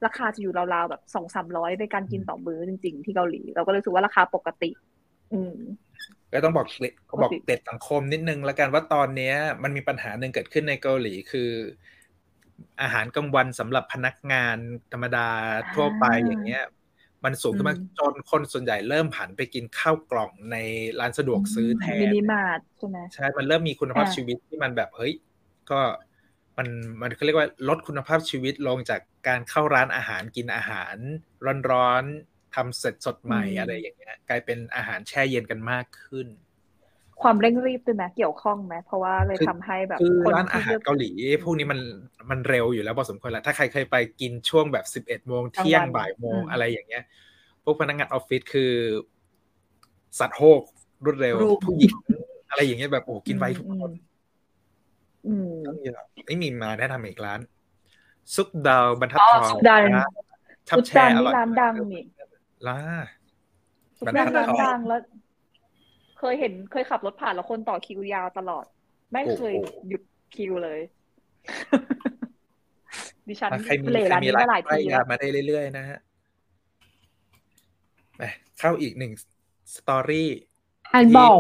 [0.07, 4.71] ราคาจะอยู่ราวๆแบบสองสามร้อยในการกินต่อมื้อจริง ๆ ที่เกาหลี เราก็เลยรู้สึกว่าราคาปกติ
[5.33, 5.57] อืม
[6.33, 6.93] ก็ต้องบอกเด็ก
[7.23, 11.51] บอกปกติเด็ดสังคมนิดนึงแล้วกันว่าตอนเนี้ย มันมีปัญหาหนึ่งเกิดขึ้นในเกาหลีคือ
[12.83, 14.57] อาหารกลางวันสำหรับพนักงาน
[14.93, 15.29] ธรรมดา
[15.75, 16.65] ทั่วไปอย่างเงี้ย
[17.25, 20.57] มันสูงขึ้นมาอืมจนคนส่วนใหญ่เริ่มผันไปกินข้าวกล่องใน
[21.01, 25.13] ร้านสะดวกซื้อแทน mini mart ใช่ไหมใช่ มันเริ่มมีคุณภาพอ่าชีวิตที่มันแบบเฮ้ย
[25.71, 25.81] ก็
[26.59, 26.69] มัน
[27.01, 30.97] มันเขาเรียกว่าลดคุณภาพชีวิตลงจากการเข้าร้านอาหารกินอาหาร
[31.71, 36.27] ร้อนๆทำเสร็จสดใหม่อะไรอย่างเงี้ยกลายเป็นอาหารแช่เย็นกันมากขึ้น
[37.23, 41.11] ความเร่งรีบด้วยไหมเกี่ยวข้องไหมเพราะว่าเลยคือทำให้แบบคือคนร้านอาที่หารเลือกเกาหลี
[41.43, 41.81] พวกนี้มัน
[42.31, 47.05] มันเร็วอยู่แล้วพอสมควรแล้ว ถ้าใครเคยไปกินช่วงแบบสิบเอ็ดโมงเที่ยงกลางวันบ่ายโมงอืมอะไรอย่างเงี้ย
[47.65, 48.73] พวกพนักงานออฟฟิศคือ
[50.19, 50.63] สัตว์โฮก
[51.05, 51.95] รวดเร็วรูปผู้หญิง
[52.51, 53.91] อะไรอย่างเงี้ยแบบโอ้กินไวทุกคน
[55.27, 55.53] อืม
[56.27, 57.41] ไม่มีมาแนะนำอีกร้าน
[58.35, 60.07] ซุปดาวบรรทัดอ๋อทองซุปดาวนะ
[60.69, 62.05] ชับซุปแช่ดาวอนี่ร่อยร้านดังนี่
[62.69, 62.79] ล่า
[63.99, 65.01] ทุกบรรร้าทันดทองดังๆแล้ว
[66.21, 68.65] เคยเห็นเคยขับรถผ่านแล้วคนต่อคิวยาวตลอด
[69.13, 70.03] ไม่เคยโอ้โหหยุด
[70.35, 70.81] คิวเลย
[73.29, 75.99] ดิฉันถ้าใครมีเหลใครร้านมีนี้ร้านมาหลายใกล้ทียาแล้วมาได้เรื่อยๆนะฮะ
[78.17, 78.23] ไป
[78.59, 79.13] เข้าอีกหนึ่ง
[79.77, 80.31] story
[80.89, 81.39] แฮนด์บอล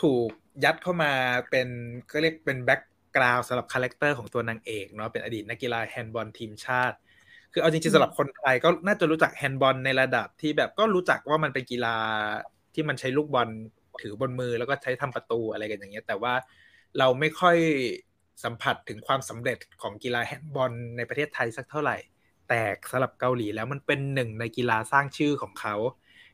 [0.00, 0.28] ถูก
[0.64, 1.12] ยัดเข้ามา
[1.50, 1.68] เป็น
[2.10, 6.96] ก็เรียกเป็น background สำหรับ character ของตัวนางเอกเนาะเป็นอดีตนักกีฬาแฮนด์บอลทีมชาติ
[7.52, 11.96] คือเอาจริงๆสำหรับคนไทยก็น่าจะรู้จักแฮนด์บอลในระดับที่แบบก็รู้จักว่ามันเป็นกีฬา
[12.74, 13.48] ที่มันใช้ลูกบอล
[14.02, 16.34] ถือบนมือแล้วก็ใช้ทำประตูอะไรกันอย่างเงี้ย แต่ว่า
[16.98, 17.56] เราไม่ค่อย
[18.44, 21.96] สัมผัสถึงความสำเร็จของกีฬาแฮนด์บอลในประเทศไทยสักเท่าไหร่
[22.48, 22.60] แต่
[22.90, 25.74] สำหรับเกาหลีแล้วมันเป็นหนึ่งในกีฬาสร้างชื่อของเขา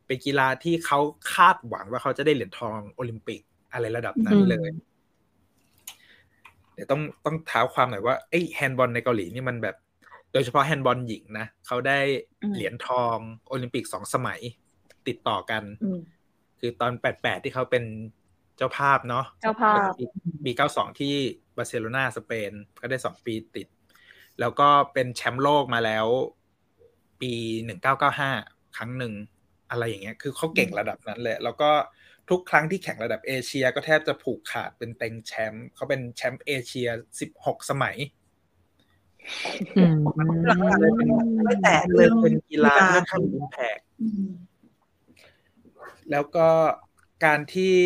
[0.06, 0.98] เป็นกีฬาที่เขา
[1.34, 3.40] คาดหวังว่าเขาจะได้เหรียญทองโอลิมปิก
[3.72, 4.70] อะไรระดับนั้นเลย
[6.74, 9.76] เดี๋ยวต้องต้องเท้าความหน่อยว่าไอ้แฮนด์บอลในเกาหลีนี่มันแบบ
[10.32, 11.98] โดยเฉพาะแฮนด์บอลหญิงนะเขาได้
[12.54, 13.16] เหรียญทอง
[13.48, 14.40] โอลิมปิกสองสมัย
[15.08, 15.86] ติดต่อกันอ
[16.60, 17.84] คือตอน88ที่เขาเป็น
[18.56, 20.04] เจ้าภาพเนาะเจ้าภาพแล้วก็ปี
[20.44, 21.14] ปี92ที่
[21.56, 23.68] บาร์เซโลนาสเปนก็ได้สองปีติด
[24.40, 26.06] แล้วก็เป็นแชมป์โลกมาแล้ว
[27.20, 27.32] ปี
[28.04, 29.14] 1995ครั้งหนึ่ง
[29.70, 31.70] อะไรอย่างเงี้ย คือเขาเก่งระดับนั้นเลย แล้วก็
[32.30, 36.88] ทุกครั้งที่แข่งระดับเอเชียก็แทบจะผูกขาดเป็นเต็งแชมป์เขาเป็นแชมป์เอเชีย
[37.28, 37.96] 16สมัย
[39.76, 39.96] อืม
[40.80, 41.08] เลยเป็น
[41.44, 44.28] ไม่แตะเลยเป็นกีฬาที่ค่อนข้าง impact อืม
[46.10, 46.48] แล้วก็
[47.24, 47.76] การที่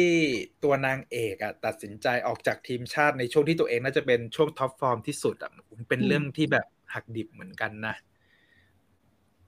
[0.64, 5.52] ตัวนางเอกอะตัดสินใจออกจากทีมชาติในช่วงที่ตัวเองน่าจะเป็นช่วง top form ที่สุดอะ
[5.88, 7.94] เป็นเรื่องที่แบบหักดิบเหมือนกันนะ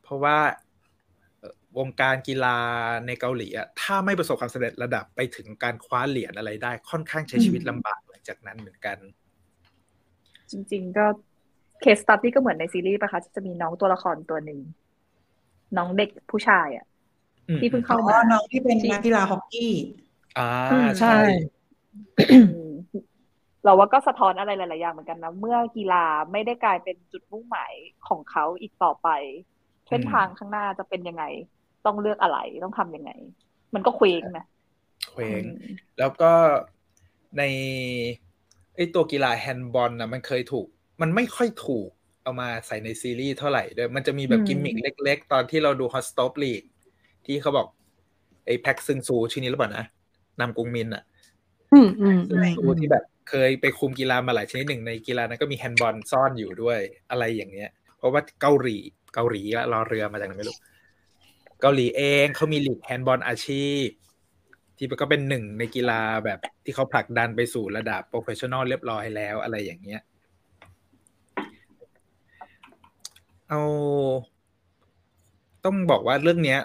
[0.03, 0.39] เพราะว่า
[1.79, 2.59] วงการกีฬา
[3.07, 8.99] ในเกาหลีอะถ้าไม่ประสบความสำเร็จระดับไปถึงการคว้าเหรียญอะไรได้ ค่อนข้างใช้ชีวิตลำบากหลังจากนั้นเหมือนกัน
[10.51, 11.07] จริง ๆ ก็
[11.81, 14.61] เคสตัดที่ก็เหมือนในซีรีส์ปะคะจะมีน้องตัวละครตัวหนึ่ง
[15.77, 16.87] น้องเด็กผู้ชายอะ
[17.61, 19.75] ที่เพิ่งเขาเข้าว่ามาน้องที่เป็นนักกีฬาฮอกกี้
[20.39, 21.17] อ่าอืมใช่
[22.33, 22.39] อื
[22.69, 22.71] ม
[23.65, 27.73] เราว่าก็สะท้อนอะไรหลาย ๆ อย่างเหมือนกันนะ เมื่อกีฬาไม่ได้กลายเป็นจุดมุ่งหมาย
[28.09, 29.09] ของเขาอีกต่อไป
[29.89, 31.25] เส้นทางข้างหน้าจะเป็นยังไง
[31.87, 33.11] ต้องเลือกอะไรต้องทำยังไง
[33.75, 34.47] มันก็เคว้งนะ
[35.11, 35.43] เคว้ง
[35.99, 36.33] แล้วก็
[37.39, 37.43] ใน
[38.77, 40.67] ไอตัวกีฬาแฮนด์บอลนะมันเคยถูก
[41.01, 41.89] มันไม่ค่อยถูก
[42.23, 46.63] เอามาใส่ในซีรีส์เท่าไหร่ด้วยมันจะมีแบบอืมกิมมิกเล็ก ๆ ตอนที่เราดู Hot Stove League
[47.27, 47.67] ที่เขาบอก
[48.47, 49.85] ไอ้แพ็กซึงซูชื่อนี้หรือเปล่านะ
[50.41, 51.03] นัมกุงมินอะ
[51.73, 58.77] อืมอืมซึอืงมซูที่แบบเคยไปคุมกีฬามาหลายชนิดหนึ่งในกีฬานั้นก็มีแฮนด์บอลซ่อนอยู่ด้วยอะไรอย่างเงี้ย เพราะว่าเกาหลี
[59.15, 60.57] เกาหลีละรอเรือมาจากไหนไม่รู้
[61.61, 63.87] เกาหลีเองเขามีลีกแฮนด์บอลอาชีพ
[64.77, 70.01] ที่มันก็เป็นหนึ่งในกีฬาแบบที่เขาผลักดันไปสู่ระดับ professional เรียบร้อยแล้วอะไรอย่างเงี้ย
[73.49, 73.61] เอา
[75.65, 76.61] ต้องบอกว่าเรื่องเนี้ย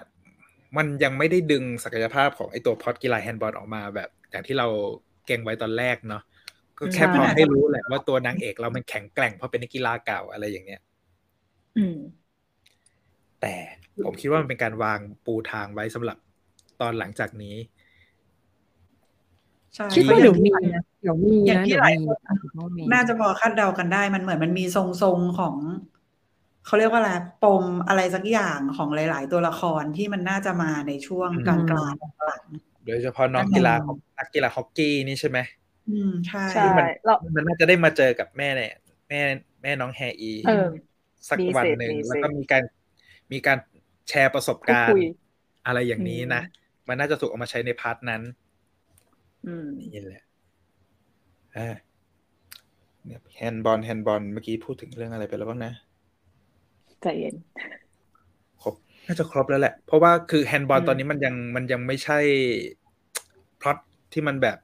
[0.78, 4.67] มันยังไม่ได้ดึงศักยภาพของไอตัวพล็อดกีฬาแฮนด์บอลออกมาแบบ อย่างที่เรา
[5.28, 6.23] เก่งไว้ตอนแรกเนาะ
[6.78, 10.82] ก็แค่ใช่พอให้รู้แหละว่าตัวนางเอกเรามันแข็งแกร่งเพราะเป็นนักกีฬาเก่าอะไรอย่างเงี้ย
[11.78, 11.97] อืม
[13.41, 13.53] แต่
[14.05, 16.17] ผมคิดว่ามันเป็นการวางปูทางไว้สำหรับ
[16.82, 17.55] ตอนหลังจากนี้
[19.75, 25.55] ใช่คิดว่าเดี๋ยวมีนะเดี๋ยวมีอย่างนะที่เดี๋ยวหลายมีคนอะเดี๋ยวมีน่าจะพอคาดเดากันได้มันเหมือนมันมีทรงๆของ
[26.68, 27.11] เขาเรียกว่าอะไร
[27.43, 31.57] ปมอะไรสักอย่างของหลาย ๆ ตัวละครที่มันน่าจะมาในช่วงอืมกลา
[31.91, 32.45] งๆหลัง
[32.86, 36.65] โดยเฉพาะน้องกีฬาของนักกีฬาฮอกกี้นี่ใช่ไหมๆอืมใช่ใช่
[37.05, 38.74] เรามันน่าจะได้มาเจอกับแม่เนี่ย
[39.09, 39.22] แม่
[39.61, 40.68] แม่น้องแฮอีเออ
[41.30, 42.63] สักมีวันสิทธิ์หนึ่งมีสิทธิ์แล้วก็มีการ
[43.32, 43.57] มีการ
[44.09, 45.05] แชร์ประสบการพูดคุณ์ย
[45.68, 48.22] อะไรอย่างนี้นะอืมมันน่าจะถูกเอามาใช้ในพาร์ทนั้น
[49.47, 50.24] อืมนี่แหละ
[51.57, 51.76] อ่า
[53.05, 55.74] เนี่ยแฮนด์บอลแฮนด์บอลเมื่อกี้พูดถึงเรื่องอะไรไปแล้วบ้างนะ
[57.02, 57.36] ใจเย็น
[58.62, 58.76] ครบ
[59.08, 62.20] น่าจะครบแล้วแหละ เพราะว่าคือแฮนด์บอลอืมตอนนี้มันยังมันยังไม่ใช่
[63.62, 63.78] พล็อต
[64.14, 64.58] ที่มันแบบ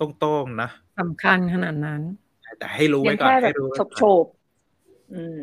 [0.00, 2.02] ตรงๆนะสำคัญขนาดนั้น
[2.58, 4.26] แต่ให้รู้ยัไว้งก่อนแค่แบให้บรู้ไว้โฉก่บอนโฉบ
[5.12, 5.38] อืม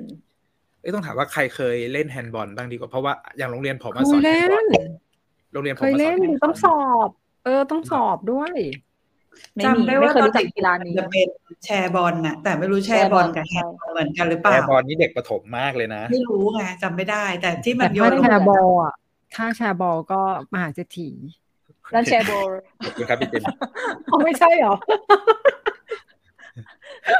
[0.82, 4.76] เอ้ยต้องถามว่าใครเคยเล่นแฮนด์บอลบ้างดีกว่าเพราะว่าอย่างโรงเรียนผมเคมาสอยนแฮเล่นด์บอลน
[5.52, 6.72] โรงเรียนผเคมยมาสอเล่นนแฮนด์บต้อองลสอ
[7.08, 7.10] บ
[7.44, 8.66] เออต้องสอบด้วยไม่มี
[9.66, 11.28] จำได้ไม่ว่าเคยตอนรู้จักเด็กกีฬานี้จะเป็น
[11.66, 18.94] แชร์บอลน่ะ แต่ไม่รู้แชร์บอลกับแฮนด์บอลเหมือนกันหรือเปแฮล่าร์บอลนี่เด็กประถมมากเลยนะ ไม่รู้ไงจำไม่ได้ แต่ที่มัแต่นโยถ้านลงแชร์บอลอะ
[19.36, 20.22] ถ้าแชร์บอลก็
[20.54, 21.10] มหาเศรษฐี
[21.94, 22.48] นั่นแชร์โบล
[22.84, 23.44] ขอบคุณครับพี่เจน
[24.12, 24.76] อ๋อไม่ใช่เหรอ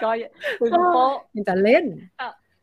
[0.04, 0.12] ก็
[0.60, 1.84] คือโป๊ะมันจะเล่น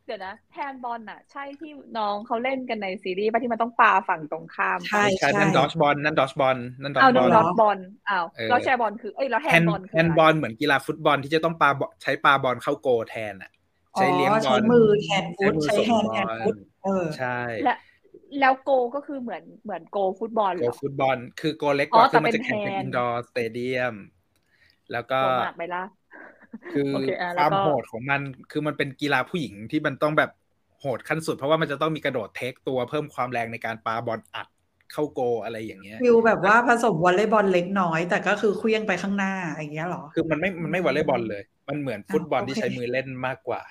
[0.05, 7.77] เดี๋ยวนะแฮนด์บอลน่ะ ใช่ที่น้องเขาเล่นกันในซีรีส์ป่ะที่มันต้องปาฝั่งตรงข้ามใช่ไม่ใช่นั่นดอชบอลนั่นดอชบอลนั่นดอชเอาบดูอลดอทบอล
[8.09, 13.51] อ้าวเออแล้วแชร์บอลคือเอ้ยแล้วแฮแฮนนด์ด์บอลคือแฮนด์บอลเหมือนกีฬาฟุตบอลที่จะต้องปาบอลใช้ปาบอลเข้าโกแทนอะ
[13.93, 17.75] ใช้เลี้ยงบอใช้ลมือแทนฟุตมือใช้ส่งแฮนด์บแทอนลฟุตเออใช่และ
[18.39, 23.95] แล้วโกก็คือเหมือนเหมือนโกฟุตบอลเหโกรอฟุตบอล คือโกเล็กกอ๋ว่าอแต่คือมันจะเป็นแข่งเป็นแฮนด์อินดอร์สเตเดียม
[24.91, 25.83] แล้วก็โหดมากไปละ
[26.71, 30.29] คือโอเคอะคแล้ววามก็โหดของมันคือมันเป็นกีฬาผู้หญิงที่มันต้องแบบ
[30.79, 34.47] โหดขั้นสุด เพราะว่ามันจะต้องมีกระโดดเทคตัวเพิ่มความแรงในการปาบอลอัด
[34.91, 39.29] เข้าโกลอะไรอย่างเงี้ย feelแบบว่าผสมวอลเลย์บอลอลเลย์บอลเล็กน้อย แต่ก็คือเคลื่อนไปข้างหน้า
[39.59, 43.61] อย่างเงี้ยเหรอ คือมันไม่มันไม่วอลเลย์บอลเลย มันเหมือนฟุตบอลอะที่โอเคใช้มือเล่นมากกว่า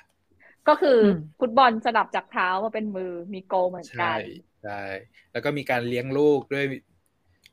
[0.67, 3.05] ก็คืออมฟุตบอลสลับจากเท้ามาเป็นมือ
[3.35, 4.23] มีโกลเหมือนกัใช่
[4.63, 4.83] ใช่
[5.33, 6.65] แล้วก็มีการเลี้ยงลูกด้วย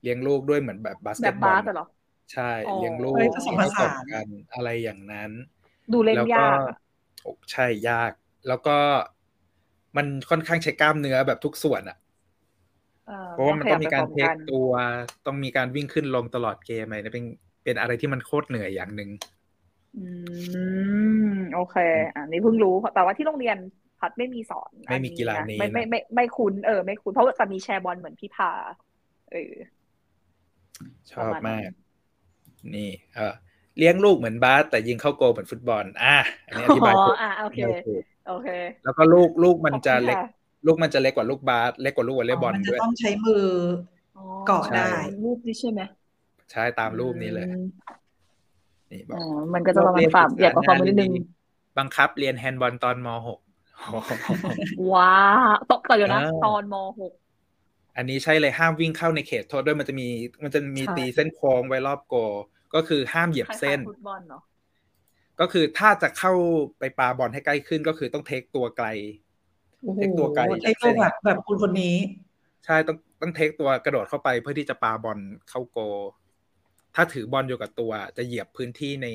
[0.01, 1.85] เลี้ยงลูกด้วยเหมือนแบบบาสแบเกตบบอาลสอะเหรอ
[2.31, 5.31] ใช่อ๋อเลี้ยงลูกเฮ้ยผสมผสานผกันอะไรอย่างนั้น
[5.93, 6.75] ดูเล่นแล้วยากอะ
[7.21, 8.11] โอ้ใช่ยาก
[8.47, 8.77] แล้วก็
[9.97, 11.97] มันค่อนข้างใช้กล้ามเนื้อแบบทุกส่วนอะ
[13.07, 14.69] ออเพราะว่ามันต้องมีการขเทยัคบไปพร้อมนตัว
[15.25, 17.25] ต้องมีการวิ่งขึ้นลงตลอดเกมอะไรเนี่ยเป็น
[17.63, 19.09] เป็นอะไรที่มันโคตรเหนื่อยอย่างหนึ่ง
[19.95, 19.99] อื
[21.23, 21.75] มโอเค
[22.15, 23.57] อ่านี่เพิ่งรู้แต่ว่าที่โรงเรียน
[23.99, 28.47] พัดไม่มีสอนไม่มีกีฬานี้ไม่ไม่นะไม่ไม่คุ้นเออไม่คุ้นเพราะว่าแต่มีแชร์บอลเหมือนพี่พา
[29.29, 29.37] เออ
[31.11, 31.69] ชอบประมาณนั้
[32.63, 33.33] นนี่เออ
[33.77, 38.47] เลี้ยงลูกเหมือนบาสแต่ยิงเข้าโกลเหมือนฟุตบอล อะอันนี้อธิบายอ๋อถูกอะโอเคอธิบายถูกโอเค
[38.83, 40.23] แล้วก็ลูกลูกมันขอบคุณจะเล็กค่ะ
[40.65, 43.45] ลูกมันจะเล็กกว่าลูกบาสเล็กกว่าลูกวอลเลย์บอลมันจะด้วยต้องใช้มือ
[44.17, 44.87] อ๋อเกาะได้
[45.23, 45.81] รูปนี้ใช่ไหม
[46.51, 47.65] ใช่ตามรูปนี้เลยอืม
[48.91, 51.11] นี่บออ๋กอมันก็จะประมาณฝ่าใหญ่กว่าความมือนิดนึง
[51.77, 55.15] บังคับเรียนแฮนด์บอลตอนม .6 ว้า
[55.49, 57.13] วตกต่ออยู่นะอ่าตอนมหก
[57.97, 60.07] อันนี้ใช่เลยห้ามวิ่งเข้าในเขตโทษด้วยมันจะมี
[60.43, 62.19] มันจะมีใช่ตีเส้นโค้งไว้รอบโกล
[62.75, 64.41] ก็คือห้ามเหยียบคล้ายๆเส้นฟุตบอลเนาะ
[65.39, 66.33] ก็คือถ้าจะเข้า
[66.79, 68.87] ไปปาบอลให้ใกล้ขึ้นก็คือต้องเทคตัวไกล
[69.81, 71.95] โอ้โหเทคตัวไกลไอ้ตัวแบบแบบคุณคนนี้
[72.65, 75.19] ใช่ต้องต้องเทคตัวกระโดดเข้าไปเพื่อที่จะปาบอล
[75.49, 75.83] เข้าโกล
[76.95, 79.07] ถ้าถือบอลอยู่กับตัว จะเหยียบพื้นที่ใน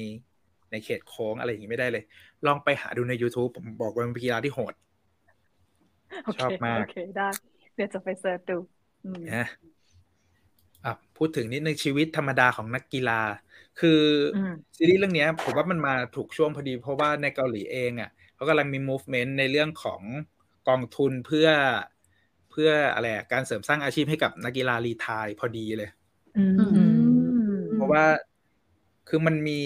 [0.71, 2.05] ในเขตโค้งอะไรอย่างนี้ไม่ได้เลย
[2.47, 4.75] ลองไปหาดูใน YouTube ผมบอกว่ามันเป็นกีฬาที่โหด
[6.25, 7.29] โอเคชอบมากโอเคได้
[7.77, 8.55] เดี๋ยวจะไปเสิร์ชดู
[9.05, 9.47] อืมนะ
[10.85, 13.21] อะพูดถึงนิดนึงชีวิตธรรมดาของนักกีฬา
[13.81, 14.01] คือ
[14.33, 20.03] อมซีรีส์เรื่องเนี้ยผมว่ามันมาถูกช่วงพอดี เพราะว่าในเกาหลีเองอะเขากำลังมี movement ในเรื่องของ
[20.69, 21.49] กองทุนเพื่อ
[22.51, 25.91] เพื่ออะไรอะการเสริมสร้างอาชีพให้กับนักกีฬารีไทายพอดีเลย
[26.37, 26.43] อื
[26.77, 26.77] ม
[27.75, 28.05] เพราะว่า
[29.09, 29.61] คือมันมี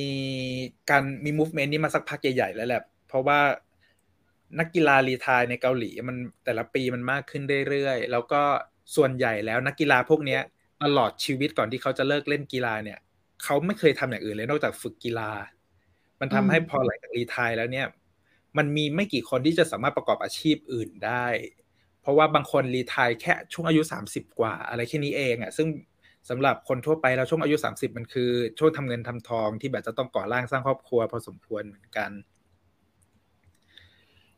[0.91, 3.39] การมี movement นี้มาสักพักใหญ่ๆแล้วแหละ เพราะว่า
[4.59, 8.43] นักกีฬา retire ในเกาหลีมันแต่ละปีมันมากขึ้นเรื่อยๆ แล้วก็
[8.97, 10.41] ส่วนใหญ่แล้วนักกีฬาพวกเนี้ย
[10.83, 12.99] ตลอดชีวิตก่อนที่เขาจะเลิกเล่นกีฬาเนี่ย
[13.45, 15.31] เขาไม่เคยทำอย่างอื่นเลยนอกจากฝึกกีฬา
[16.21, 17.87] มันทำให้พอหลังจาก retire แล้วเนี่ย
[18.57, 21.27] มันมีไม่กี่คนที่จะสามารถประกอบอาชีพอื่นได้
[22.03, 25.69] เพราะว่าบางคน retire แค่ช่วงอายุ 30 กว่า อะไรแค่นี้เองอะซึ่ง
[26.29, 32.11] สำหรับคนทั่วไปแล้วช่วงอายุ 30 มันคือช่วงทำเงินทำทองที่แบบจะต้องก่อร่างสร้างครอบครัวพอสมควรเหมือนกัน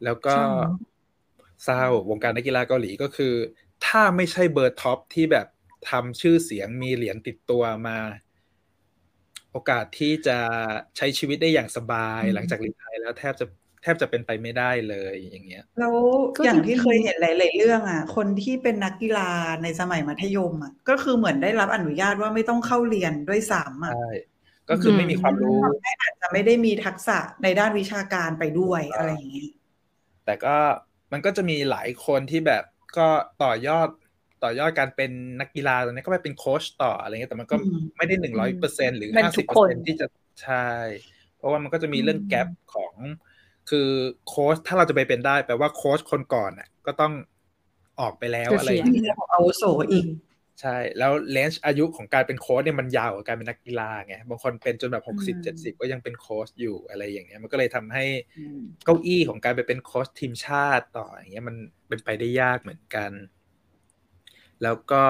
[0.05, 0.47] แล้วก็ใช่
[1.65, 3.35] เศร้าวงการนักกีฬาเกาหลีก็คือ
[3.87, 5.47] ถ้าไม่ใช่เบอร์ top ที่แบบ
[5.91, 7.99] ทำชื่อเสียงมีเหรียญติดตัวมา
[9.53, 10.39] โอกาสที่จะ
[10.97, 13.47] ใช้ชีวิตได้อย่างสบายอืมหลังจาก retire แล้วแทบจะ
[13.83, 15.95] แทบจะเป็นไปไม่ได้เลยอย่างเงี้ยแล้ว
[16.37, 19.31] ก็อย่างจริงๆที่เคยเห็นหลาย ๆ เรื่องอะ คนที่เป็นนักกีฬา
[19.63, 24.11] ในสมัยมัธยมอะก็คือเหมือนได้รับอนุญาตว่าไม่ต้องเข้าเรียนด้วยซ้ำอะใช่
[24.71, 29.51] ก็คือไม่มีความรู้ทำให้อาจจะไม่ได้มีทักษะในด้านวิชาการไปด้วยอะไรอย่างเงี้ย
[30.25, 30.55] แต่ก็
[31.13, 32.65] มันก็จะมีหลายคนที่แบบ
[32.97, 33.09] ก็
[33.43, 33.89] ต่อยอด
[34.45, 35.11] ต่อยอดการเป็น
[35.41, 40.07] นักกีฬาตรงนี้ก็ไปเป็นโค้ชต่ออะไรเงี้ยแต่มันก็อืมไม่ได้หนึ่งร้อยเปอร์เซ็นหรือเป็นห้าทุสิบกเปอคร์นเซ็นที่จะ
[40.43, 40.69] ใช่
[41.37, 42.95] เพราะว่ามันก็จะมีเรื่องอืม gap ของ
[43.71, 43.89] คือ
[44.29, 47.13] โค้ชถ้าเราจะไปเป็นได้แปลว่าโค้ชคนก่อนอะ ก็ต้อง
[48.01, 49.63] ออกไปแล้วเกษียณอะไรอย่างเงี้ยเรื่องของอาวุโส
[49.93, 50.07] อีก
[50.63, 58.05] ใช่ แล้ว range อายุของการเป็นโค้ชเนี่ยมันยาวกว่าการเป็นนักกีฬาไงบางคนเป็นจนแบบหกสิบเจ็ดสิบก็ยังเป็นโค้ชอยู่อะไรอย่างเงี้ยมันก็เลยทำให้
[58.85, 61.57] เก้าอี้ของการไปเป็นโค้ชทีมชาติต่ออย่างเงี้ยมัน
[61.89, 63.11] เป็นไปได้ยากเหมือนกัน
[64.63, 65.05] แล้วก็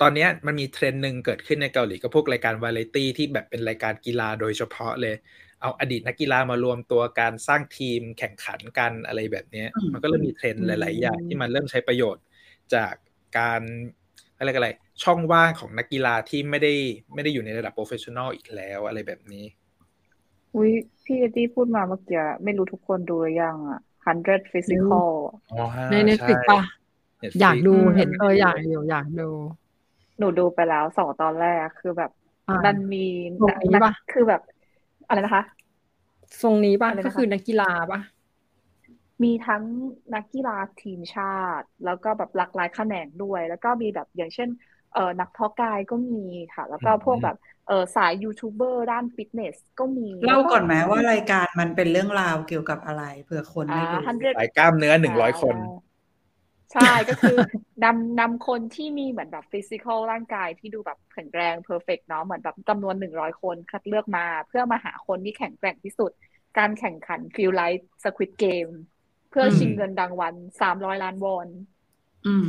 [0.00, 5.14] ตอนเนี้ยมันมีเทรนด์หนึ่งเกิดขึ้นในเกาหลีก็พวกรายการวาไรตี้ที่แบบเป็นรายการกีฬาโดยเฉพาะเลย
[5.62, 12.24] เอาอดีตนักกีฬามารวมตัวกันสร้างทีมแข่งขันกันอะไรแบบเนี้ยอืมมันก็เริ่มมีเทรนด์หลาย ๆ อย่างที่มันเริ่มใช้ประโยชน์
[12.74, 12.94] จาก
[13.38, 13.62] การ
[14.40, 14.70] อะไรยกอะไร
[15.02, 16.72] ช่องว่างของนักกีฬาที่ไม่ได้
[17.14, 19.44] ไม่ได้อยู่ในระดับ professional อีกแล้วอะไรแบบนี้
[20.54, 20.70] อุ้ย
[21.04, 25.10] พี่เอตี้พูดมาเมื่อกี้ไม่รู้ทุกคนดูหรือยังอะ hundred physical
[25.52, 26.66] อ๋อฮะใน Netflix ใช่ปะะ
[27.22, 29.28] Netflix อยากดูอืมเห็นเอออยากอยู่อยากดู
[30.18, 32.10] หนูดูไปแล้วสองตอนแรกคือแบบ
[32.48, 33.04] อ่ามันมี
[33.40, 34.40] ตรงนี้นักปะคือแบบ
[35.08, 35.44] อะไรนะคะ
[36.42, 38.00] ทรงนี้ปะอะไรนะคะก็คือนักกีฬาปะ
[39.24, 39.64] มีทั้ง
[40.14, 41.24] นักกีฬาทีมชา
[41.60, 44.48] ติ แล้วก็แบบหลากหลายแขนงด้วย แล้วก็มีแบบอย่างเช่น
[44.92, 46.16] เออนักเพาะกายก็มี
[46.54, 55.56] ค่ะ แล้วก็อืมพวกแบบเออสายยูทูบเบอร์ด้านฟิตเนสก็มีเล่าแล้วก่อนไหมว่ารายการมันเป็นเรื่องราวเกี่ยวกับอะไรเผื่อคนอ่าไม่รู้ hundred สายกล้ามเนื้อหนึ่งร้อยคน
[56.72, 57.30] ใช่ก็คือ
[57.82, 66.10] นำนำคนที่มีเหมือนแบบ physical ร่างกายที่ดูแบบแข็งแรง perfect เนาะเหมือนแบบจำนวนหนึ่งร้อยคนคัดเลือกมา เพื่อมาหาคนที่แข็งแกร่งที่สุด
[66.56, 68.66] การแข่งขัน feel like Squid Game
[69.30, 71.48] เพื่อชิงเงินรางวัลสามร้อยล้านวอน
[72.26, 72.46] อืม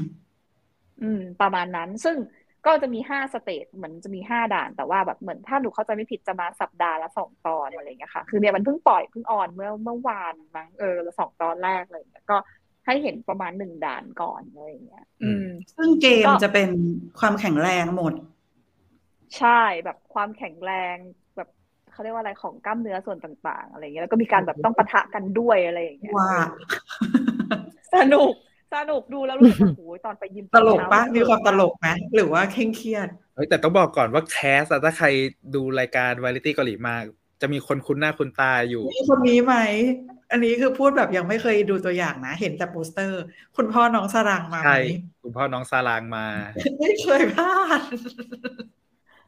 [1.01, 2.17] อืม ประมาณนั้น ซึ่ง
[2.65, 12.37] ก็จะมีห้า stage เหมือนจะมีห้าด่าน แต่ว่าแบบเหมือนถ้าหนูเข้าใจไม่ผิดจะมาสัปดาห์ละสองตอนอะไรอย่างเงี้ยค่ะ คือเนี่ยมันเพิ่งปล่อยเพิ่ง on เมื่อเมื่อวานมั้งเออละสองตอนแรกเลยก็
[12.85, 15.45] ให้เห็นประมาณหนึ่งด่านก่อนอะไรอย่างเงี้ย อืม
[15.77, 16.69] ซึ่งเกมก็จะเป็น
[17.19, 18.13] ความแข็งแรงหมด
[19.37, 21.20] ใช่แบบความแข็งแรงแบบ
[22.01, 26.33] เขาเรียกว่าอะไรของกล้ามเนื้อส่วนต่างๆ อะไรเงี้ยแล้วก็มีการแบบต้องปะทะกันด้วยอะไรอย่างเงี้ยว่า
[27.95, 28.31] สนุก
[28.75, 35.07] สนุกดูแล้วรู้สึกว่าโอ้โหตอนไปยิมตลกปะเช้มีความตลกไหมหรือว่าเคร่งเครียดเฮ้ยแต่ต้องบอกก่อนว่าแคสอะถ้าใคร
[35.55, 36.95] ดูรายการวาไรตี้เกาหลีมา
[37.41, 39.55] จะมีคนคุ้นหน้าคุ้นตาอยู่มีคนนี้ไหม
[40.31, 43.21] อันนี้คือพูดแบบยังไม่เคยดูตัวอย่างนะ เห็นแต่โปสเตอร์
[43.57, 44.81] คุณพ่อน้องสรังมาไหใช่ม
[45.23, 46.25] คุณพ่อน้องซารางมา
[46.79, 47.81] ไม่เคยพลาด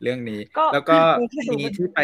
[0.04, 2.00] เรื่องนี้ก็แล้วก็โอเคมีที่ไป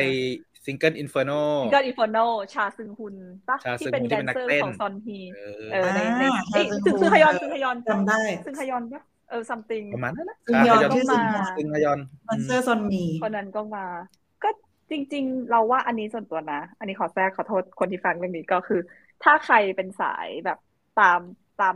[0.65, 1.31] ซิงเกิลอินเฟอร์โน
[1.73, 2.17] ก็อินฟอร์โน
[2.53, 3.15] ชาซึงฮุน
[3.49, 13.85] ปะชาซึที่งเป็นฮุนแดที่เป็นนนักเซอร์เต้นของซอนฮีเออเออในในอ่าเอ้ยชาซึงซึงฮุนซึงฮยอนเออซึงฮยอนจำได้ซึงฮยอนปะเออ something ประมาณนั้นนะซึงฮยอนอ่าที่ซึงมาซึงฮยอนมอนเซอร์ซอนมีคนนั้นก็มา
[14.43, 14.49] ก็
[14.91, 18.81] จริง ๆ เราว่าอันนี้ส่วนตัวนะ อันนี้ขอแทรกขอโทษคนที่ฟังเรื่องนี้ก็คือ
[19.23, 20.57] ถ้าใครเป็นสายแบบ
[20.99, 21.19] ตาม
[21.61, 21.75] ตาม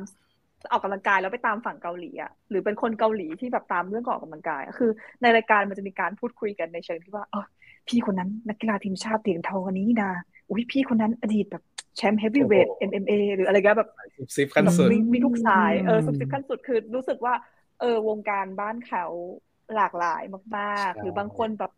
[0.71, 4.91] ออกกำลังกายแล้วไปตามฝั่งเกาหลีอะหรือเป็นคนเกาหลีที่แบบตามเรื่องของออกกำลังกายอะคือ
[5.21, 7.45] ในรายการมันจะมีการพูดคุยกันในเชิงที่ว่าเออ
[7.87, 10.11] พี่คนนั้นนักกีฬาทีมชาติเหรียญทองอันนี้นะ
[10.49, 11.63] อุ้ยพี่คนนั้นอดีตแบบ
[11.95, 17.33] แชมป์เฮฟวี่เวทโอ้โห MMA หรืออะไรเงี้ยแบบซุบซิบขั้นสุดมีมีทุกสายเอออืมสุดสิบขั้นสุดคือรู้สึกว่า
[17.79, 19.05] เออวงการบ้านเขา
[19.75, 20.23] หลากหลาย
[20.57, 21.71] มากใช่ๆหรือบางคนแบบ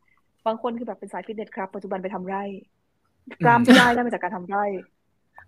[0.47, 2.43] บางคนคือแบบเป็นสายฟิตเนสครับ ปัจจุบันไปทำไร่
[3.45, 4.65] กล้ามที่ได้ได้มาจากการทำไร่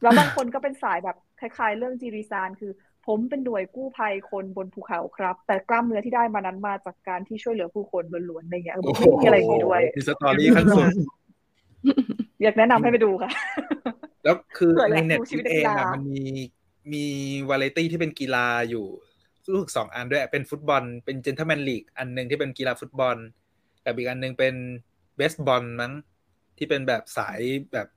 [0.02, 2.72] แล้วบางคนก็เป็นสายแบบคล้ายๆ เรื่องจีรีซานคือ
[3.08, 10.88] ผมเป็นหน่วยกู้ภัยคนบนภูเขาครับ แต่กล้ามเนื้อที่ได้มานั้นมาจากการที่ช่วยเหลือผู้คนล้วนๆอะไรเงี้ยเออโอ้โหมีอะไรอย่างงี้ด้วยมีสตอรี่ขั้นสุด
[12.44, 13.30] อยากแนะนำให้ไปดูค่ะ
[14.24, 16.24] แล้วคือเผื่อในอยากเน็ตดูชีวิตนักเอกีงฬาอะมันมี
[16.94, 17.06] มี
[17.50, 18.86] วาไรตี้ที่เป็นกีฬาอยู่
[19.54, 23.18] รู้สึกสองอันด้วยเป็นฟุตบอล เป็นเจนเท l แมนลีกอันหนึ่งที่เป็นกีฬาฟุตบอล
[23.86, 24.56] กับอีกอันหนึ่งเป็น
[25.16, 25.94] เบสบอลมั้ง
[26.58, 27.40] ที่เป็นแบบสาย
[27.74, 27.88] แบบ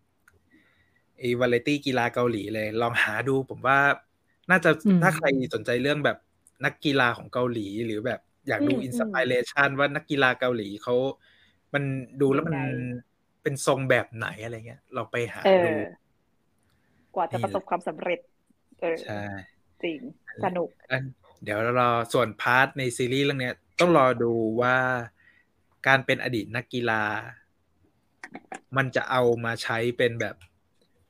[1.18, 3.78] ไอ้วาไรตี้กีฬาเกาหลีเลย ลองหาดูผมว่า
[4.50, 6.18] น่าจะอืมถ้าใครสนใจเรื่องแบบ
[6.64, 10.94] นักกีฬาของเกาหลีหรือแบบอยากดูอืม inspiration ว่านักกีฬาเกาหลีเขา
[11.74, 11.84] มัน
[12.20, 12.68] ดูแล้วมันยังไง
[13.42, 15.80] เป็นทรงแบบไหนอะไรเงี้ย เราไปหาเอดูอ
[17.14, 18.20] กว่าจะนี่ประสบความสำเร็จ
[18.80, 19.22] เออใช่
[19.82, 20.00] จริง
[20.44, 21.04] สนุกอัน
[21.44, 24.32] เดี๋ยวรอส่วน part ในซีรีส์เรื่องเนี้ย ต้องรอดู
[24.62, 24.76] ว่า
[25.86, 27.02] การเป็นอดีตนักกีฬา
[28.76, 30.36] มันจะเอามาใช้เป็นแบบ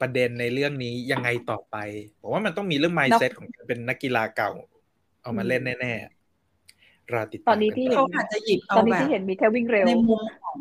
[0.01, 1.77] ประเด็นในเรื่องนี้ยังไงต่อไป
[2.21, 4.51] ผมว่ามันต้องมีเรื่อง mindset ของการเป็นนักกีฬาเก่า
[5.23, 10.59] เอามาเล่นแน่ๆรอติดตามตอนนี้ที่กัเขาอาจจะหยิบตเอาอนนี้แบบที่เห็นมีแค่วิ่งเร็วในมุมของ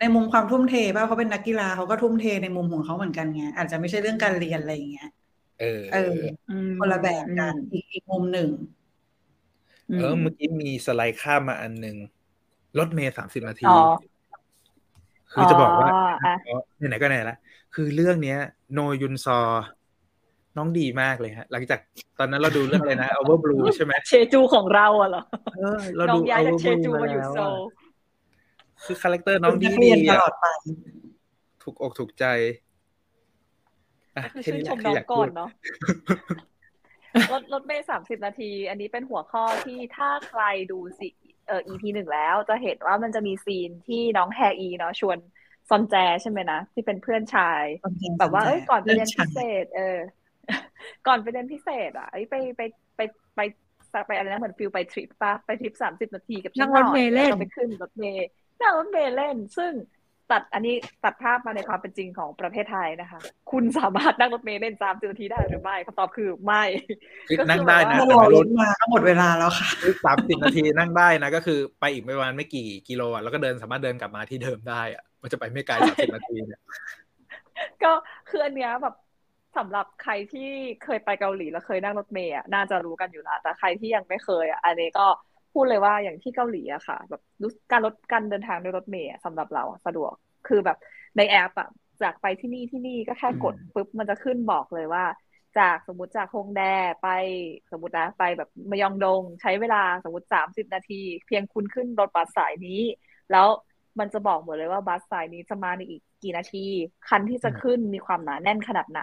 [0.00, 5.10] ในมุมความทุ่มเทป่ะเขาเป็นนักกีฬาเขาก็ทุ่มเทในมุมของเขาเหมือนกันไงอาจจะไม่ใช่เรื่องการเรียนอะไรอย่างเงี้ย
[5.60, 6.16] เออเออ
[6.50, 8.48] อืมคนละแบบกันอีกอีกมุมหนึ่ง
[9.86, 11.96] เออเมื่อกี้มีสไลด์ข้ามมาอันหนึ่ง
[12.78, 13.78] รถเมย์สามสิบนาทีอ๋อ
[15.32, 16.56] คือจะบอกว่าอ๋ออะอ๋อ
[16.88, 17.36] ไหนๆก็ไหนละ
[17.78, 18.38] คือเรื่องเนี้ย
[18.72, 19.40] โนยุนซอ
[20.56, 21.80] น้องดีมากเลยฮะ หลังจาก
[22.18, 25.22] ตอนนั้นเราดูเรื่องอะไรนะ Overblue ใช่ไหมเชจูของเราอะเหรอ
[25.56, 27.70] เออเราน้อดูงย้ายจากเช Overblue จูมาอยู่แล้วโซลอะ
[28.84, 30.46] คือคาแรคเตอร์น้องดีนักดีเรียนตอะลอดไป
[31.62, 32.24] ถูกอกถูกใจ
[34.16, 35.48] อะคือแค่ชื่นนี้แหชละมที่น้อองยากก่พูอดนเนาะ
[37.32, 40.42] รถรถเมย์สามสิบนาที อันนี้เป็นหัวข้อที่ถ้าใคร
[40.72, 41.08] ดูสิ
[41.46, 45.18] เอ่อ EP หนึ่งแล้วจะเห็นว่ามันจะมีซีนที่น้องแฮอีเนาะชวน
[45.68, 47.64] ซอนแจใช่ไหมนะที่เป็นเพื่อนชาย
[48.18, 49.98] แบบว่าเอ้ยก่อนไปเรียนพิเศษ เออ
[51.06, 52.60] ก่อนไปเรียนพิเศษ อะเอ้ยไปไป
[52.96, 53.00] ไป
[53.36, 53.40] ไป
[53.90, 58.28] ไปไปอะไรนะเหมือนฟิลไปทริปปะไปทริปสามสิบนาทีกับฉันั่งรถเมล์เล่นแวก็ไปขึ้นรถเมล์
[58.60, 59.72] นั่งรถเมล์เล่น ซึ่ง
[60.32, 60.74] ตัดอันนี้
[61.04, 63.20] ตัดภาพมาในความเป็นจริงของประเทศไทยนะคะ
[63.52, 66.64] คุณสามารถนั่งรถเมล์เล่นสามสิบนาทีได้หรือไม่คำตอบคือไม่
[67.28, 69.68] คือก็คือนั่งได้นะถ้าแต่รอไม่รรู้ถมาก็หมดเวลาแล้วค่ะ
[70.04, 76.60] สามสิบนาทีนั่งได้นะ ก็คือไปอีกไม่ประมาณไม่กี่กิโลอะแล้วก็เดินสามารถเดินกลับมาที่เดิมได้อะมันจะไปไม่ไกลสามสิบนาทีเนี่ย
[77.82, 77.92] ก็
[78.28, 78.94] คืออันเนี้ยแบบ
[79.56, 80.48] สำหรับใครที่
[80.84, 85.06] เคยไปเกาหลีแล้วเคยนั่งรถเมล์อะน่าจะรู้กันอยู่แล้วแต่ใครที่ยังไม่เคยอะอันนี้ก็
[85.52, 90.12] พูดเลยว่าอย่างที่เกาหลีอะค่ะ แบบรู้การรถการเดินทางด้วยรถเมล์อะสำหรับเราอะสะดวก
[90.48, 90.76] คือแบบ
[91.16, 91.68] ในแอปอะ
[92.02, 95.04] จากไปที่นี่ที่นี่ก็แค่กดอืมปุ๊บมันจะขึ้นบอกเลยว่า
[95.58, 96.62] จากสมมติจากฮงแด
[97.02, 97.08] ไป
[97.70, 102.80] สมมตินะไปแบบมยองดง ใช้เวลาสมมติสามสิบนาที เพียงคุณขึ้นรถบัสสายนี้
[103.32, 103.46] แล้ว
[104.00, 106.66] มันจะบอกหมดเลยว่าบัสสายนี้จะมาในอีกกี่นาที
[107.08, 109.02] คันที่จะขึ้นมีความหนาแน่นขนาดไหน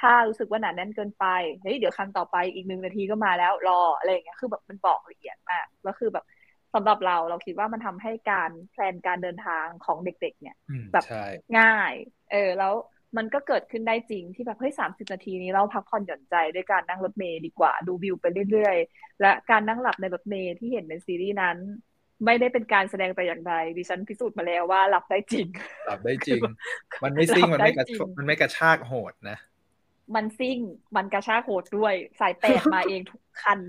[0.00, 1.24] ถ้ารู้สึกว่าหนาแน่นเกินไป
[1.62, 6.24] เฮ้ยเดี๋ยวคันต่อไปอีกหนึ่งนาทีก็มาแล้วรออะไรอย่างเงี้ยคือแบบมันบอกละเอียดมากแล้วคือแบบ
[6.74, 11.24] สำหรับเราเราคิดว่ามันทำให้การแพลนการเดินทางของเด็ก ๆ เนี่ยอืมแบบใช่
[11.58, 11.92] ง่าย
[12.30, 12.72] เออ แล้ว
[13.16, 21.58] มันก็เกิดขึ้นได้จริงที่แบบเฮ้ยสามสิบนาทีนี้เราพักผ่อนหย่อนใจด้วยการนั่งรถเมล์ดีกว่าดูวิวไปเรื่อยๆ และการนั่งหลับในรถเมล์ที่เห็นในซีรีส์นั้น
[22.24, 25.46] ไม่ได้เป็นการแสดงแต่อย่างใดดิฉันพิสูจน์มาแล้วว่าหลับได้จริง
[25.84, 26.42] หลับได้จริง
[27.02, 29.38] มันไม่ซิ่งหลัมันบได้ไม่กระจริงมันไม่กระชากโหดนะ
[30.14, 30.58] มันซิ่ง
[30.96, 33.60] มันกระชากโหดด้วยสายแปดมาเองทุกคัน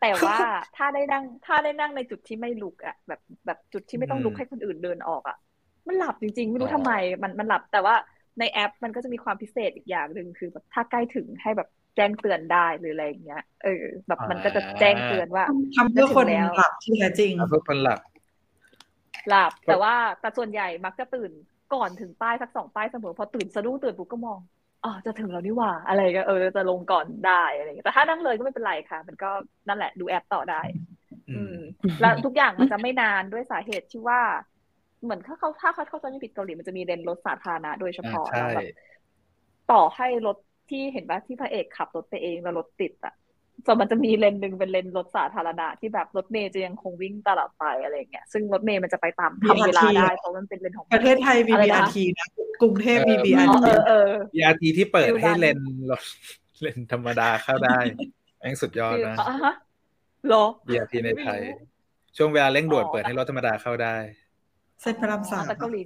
[0.00, 0.38] แต่ว่า
[0.76, 5.36] ถ้าได้นั่งถ้าได้นั่งในจุดที่ไม่ลุกอะแบบแบบจุดที่ไม่ต้องลุกอืมให้คนอื่นเดินออกอะ
[5.86, 7.94] มันหลับจริง ๆ ไม่รู้อ๋อทำไมมันมันหลับแต่ว่า
[8.38, 11.68] ในแอปมันก็จะมีความพิเศษอีกอย่างหนึ่งคือแบบถ้าใกล้ถึงให้แบบ
[11.98, 13.70] แจ้งเตือนได้หรืออะไรอย่างเงี้ย เออ
[14.08, 15.44] แบบมันก็จะแจ้งเตือนว่า
[15.74, 17.98] ทำเพื่อคนจะถึงแล้วหลับที่แท้จริงเอาเพื่อคนหลับ
[19.26, 21.32] หลับแต่ว่าแต่ส่วนใหญ่มักจะตื่น
[21.70, 24.40] ก่อนถึงป้ายสักสองป้ายเสมอพอตื่นสะดุ้งตื่นปุ๊บก็มอง
[24.82, 29.26] อ๋อจะถึงแล้วนี่หว่า อะไรก็เออจะลงก่อนได้อะไรอย่างเงี้ยแต่ถ้านั่งเลยก็ไม่เป็นไรค่ะ มันก็
[29.68, 30.62] นั่นแหละดูแอปต่อได้
[31.28, 31.54] อือืมม
[31.98, 34.20] แล้วทุกอย่างมันจะไม่นานด้วยสาเหตุที่ว่า
[35.02, 38.66] เหมือนถ้าเขาถ้าเขาเข้าใจไม่ผิดเกาหลีมันจะมีเลนรถสาธารณะโดยเฉอ่าพาะใช่แล้วแบบ
[39.66, 40.36] ต่อให้รถ
[40.70, 43.14] ที่เห็นว่าที่พระเอกขับรถไปเองแล้วรถติดอะ
[43.64, 52.26] ส่วนมันจะมีเลนหนึ่งเป็นเลนรถสาธารณะที่แบบรถเมย์จะยังคงวิ่งตลอดไปอะไรอย่างเงี้ยซึ่งรถเมย์มันจะไปตามทำเวลา BRT ได้เพราะมันเป็นเลนของประเทศไทยมีอะไรนะ BRT นะ
[52.62, 55.58] กรุงเทพมีเออ BRT อ๋อเออเออ BRT ที่เปิด feel นั้นให้เลน
[55.90, 56.02] รถ
[56.62, 57.78] เลนธรรมดาเข้าได้
[58.40, 59.54] แม่งสุดยอดคือนะอะฮะ
[60.28, 61.66] เหรอ BRT ในไทยไม่รู้
[62.16, 63.96] ช่วงเวลาเร่งด่วนอ๋อเปิดให้รถธรรมดาเข้าได้
[64.82, 65.80] เส้นพระรามสามแต่เกาหลี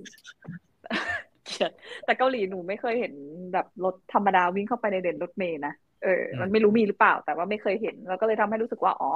[1.44, 1.70] เกลียด
[2.04, 3.12] แต่เกาหลีหนูไม่เคยเห็น
[3.52, 9.10] แบบรถธรรมดาวิ่งเข้าไปในเลนรถเมล์นะเออ มันไม่รู้มีหรือเปล่า แต่ว่าไม่เคยเห็นแล้วก็เลยทำให้รู้สึกว่าอ๋อ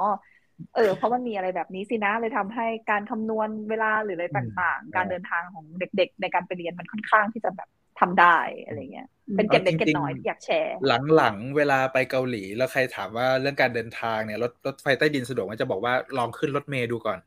[0.75, 10.75] เออเพราะมันมีอะไรแบบนี้สินะเลยทำให้การคำนวณเวลาหรืออะไรต่างๆ การเดินทางของเด็ก ๆ ในการไปเรียนมันค่อนข้างที่จะแบบทำได้อะไรเงี้ย เป็นเก็บเล็กเก็บน้อยที่อยากแชร์
[11.15, 17.19] หลังๆ เวลาไปเกาหลีแล้วใครถามว่าเรื่องการเดินทางเนี่ยรถรถไฟใต้ดินสะดวกมันจะบอกว่าลองขึ้นรถเมล์ดูก่อน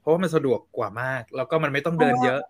[0.00, 2.40] เพราะว่ามันสะดวกกว่ามาก แล้วก็มันไม่ต้องเดินเยอะ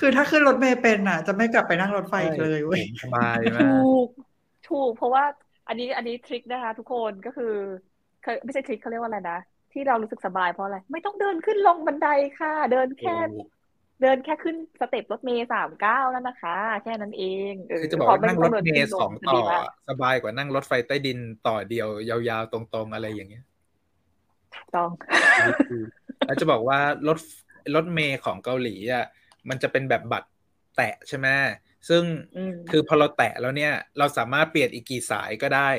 [0.00, 4.08] คือถ้าขึ้นรถเมล์เป็นอะ จะไม่กลับไปนั่งรถไฟอีกเลยเว้ยสบายมาถูกก
[4.68, 5.24] ถูกเพราะว่า
[5.68, 7.54] อันนี้อันนี้ทริคนะคะ ทุกคนก็คือ
[8.22, 9.38] เคยไม่ใช่ทริคเขาเรียกว่าอะไรนะ
[9.72, 12.08] ที่เรารู้สึกสบายเพราะอะไร ไม่ต้องเดินขึ้นลงบันได
[12.38, 13.16] ค่ะ เดินแค่
[14.02, 23.44] เดินแค่ขึ้นสเต็ปรถเมล์สามเก้านั่นนะคะ แค่นั้นเองเออคือจะบอกพว่านั่งรถไต้เมดินล์ลสองจะต่ดีอมากสบายกว่านั่งรถไฟใต้ดินต่อเดียว ยาวๆ ตรงๆอะไรอย่างเงี้ย
[24.54, 24.90] ถูกต้อง
[26.26, 26.78] แล้วจะบอกว่า
[27.08, 27.18] รถ
[27.74, 29.06] รถเมล์ของเกาหลีอะ
[29.48, 30.28] มันจะเป็นแบบบัตร
[30.76, 31.28] แตะใช่ไหม
[31.88, 32.02] ซึ่ง
[32.36, 35.70] อืมคือพอเราแตะแล้วเนี่ย เราสามารถเปลี่ยนอีกกี่สายก็ได้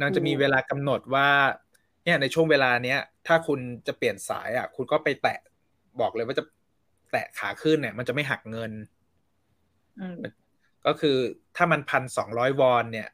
[0.00, 1.28] มันจะมีเวลากำหนดว่า
[2.04, 5.38] เนี่ยในช่วงเวลาเนี้ย ถ้าคุณจะเปลี่ยนสายอะ คุณก็ไปแตะ
[6.00, 6.44] บอกเลยว่าจะ
[7.12, 8.72] แตะขาขึ้นเนี่ย มันจะไม่หักเงิน
[10.00, 10.16] อืม
[10.86, 11.16] ก็คือ
[11.56, 13.08] ถ้ามันพันสองร้อยวอนเนี่ย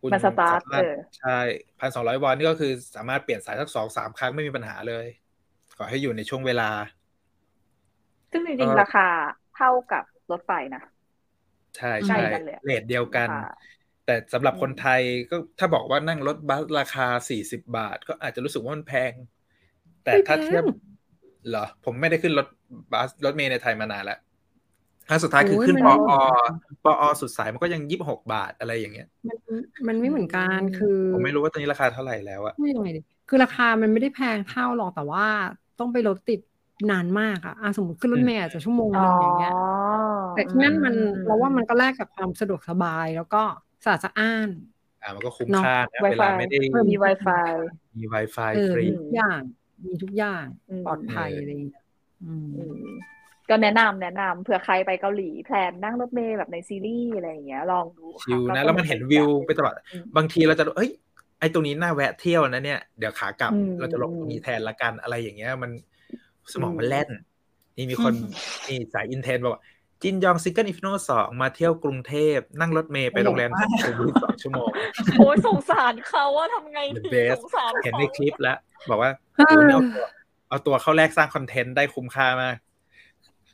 [0.00, 1.38] คุณมันสตาร์ทมารถเออใช่
[1.80, 5.06] พันสองร้อยวอนนี่ก็คือสามารถเปลี่ยนสายสักสองสามครั้งไม่มีปัญหาเลย
[5.78, 6.70] ขอให้อยู่ในช่วงเวลา
[8.30, 9.06] ซึ่งจเอริงอๆราคา
[9.52, 10.82] เท่ากับรถไฟนะ
[11.76, 13.40] ใช่ใกล้ใช่กันเลยอะเรทเดียวกันค่ะ
[14.04, 19.12] แต่สำหรับอืมคนไทยก็ถ้าบอกว่านั่งรถบัสราคาสี่สิบาท ก็อาจจะรู้สึกว่ามันแพง
[20.04, 20.64] แต่ถ้าเทียบ
[21.48, 22.46] เหรอ ผมไม่ได้ขึ้นรถ
[22.92, 24.18] บัสรถเมล์ในไทยมานานแล้ว
[25.08, 25.94] ครั้งสุดท้ายคือโอ้ยขึ้นมัปนอ
[26.84, 29.38] ปอสุดสายมันก็ยังยี่สิบหกบาทอะไรอย่างเงี้ย มัน
[29.88, 35.24] มันไม่เหมือนกันคือผมไม่รู้ว่าตอนนี้ราคาเท่าไหร่แล้วอะพูดยังไงดีคือราคามันไม่ได้แพงเท่าหรอกแต่ว่า
[35.78, 36.40] ต้องไปรถติด
[36.90, 39.54] นานมากอะอะสมมติขึ้นรถเมล์อาจจะชั่วโมงหนึงอย่างเงี้ย
[40.34, 43.42] แต่ที่นั่นมันอืมเราว่ามันก็แลกกับความสะดวกสบายแล้วก็
[43.84, 44.48] สะอาดสะอ้าน
[45.02, 47.50] อ่ามันก็คุ้มเนอะค่านะ Wi-Fi เวลาไม่ได้เออมี Wi-Fi
[47.98, 49.40] มี Wi-Fi เออฟรีมีทุกอย่าง
[49.86, 51.84] มีทุกอย่างอืมปลอดภัยเออออะไรอย่างเงี้ย
[52.24, 52.94] อืมอืม
[53.50, 60.90] ก็แนะนำแนะนำเผื่อใครไปเกาหลี plan นั่งรถเมล์แบบในซีรีส์อะไรอย่างเงี้ยลองดูค่ะชิลก็นะสแล้วมันเห็นวิวไปตลอดอืมบางทีเราจะเอ้ย
[61.40, 65.70] ไอ้ตรงนี้น่าแวะเที่ยวนะเนี่ยเดี๋ยวขากลับอืมเราจะลงตรงนี้แทนละกันอะไรอย่างเงี้ย มัน
[66.52, 67.08] สมองอืมมันแล่น
[67.76, 68.30] นี่มีคนอืม
[68.68, 69.62] นี่สายอินเทนบอกว่า
[70.02, 73.50] จินยอง Single's Inferno สองมาเที่ยวกรุงเทพ นั่งรถเมล์ไปโรงแรม
[73.82, 74.68] โอ้โหสุขุมวิทสองชั่วโมง
[75.18, 78.58] โอ้ยสงสารเขาว่าทำไง the best สงสารเห็นในขาคลิปแล้ว
[78.90, 80.06] บอกว่าเออโอ้โหนี่เอาตัว
[80.48, 82.56] เอาตัวเข้าแรกสร้างคอนเทนต์ได้คุ้มค่ามาก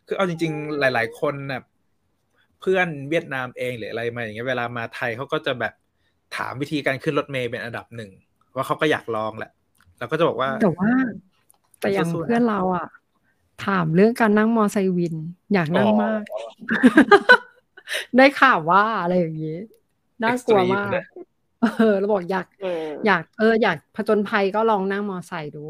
[0.07, 1.63] คือเอาจริง ๆ หลาย ๆ คนน่ะ
[2.61, 5.73] เพื่อนเวียดนามเองหรืออะไรมาอย่างเงี้ยเวลามาไทยเขาก็จะแบบ
[6.37, 8.11] ถามวิธีการขึ้นรถเมล์เป็นอันดับหนึ่ง
[8.55, 9.51] ว่าเขาก็อยากลองแหละ
[9.99, 10.91] เราก็จะบอกว่าแต่ว่า
[11.81, 12.87] แต่อย่างสู้ๆนะเพื่อนเราอะ
[13.67, 15.15] ถามเรื่องการนั่งมอไซค์วิน
[15.55, 16.23] อยากนั่งอ๋อมาก
[18.17, 19.59] ได้ข่าวว่าอะไรอย่างงี้
[20.23, 21.05] น่ากลัวมาก Extreme เลย
[21.79, 25.65] เออเราบอกอยากเอออยากเอออยากผจญภัยก็ลองนั่งมอไซค์ดู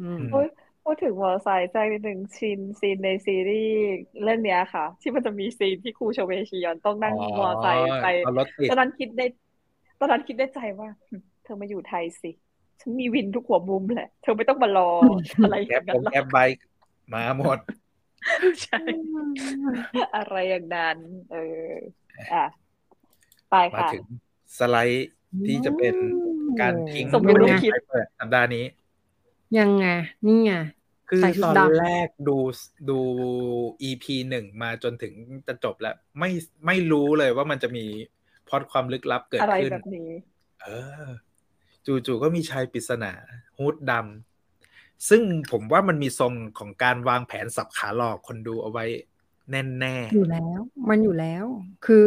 [0.00, 0.46] อืมอืมโอ้ย
[0.84, 3.78] พูดถึงมอเตอร์ไซค์แจ้งนิดนึง scene ในซีรีส์
[4.22, 9.22] เรื่องเนี้ยค่ะ ที่มันจะมี scene ที่ครูชเวชิยอนต้องนั่งมอเตอร์ไซค์ไปเอารถติดตอนนั้นคิดใน
[10.00, 12.30] ตอนนั้นคิดในใจว่าหึเธอมาอยู่ไทยสิ
[12.80, 14.90] ฉันมีวินทุกหัวมุมแหละ เธอไม่ต้องมารอ
[15.44, 16.64] อะไรอแก๊ย่างงั้นหรอก Grab Grab bike
[17.14, 17.58] มาหมด
[18.62, 18.78] ใช่
[20.16, 20.96] อะไรอย่างนั้น
[21.32, 21.36] เอ
[21.68, 21.72] อ
[22.32, 22.44] อะ
[23.50, 24.04] ไปมาค่ะถึง
[24.58, 25.08] สไลด์
[25.46, 25.94] ที่จะเป็น
[26.60, 28.64] การทิ้งสมรู้ร่วมคิดไปเปิดสัปดาห์นี้
[29.58, 29.86] ยังไง
[30.26, 30.52] นี่ไง
[31.10, 32.36] คือใส่ชุดตอนดำแรกดู
[32.90, 32.98] ดู
[33.88, 35.12] EP หนึ่งมาจนถึง
[35.46, 36.30] จะจบแล้ว ไม่
[36.66, 37.84] ไม่รู้เลยว่ามันจะมี
[38.48, 40.10] พล็อดความลึกลับเกิดอะไรขึ้นแบบนี้
[40.62, 40.66] เอ
[41.04, 41.08] อ
[41.86, 43.12] จู่ๆก็มีชายปริศนา
[43.58, 48.84] ฮูดดำซึ่งผมว่ามันมีทรงของการวางแผนสับขาหลอกคนดูเอาไว้
[49.50, 51.44] แน่อยู่แล้ว มันอยู่แล้ว
[51.86, 52.06] คือ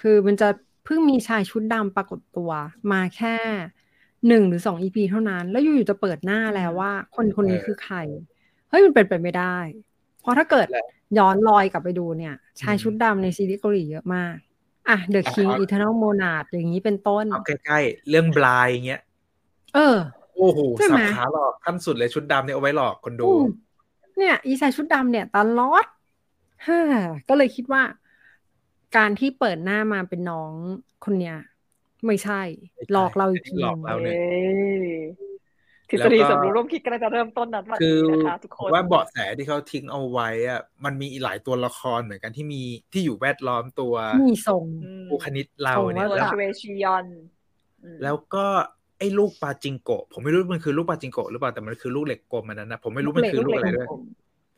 [0.00, 0.48] คือมันจะ
[0.84, 2.50] เพิ่งมีชายชุดดำปรากฏตัว
[2.92, 3.36] มาแค่
[4.28, 7.96] หนึ่งหรือสองอีพีเท่านั้น แล้วอยู่ๆจะเปิดหน้าแล้วว่า คนคนนี้คือใคร
[8.68, 9.56] เฮ้ยมันเป็นไปไม่ได้
[10.20, 10.66] เพราะถ้าเกิด
[11.18, 14.34] ย้อนรอยกลับไปดูเนี่ย ชายชุดดำในซีรีส์เกาหลีเยอะมาก
[14.88, 19.00] อะ The King Eternal Monarch อย่างนี้เป็นต้นๆเอาใกล้ๆ เรื่องบลายอย่างเงี้ย
[19.74, 19.96] เออ
[20.36, 23.44] โอ้โหใช่สัไหมบขาหลอกขั้นสุดเลยชุดดำเนี่ยเอาไว้หลอกคนดูอืม
[24.18, 25.86] เนี่ย อีชายชุดดำเนี่ยตลอด
[26.66, 26.80] ฮ่า
[27.28, 27.82] ก็เลยคิดว่า
[28.96, 30.52] การที่เปิดหน้ามาเป็นน้อง
[31.04, 31.36] คนเนี้ย
[32.06, 32.40] ไม่ใช่
[32.76, 34.18] ไม่ใช่หลอกเราอีกทีหลอกเราเอ้ย
[35.90, 42.62] ทฤษฎีสมรู้ร่วมคิดก็จะเริ่มต้นนั้นวันคือนี้นะคะทุกผคมนว่าเบาะแสที่เขาทิ้งเอาไว้อะมันมีอีกหลายตัวละครเหมือนกันที่มี
[42.92, 43.94] ที่อยู่แวดล้อมตัว
[44.28, 47.06] มีทรงอืมผู้คณิตเราส่งเนี่ยว่าตัวแล้วชเวชิยอน
[47.82, 48.46] อืมแล้วก็
[48.98, 53.88] ไอ้ลูกปาจิงโกะผมไม่รู้มันคือลูกปาจิงโกะหรือเปล่าแต่มันคือลูกเหล็กกลมอันนั้นนะผมไม่รู้มันคือลูกอะไรด้วย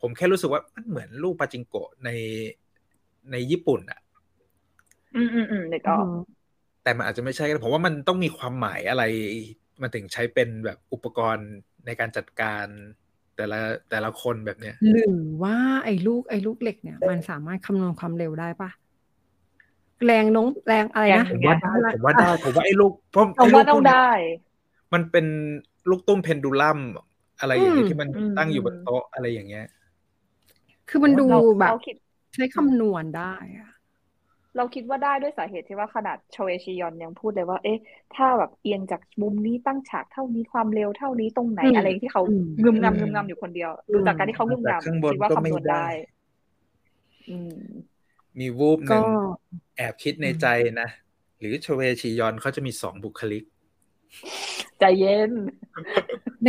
[0.01, 2.09] ผมแค่รู้สึกว่ามันเหมือนลูกปาจิงโกะใน
[3.31, 3.99] ในญี่ปุ่นอะ
[5.15, 6.05] อืมอืมอืมนึกออก
[6.83, 9.03] แต่มันอาจจะไม่ใช่ก็ได้ผมว่ามันต้องมีความหมายอะไร
[9.81, 11.49] มันถึงใช้เป็นแบบอุปกรณ์
[11.85, 12.65] ในการจัดการ
[13.35, 13.59] แต่ละ
[13.89, 15.55] แต่ละคนแบบเนี้ยหรือว่า
[15.85, 18.69] ไอ้ลูกไอ้ลูกเหล็กเนี่ย มันสามารถคำนวณความเร็วได้ปะ
[20.05, 24.07] แรงน้องแรงอะไรนะผมว่าได้ผมว่าได้ผมว่าไอ้ลูกเพราะผไอ้มลูว่ากต้องพวกเนี้ยได้
[24.93, 25.25] มันเป็น
[25.89, 26.79] ลูกตุ้มเพนดูลัม
[27.39, 29.65] อะไรอย่างเงี้ยที่มันอืมตั้งอยู่บนโต๊ะอะไรอย่างเงี้ย
[30.87, 31.95] คือมันดูเราแบบเราคิด
[32.33, 33.69] ใช้คำนวณได้อะ
[34.55, 37.77] เราคิดว่าได้ด้วยสาเหตุที่ว่าขนาดโชเอชิยอนยังพูดเลยว่า เอ๊ะ
[38.15, 45.87] ถ้าแบบเอียงจากมุมนี้ตั้งฉากเท่านี้ความเร็วเท่านี้ตรงไหนอืมอะไรที่เขาอืมงึมงำงึมงำอยู่คนเดียวดูจากการที่เขางึมแต่ข้างบงำนคิดว่าก็คำไม่นวณได้ได้
[47.27, 47.51] อืม
[48.39, 49.05] มีวูบหก็นึ่ง
[49.77, 50.47] แอบคิดในใจ
[50.81, 50.89] นะ
[51.39, 53.43] หรือชเวชียอนเขาจะมีสองบุคลิก
[54.79, 55.31] ใจเย็น
[56.43, 56.47] ใน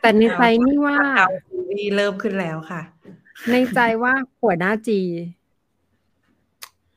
[0.00, 2.82] แต่ในใจนี่ว่าเอาซีรีส์เริ่มขึ้นแล้วค่ะ
[3.50, 5.00] ในใจว่าหัวหน้าจี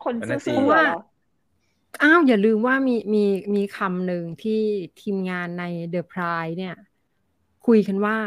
[0.04, 0.86] คนวันนั้นซื่อสิๆเหรอ
[2.04, 3.26] อ้าวอย่าลืมว่ามีมี
[3.56, 4.62] มีคำหนึ่งที่
[5.02, 5.64] ทีมงานใน
[5.94, 6.76] The Pride เนี่ย
[7.68, 8.18] คุยกันว่า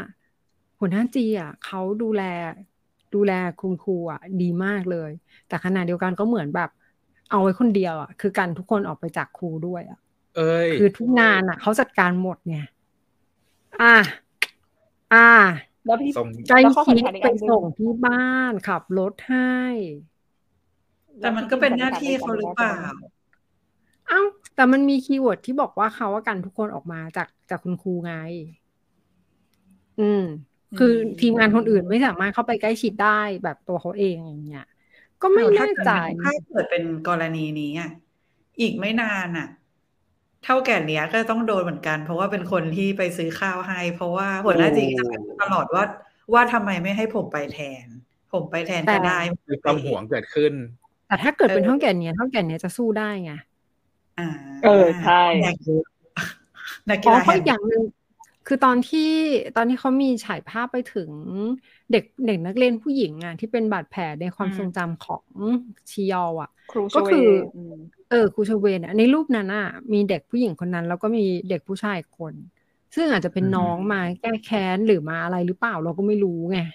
[0.78, 2.22] หัวหน้าจีอะเขาดูแล
[3.14, 5.10] ดูแลคุณครูอะดีมากเลย
[5.48, 6.70] แต่ขณะเดียวกันก็เหมือนแบบ
[7.30, 9.98] เอาไว้คนเดียวอะคือกันทุกคนออกไปจากครูด้วยอะ
[10.36, 12.56] เอ้ยคือทุกงานอะเขาจัดการหมดไง
[13.82, 13.96] อะ
[15.12, 15.28] อะ
[15.86, 19.54] แล้วพี่ส่งใจแล้วข้อคิดสำคัญอีกไปอันหนึ่งส่งที่บ้านขับรถให้
[21.20, 22.74] แต่มันก็เป็นหน้าที่เขาหรือเปล่า
[24.08, 24.20] เอ้า
[24.54, 28.14] แต่มันมี keyword ที่บอกว่าเขาว่ากันทุกคนออกมาจากจากคุณครูไง
[29.98, 30.22] อืม
[30.76, 30.86] คือ
[31.18, 33.08] ทีมงานคนอื่นไม่สามารถเข้าไปใกล้ชิดได้
[33.42, 34.60] แบบตัวเขาเองอย่างเงี้ย
[35.20, 35.88] ก็ไม่ถ้าแน่เกิดใจ
[36.20, 37.88] ถ้าเกิดเป็นกรณีนี้อะ
[38.60, 39.46] อีกไม่นานอะ
[40.42, 45.82] เท่าแก่เนี้ยก็ต้องโดนเหมือนกัน เพราะว่าเป็นคนที่ไปซื้อข้าวให้ เพราะว่าหัวหน้าจีจะเป็นตลอดว่า
[46.34, 47.88] ว่าทำไมไม่ให้ผมไปแทน
[48.30, 49.10] ผมไปแทนก็ได้
[49.48, 50.52] มีความหวงเกิดขึ้น
[51.06, 53.30] แต่ถ้าเกิดเป็นเออเท่าแก่เนี้ยเท่าแก่เนี้ยจะสู้ได้ไง
[54.16, 54.24] อ่า
[54.60, 54.70] เออ
[55.00, 55.98] ใช่นักกีฬา
[56.90, 57.82] นักกีอ๋อฬาเพราะแห่อีกอย่างหนึ่ง
[58.48, 59.00] คือตอนที่
[59.54, 61.12] ตอนที่เขามีฉายภาพไปถึง
[61.90, 65.26] เด็กเด็กนักเรียนผู้หญิงอะที่เป็นบาดแผลในความอืมทรงจำของ
[65.92, 67.26] ชิยออะครูก็ชเวคือม
[68.08, 72.34] เออครูชเวนอะในรูปนั้นอะมีเด็กผู้หญิงคนนั้น แล้วก็มีเด็กผู้ชายอีกคน
[72.94, 76.68] ซึ่งอาจจะเป็นอืมน้องมาแก้แค้นหรือมาอะไรหรือเปล่าเราก็ไม่รู้ไงอืม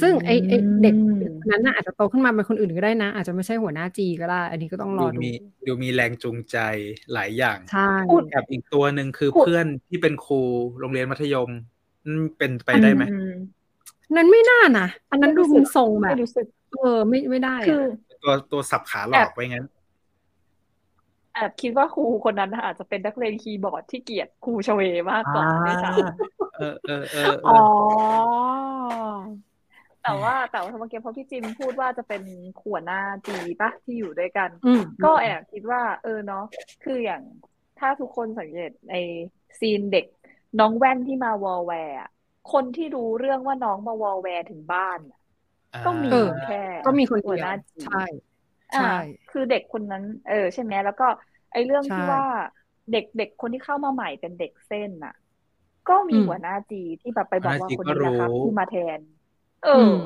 [0.00, 0.52] ซึ่งไอไอ
[0.82, 0.94] เด็ก
[1.50, 5.32] นั้นน่ะอาจจะโตขึ้นมาเป็นคนอื่นก็ได้นะ อาจจะไม่ใช่หัวหน้าจีก็ได้ อันนี้ก็ต้องรดูอดูมี
[5.66, 6.56] ดูมีแรงจูงใจ
[7.12, 7.92] หลายอย่างใช่
[8.34, 10.40] กับอีกตัวหนึ่งคือพูดเพื่อนที่เป็นครู
[10.80, 11.48] โรงเรียนมัธยม
[12.06, 13.32] นั่นเป็นไปได้ไหมอืม
[14.16, 16.46] นั้นไม่น่านะอันนั้นดูมันทรงแบบไม่รู้สึก
[16.80, 19.66] เออไม่ไม่ได้คืออะตัวตัวสับขาหลอกไว้งั้น
[21.38, 24.82] แอบคิดว่าครูคนนั้นน่ะอาจจะเป็นนักเรียนคีย์บอร์ดที่เกลียดครูชเว
[25.12, 27.54] มากกว่าด้วยซ้ำเออเออเออเออ๋ออ
[30.02, 32.22] แต่ว่าแต่ว่าเมื่อกี้พอพี่จิมพูดว่าจะเป็น
[32.56, 32.96] หัวหน้า
[33.26, 36.38] จีปะที่อยู่ด้วยกันอืมก็แอบคิดว่า เออเนาะ
[36.80, 37.22] คืออย่าง
[37.76, 38.92] ถ้าทุกคนสังเกตใน
[39.60, 40.04] scene เด็ก
[40.58, 42.08] น้องแว่นที่มาวอลแวร์อะ
[42.46, 45.18] คนที่รู้เรื่องว่าน้องมาวอลแวร์ถึงบ้านอะ
[45.84, 47.98] ก็มีเออแค่ก็มีคนหัวเดียวหวน้าจีใช่
[48.72, 48.86] อ่าใช่
[49.28, 51.04] คือเด็กคนนั้น เออ ใช่ไหมแล้วก็
[51.52, 52.22] ไอ้เรื่องใช่ที่ว่า
[52.90, 55.12] เด็กเด็กคนที่เข้ามาใหม่เป็นเด็กเส้นน่ะ
[55.86, 59.00] ก็มีอืมหัวหน้าจีที่แบบไปบอกว่าหัวหน้าจีคนนี้นะครับก็รู้ที่มาแทน
[59.60, 59.98] เออือม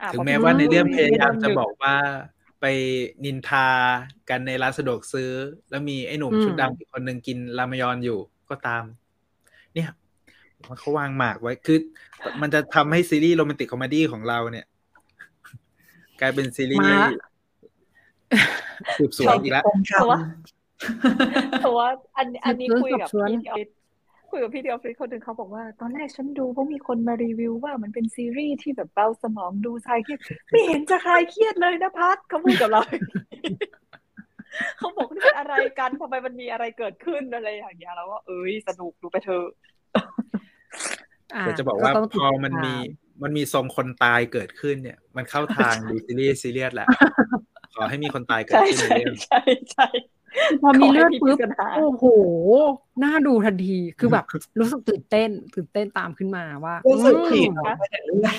[0.00, 1.94] อะถึงพอแม้พี่ว่าในเรื่องพูดพยายามไม่จะโดนหบยุอดกว่า
[2.60, 2.64] ไป
[3.24, 3.68] นินทา
[4.28, 5.30] กันในร้านสะดวกซื้อ
[5.70, 8.18] แล้วมีไอ้หนุ่มอืมชุดดำอีกคนหนึ่งกินรามยอนอยู่
[8.50, 8.84] ก็ตาม
[9.74, 9.88] เนี่ย
[10.68, 11.78] มันเขาวางหมากไว้คือ
[12.42, 14.66] มันจะทำให้ซีรีส์โรแมนติกคอมเมดี้ของเราเนี่ย
[16.20, 16.92] กลายเป็นซีรีส์มา
[18.98, 23.68] สืบสวนอีกแล้วคงเพราะว่าทำเพราะว่าอันอันนี้สืบสวนคุยกับสอบสวนพี่ที่ออฟฟิศ
[24.30, 32.82] คุยกับพี่ที่ออฟฟิศคนหนึ่งเขาบอกว่า ตอนแรกฉันดูเพราะมีคนมารีวิวว่ามันเป็นซีรีส์ที่แบบเบาสมองดูคลายเครียดไม่เห็นจะคลายเครียดเลยนะพัดเขาพูดกับเรา
[34.78, 39.48] เขาบอกนี่เป็นอะไรกันทำไมมันมีอะไรเกิดขึ้นอะไรอย่างเงี้ยแล้วว่าเอ้ยสนุกดูไปเถอะ
[41.34, 46.88] อ่าแต่จะบอกว่าต้งพติดอมันมีตามันมีทรงคนตายเกิดขึ้นเนี่ย มันเข้าทางดูซีรีส์ซีเรียสแหละ
[47.76, 49.40] ขอให้มีคนตายเกิดใช่ขึ้นในใช่เรื่องใช่
[49.72, 49.88] ใช่
[50.62, 52.04] พอมีเลือดขให้ปุ๊บพิจารณาโอ้โห
[53.02, 54.24] น่าดูทันที คือแบบ
[54.60, 58.36] รู้สึกตื่นเต้น ตื่นเต้นตามขึ้นมาว่า รู้สึกผิดอืมออกมาแต่เลือด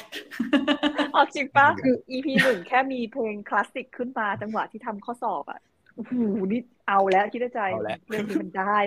[1.14, 5.60] เอาจริงปะคือ EP หนึ่งแค่มีเพลงคลาสสิกขึ้นมาจังหวะที่ทำข้อสอบอะ
[5.96, 6.14] โอ้โห
[6.52, 8.78] นี่เอาแล้วคิดในใจเอาแล้วเรื่องนี้มันได้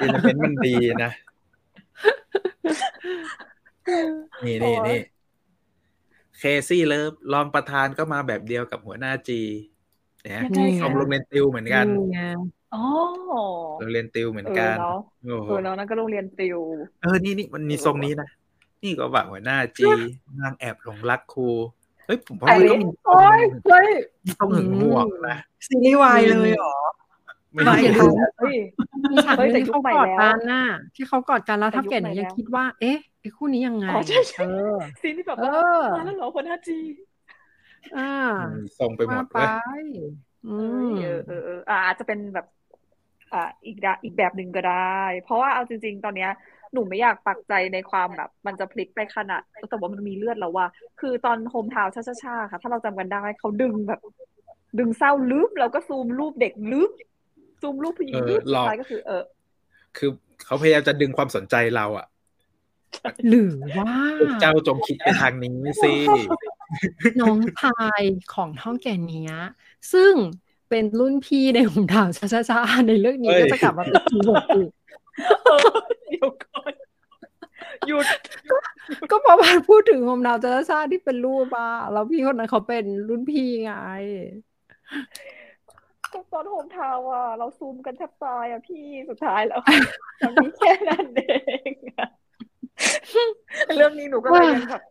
[0.00, 0.74] ซีนเมนต์มันดี
[1.04, 1.12] นะ
[4.44, 4.98] นี่นี่นี่
[6.44, 9.40] เคซี่เลิฟรองประธานก็มาแบบเดียวกับหัวหน้าจี
[10.22, 12.20] เนี่ยยังไงส่คะงโรงเรียนติวเหมือนกันนี่ไง
[12.74, 12.84] อ๋อ
[13.78, 16.58] โรงเรียนติวเหมือนเออกันเนาะโอ้โหเออเนาะนั่นก็โรงเรียนติว
[17.02, 18.28] เออนี่นี่มันมีทรงนี้นะ
[18.82, 19.88] นี่ก็ว่าหัวหน้าจี
[20.40, 21.48] นางแอบหลงรักครู
[22.06, 23.88] เฮ้ยผมว่ามันก็มีทรงโอ้ยเฮ้ย
[24.24, 25.36] มีทรงหึงห่วงนะ
[25.66, 26.76] ซีรีส์วายเลยเหรอ
[27.52, 28.56] ไม่ไม่ใช่รู้เฮ้ย
[29.10, 30.64] มีฉากหเฮ้ยนึแต่งที่ยุคเขาใหม่กอดแล้วกันน่ะ
[30.94, 34.42] ที่เขากอดกันแล้วแต่ถ้ายุคแก่ใหไหนม่ยังแล้วคิดว่า เอ๊ะ ไอ้คู่นี้ยังไงอ๋อใช่ใช่เอ
[34.76, 36.78] อ ซีนที่แบบเอว่าอมาแล้วเหรอคนห้าจี
[37.96, 38.00] อ่า
[38.40, 39.84] มีทรงไปหมดว่าเว้ย
[40.46, 42.46] อืม เออเออเอออ่าอาจจะเป็นแบบ
[43.32, 46.30] อ่าอีกดะอีกแบบหนึ่งก็ได้ เพราะว่าเอาจริง ๆ ตอนเนี้ย
[46.72, 50.66] หนูไม่อยากปักใจในความแบบ มันจะพลิกไปขนาดแต่ว่ามันมีเลือดแล้วว่า
[51.00, 51.92] คือตอนโฮมทาวน์
[52.22, 54.00] ชาๆค่ะ ถ้าเราจำกันได้เขาดึงแบบ
[54.78, 56.90] ดึงเศร้าลืบแล้วก็ซูมรูปเด็กลืบ
[57.60, 59.22] ซูมรูปผู้หญิงเออลืบหสุลดอกท้ายก็คือ เออ
[59.96, 60.10] คือ
[60.44, 62.06] เขาพยายามจะดึงความสนใจเราอะ
[63.28, 65.92] หรือว่าพวกเจ้าจงคิดไปทางนี้สิ
[67.20, 68.02] น้องพาย
[68.34, 69.34] ของเท่าแก่เนี้ย
[69.92, 70.12] ซึ่ง
[70.70, 74.70] เป็นรุ่นพี่ในหุ่มดาวช้าๆในเรื่องนี้เฮ้ยก็จะกลับมาเป็นทีบทอีก
[75.44, 75.58] เออ
[76.10, 76.72] เดี๋ยวก่อน
[77.86, 78.06] หยุด
[79.10, 83.72] ก็เพราะว่าพูดถึงหุ่มดาวช้าๆที่เป็นรูปอะแล้วพี่คนนั้นเขาเป็นรุ่นพี่ไง
[86.32, 89.60] ตอนโฮมทาวน์อะ เราซูมกันแทบตายอะพี่สุดท้ายแล้ว
[90.20, 91.22] มันมีแค่นั้นเอ
[91.70, 92.08] งอะ
[93.76, 94.82] เรื่องนี้หนูก็เลยยังแบบ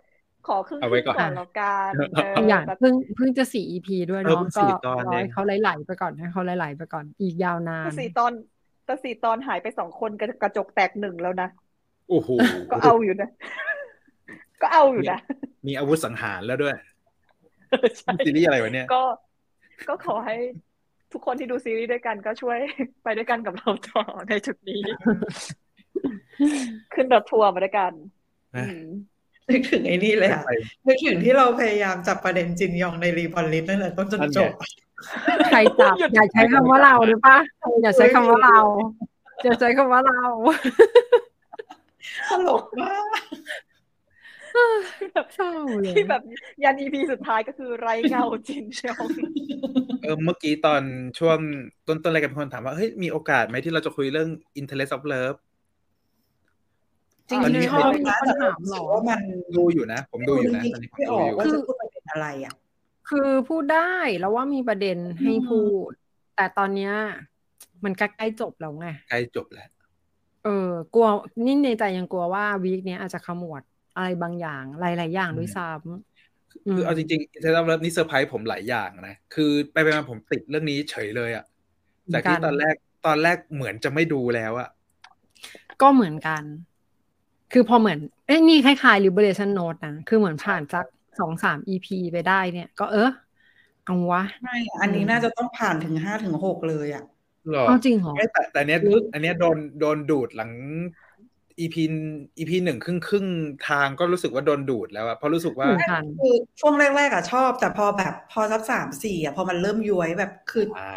[0.47, 8.31] ขอครึ่งเอาไว้ก่อนก่อนแล้วกันเอออีกอย่างแต่เพิ่งเพิ่งจะสี่ EP ด้วยเออเนาะเพิ่งสี่ก็ตอนรอเองให้เขาไหลๆไปก่อนให้เขาไหลๆไปก่อนอีกยาวนานแต่สี่ตอน
[8.85, 11.49] แต่สี่ตอนหายไปสองคนกระกระจกแตกหนึ่งแล้วนะ
[12.09, 12.29] โอ้โห
[12.71, 13.29] ก็เอาอยู่นะ
[14.61, 15.19] ก็เอาอยู่นะ
[15.67, 16.75] มีอาวุธสังหารแล้วด้วย
[17.97, 19.03] ใช่ซีรีส์อะไรวะเนี่ย ก็
[19.89, 20.35] ก็ขอให้
[21.13, 22.57] ทุกคนที่ดูซีรีส์ด้วยกันก็ช่วย
[23.03, 24.81] ไปด้วยกันกับเราต่อในจุดนี้
[26.93, 27.91] ขึ้นรถทัวร์มาด้วยกัน
[28.55, 28.87] อะอืม
[29.49, 30.49] นึกถึงไอ้นี่เลยอะไป
[30.87, 34.51] นึกถึงที่เราพยายามจับประเด็นจินยองในรีบอลลิสนั่นแหละต้นจนนั่นไงจบ
[35.49, 37.37] ใครจับอย่าใช้คำว่าเราหรือปะ
[37.83, 38.59] อย่าใช้คำว่าเรา
[39.43, 40.21] อย่าใช้คำว่าเรา
[42.29, 42.97] ตลกมา
[45.25, 45.51] กเศร้า
[45.81, 46.21] เลยที่แบบ
[46.63, 49.07] ยันอีพีสุดท้ายก็คือไรเงาจินชอง
[50.03, 50.81] เออเมื่อกี้ตอน
[51.19, 51.37] ช่วง
[51.87, 55.37] ต้นต้นรายการมีคนถามว่าเฮ้ยมีโอกาสไหมที่เราจะคุยเรื่อง interest of love
[57.31, 59.19] จริงตอนนี้ๆชอบมีนะคนแต่ถามรู้เหรสึอกว่ามัน
[59.57, 62.53] ดูอยู่นะ ผมดูอยู่นะตอนนี้ผมไม่อดูอกอยู่ว่าจะพูดประเด็นอะไรอะ
[63.09, 65.91] คือพูดได้แล้วว่ามีประเด็นให้พูด
[66.35, 66.93] แต่ตอนเนี้ย
[67.83, 69.69] มันใกล้ๆจบแล้วไงใกล้จบแล้ว
[70.45, 71.07] เออกลัว
[71.45, 73.61] นี่ในใจยังกลัวว่าวีคเนี้ยอาจจะขมวด
[73.95, 81.45] อะไรบางอย่างหลายๆอย่างด้วยซ้ำคือเอาจริงๆ interest of love นี่เซอร์ไพรส์ผมหลายอย่างนะ คือไปไปมาผมติดเรื่องนี้เฉยเลยอะ
[82.13, 82.75] จากที่ตอนแรก
[83.05, 84.69] ตอนแรกเหมือนจะไม่ดูแล้วอะ
[85.81, 86.43] ก็เหมือนกัน
[87.51, 90.85] คือพอเหมือนเอ้ยนี่คล้ายๆ liberation note นะ คือเหมือนผ่านสัก
[91.19, 93.09] สองสาม EP ไปได้เนี่ย ก็เออ
[93.85, 97.03] เอาวะ ไม่ อันนี้น่าจะต้องผ่านถึงห้าถึงหกเลยอะ
[97.51, 98.79] หรอเอาจริงเหรอไม่แต่แต่อันเนี้ย
[99.13, 100.51] อันเนี้ยโดนโดนดูดหลัง
[101.59, 101.83] EP
[102.39, 103.25] EP หนึ่งครึ่งครึ่ง
[103.67, 110.91] ทางก็รู้สึกว่าโดนดูดแล้วอะเพราะรู้สึกว่าเหมือนกันคือช่วงแรกๆอะชอบ แต่พอแบบพอสักสามสี่อะพอมันเริ่มย้วยแบบคืออ่า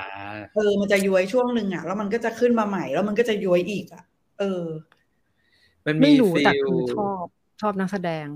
[0.54, 4.02] เออมันจะย้วยช่วงหนึ่งอะแล้วมันก็จะขึ้นมาใหม่ แล้วมันก็จะย้วยอีกอะ
[4.38, 4.62] เออ
[5.86, 7.24] มันไม่มีรู้ฟิแต่ลคือชอบ
[7.60, 8.26] ชอบนักแสดง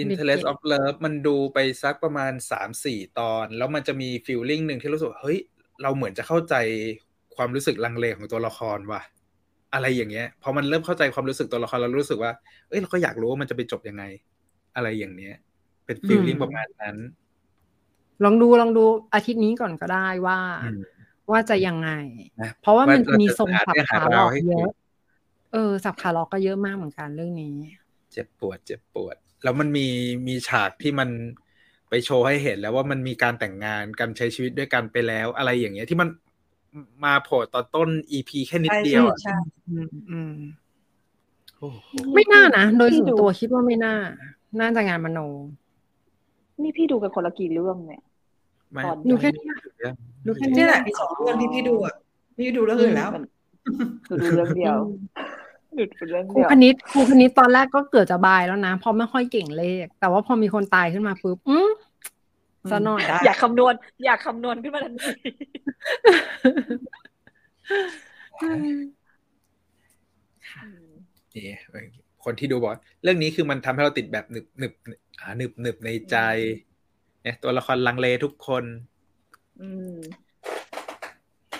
[0.00, 5.38] interest เด็ก of love มันดูไปสักประมาณสามสี่ตอน แล้วมันจะมีฟีลลิ่งหนึ่งที่รู้สึกว่าเฮ้ย
[5.82, 6.54] เราเหมือนจะเข้าใจ
[7.36, 9.02] ความรู้สึกลังเลของตัวละครว่ะ
[9.74, 12.32] อะไรอย่างเงี้ย พอมันเริ่มเข้าใจความรู้สึกตัวละครเรารู้สึกว่า
[12.68, 14.04] เอ้ยเราก็อยากรู้ว่ามันจะไปจบยังไง
[14.76, 15.34] อะไรอย่างเนี้ย
[15.86, 16.96] เป็นฟีลลิ่งอืมประมาณนั้น
[18.24, 18.84] ลองดูลองดู
[19.14, 20.80] อาทิตย์นี้ก่อนก็ได้ว่าอืม
[21.30, 21.90] ว่าจะยังไง
[22.40, 24.72] นะเพราะว่ามันว่าเรามีจะทรงหาสับเรื่องหาขาหลราอวกให้เยคุยอะ
[25.56, 27.54] เออสับขาหลอกก็เยอะมากเหมือนกันเรื่องนี้
[28.12, 29.86] เจ็บปวด เจ็บปวด แล้วมันมี
[30.28, 31.08] มีฉากที่มัน
[31.88, 36.08] ไปโชว์ให้เห็นแล้วว่ามันมีการแต่งงานการใช้ชีวิตด้วยกันไปแล้ว อะไรอย่างเงี้ย ที่มัน
[37.04, 39.36] มาโผล่ตอนต้น EP แค่นิดใช่เดียวอะใช่
[39.68, 40.34] อืมอืม
[41.58, 43.94] โอ้โหไม่น่านะ โดยพี่ส่วนดูตัวคิดว่าไม่น่า
[44.60, 45.20] น่าจะงานมโน
[46.62, 48.02] นี่พี่ดูกันคนละกี่เรื่องเนี่ย
[48.72, 49.44] ไม่ตอนดูแค่นี้
[50.26, 51.94] ดูแค่นี่แหละมีสองเรื่องที่พี่ดูอะ
[52.38, 53.10] พี่ดูเรื่องอื่นแล้ว
[54.08, 54.76] หนูดูเรื่องเดียว
[55.76, 61.70] หนูดูเรื่องครูเดียวคณิตครูคณิตตอนแรกก็เกิดจะบายแล้วนะเพราะไม่ค่อยเก่งเลข แต่ว่าพอมีคนตายขึ้นมาปุ๊บอืม
[62.70, 63.74] ซะหน่อยได้อยากคำนวณ
[64.04, 65.12] อยากคำนวณขึ้นมาทันที
[71.36, 71.50] นี่
[72.24, 74.72] คนที่ดูบอกว่าเรื่องนี้คือมันทำให้เราติดแบบหนึบหนึบ
[75.20, 76.16] อ่าหนึบหนึบในใจ
[77.22, 78.64] เนี่ยตัวละครลังเลทุกคน
[79.60, 79.96] อืม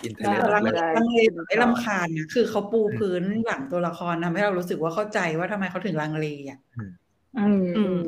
[0.04, 6.90] อินเทอได้ร์เน็ตลังได้ลังเลแบบไม่ลำคาญนะคือเขาปูพื้นหลังตัวละครทำให้เรารู้สึกว่าเข้าใจว่าทำไมเขาถึงลังเลอะอืม
[7.38, 7.98] อืมอืม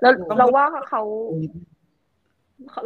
[0.00, 1.02] แล้วเราว่าเขา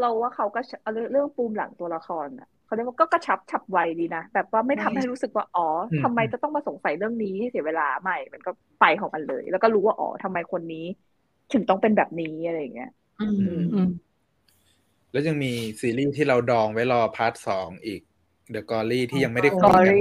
[0.01, 10.86] เราว่าเขาก็เอาเรื่องปูมหลังตัวละครอะเขาเรียกว่าก็กระชับฉับไวดีนะแบบว่าไม่ทำให้รู้สึกว่าอ๋ออมทำไมจะต้องมาสงสัยเรื่องนี้ให้เสียเวลาใหม่ มันก็ไปของมันเลย แล้วก็รู้ว่าอ๋อทำไมคนนี้
[11.52, 12.90] ถึงต้องเป็นแบบนี้อะไรอย่างเงี้ย
[13.20, 13.39] อืม
[13.74, 13.89] อืม
[15.12, 18.01] แล้วยังมีซีรีส์ที่เราดองไว้รอพาร์ทสองอีก
[18.54, 20.00] The g o r y ที่ยังไม่ได้คุยกัน Gory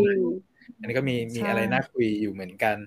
[0.80, 2.78] อันนี้ก็มีมีใช่อะไรน่าคุยอยู่เหมือนกัน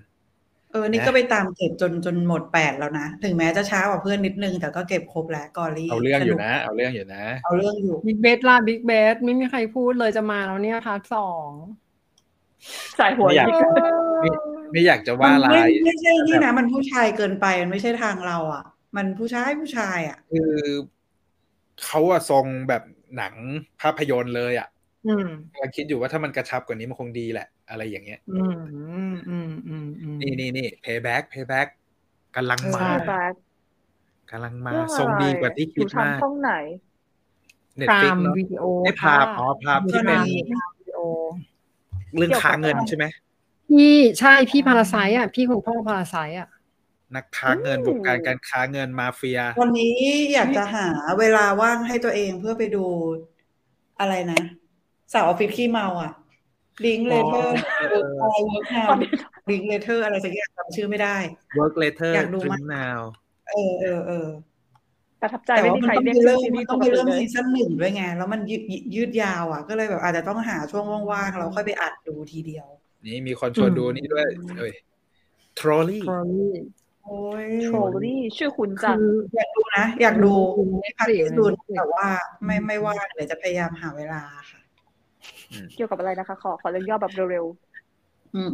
[0.71, 11.49] เออ นี่ก็ไปตามเก็บจนจนหมดแปดแล้วนะ ถึงแม้จะช้ากว่าเพื่อนนิดนึง แต่ก็เก็บครบแล้ Glory เอาเรื่องอยู่นะสเอาเรื่องอยู่นะ เอาเรื่องอยู่ Big Bet ล่ะ Big Bet ไม่มีใครพูดเลยจะมาแล้วเนี่ย part สอง
[12.99, 13.67] ส่ายหัวไม่อยากอีก
[14.21, 14.29] ไม่
[14.71, 18.63] ไม่อยากจะว่ามันอะไรไม่ไม่ใช่นี่นะ มันผู้ชายเกินไปมันไม่ใช่ทางเรา อะ
[18.95, 20.53] มันผู้ชายผู้ชายอะ คือ
[21.85, 22.83] เขาอะทรงแบบ
[23.17, 23.33] หนัง
[23.81, 24.80] ภาพยนตร์เลยอะอืม
[25.53, 31.67] กำลังคิดอยู่ว่าถ้ามันกระชับกว่านี้มันคงดีแหละ อะไรอย่างเงี้ยอืมอืมอืมอืมอืมนี่นี่นี่ payback payback
[32.35, 33.33] กำลังมาใช่แบ็ค
[34.31, 36.51] กำลังมาเรื่องทรงอะไรดีกว่าที่อคิดยู่ทางมากช่องไหน
[37.77, 40.25] เน็ตพราฟิกมเนาะวิดีโอได้ภาพอ๋อภาพที่พเป็นราม
[40.79, 40.99] วิดีโอ
[42.17, 43.05] เรื่องค้าเงินใช่ไหม
[43.69, 46.47] พี่ใช่พี่พาราไซอะ พี่คุณพ่อพาราไซอะ
[47.15, 49.95] นักค้าเงินอืมวงการการค้าเงินมาเฟีย วันนี้
[50.33, 50.87] อยากจะหา
[51.19, 52.85] เวลาว่างให้ตัวเองเพื่อไปดู
[53.99, 54.41] อะไรนะ
[55.13, 56.11] สาวออฟฟิศขี้เมาอะ
[56.85, 58.89] ลิงเลเทอร์เอออะไรเวิร์กนาว
[59.49, 61.17] ลิงเลเทอร์อะไรสักอย่างจำชื่อไม่ได้
[61.59, 62.99] work later อยากดู dream มาก now
[63.49, 64.27] เออเออเออ
[65.21, 68.61] ประทับใจแต่ไม่ว่ามีมันใครต้องเรียไปกเริ่มซีรีมันส์ต้องปไปกติเริ่มเลยซีซั่นหนึ่งด้วยไง แล้วมันยืด
[68.95, 72.67] ยืดยาวอะ ก็เลยแบบอาจจะต้องหาช่วงว่างๆเราค่อยไปอัดดูทีเดียว
[73.05, 74.27] นี่มีคนชวนอืมดูนี่ด้วย
[74.59, 74.73] เอ้ย
[75.59, 76.53] trolley ทรอรี่
[77.05, 82.07] โอ้ยโทรลี่ชื่อคุณจังคืออยากดูนะ อยากดูอืมไม่พักที่ดู Netflix แต่ว่า
[82.45, 84.21] ไม่ไม่ว่างเดี๋ยวจะพยายามหาเวลา
[84.51, 84.60] ค่ะ
[85.75, 87.45] เกี่ยวกับอะไรนะคะ ขอขอเรื่องย่อแบบเร็ว
[88.35, 88.51] อืม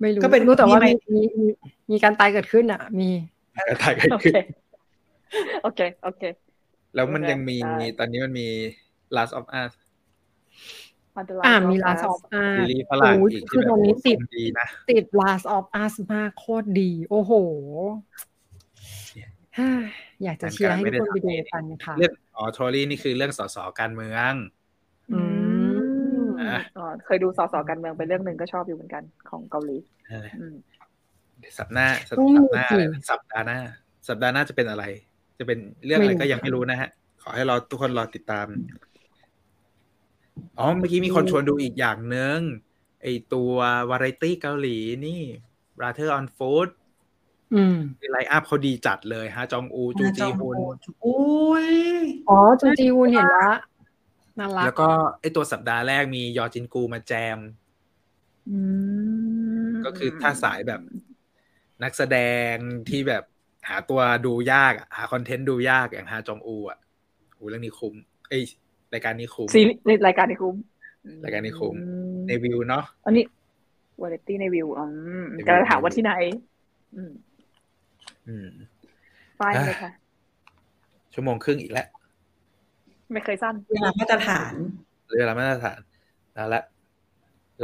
[0.00, 1.46] ไม่รู้ก็เป็นรู้แต่ว่ามีมีไหมมีมี
[1.90, 3.10] มีการตายเกิดขึ้นอะ มี
[3.68, 4.46] ก็ถ่ายกันๆโอขึ้เคน
[5.62, 6.22] โอเค โอเค
[6.94, 8.48] แล้วมันยังมีได้ตอนนี้มันมี
[9.16, 9.72] last of us
[11.18, 16.90] On the Line อ่า of มี Last Us of Us ซีรีส์ฝรั่งโอ้ยอีกคืที่อแบบตอนนี้ติดทรงดีนะติด Last of Us มากโคตรดี
[17.10, 17.32] โอ้โห
[19.58, 19.70] ฮ่า
[20.22, 24.58] อยากจะเชียร์ให้ทุกคนไปดูกันค่ะเรื่องอ๋อ trolley นี่คือเรื่องสสการเมืองอืมอะอ๋อ
[27.06, 29.76] เคยดูสอสอการเมืองเป็นเรื่องหนึ่งก็ชอบอยู่เหมือนกันของเกาหลี
[30.10, 30.56] นั่นแหละอืม
[31.58, 33.58] สัปดาห์หน้าสัปต้องดามีห์หน้าสิสัปดาห์หน้า
[34.08, 34.84] สัปดาห์หน้าจะเป็นอะไร
[35.38, 36.88] จะเป็นเรื่องอะไรไม่รู้ก็ยังไม่รู้นะฮะ
[37.22, 38.46] ขอให้รอทุกคนรอติดตาม
[40.58, 42.38] อ๋อ เมื่อกี้มีคนชวนดูอีกอย่างหนึ่ง
[43.02, 43.54] ไอตัว
[43.90, 45.20] วาไรตี้เกาหลีนี่
[45.78, 46.68] Brother on Food
[47.54, 47.76] อืม
[48.12, 50.56] ไลน์อัพเขาดีจัดเลยฮะ จองอู จูจีฮุน
[51.02, 51.18] โอ้
[51.64, 51.66] ย
[52.28, 53.50] อ๋อ จูจีวุนเห็นละ
[54.40, 54.88] น่ารักแล้วก็
[55.20, 57.38] ไอตัวสัปดาห์แรกมียอจินกูมาแจม
[58.50, 58.58] อื
[59.66, 60.80] มก็คือถ้าสายแบบ
[61.82, 62.18] นักแสด
[62.52, 62.54] ง
[62.88, 63.24] ที่แบบ
[63.68, 66.78] หาตัวดูยากอะหาคอนเทนต์ดูยากอย่างฮาจองอูอะ
[67.34, 67.94] โหเรื่องนี้คุ้ม
[68.28, 68.42] เอ้ย
[68.94, 70.56] รายการนี้คุ้มซีรีส์รายการนี้คุ้ม
[71.24, 71.90] รายการนี้คุ้มอื
[72.28, 73.24] ในวิวเนาะอันนี้
[74.00, 74.84] วาไรตี้ในวิวอื
[75.24, 76.12] มในวิวกำลังถามว่าที่ไหน
[76.96, 77.12] อืม
[78.28, 78.48] อืม
[79.40, 79.90] ป้ายอะเลยค่ะ
[81.14, 81.86] ชั่วโมงครึ่งอีกแล้ว
[83.12, 84.52] ไม่เคยสั้น เวลามาตรฐาน
[85.08, 85.80] เรือลามาตรฐาน
[86.36, 86.60] ลาละ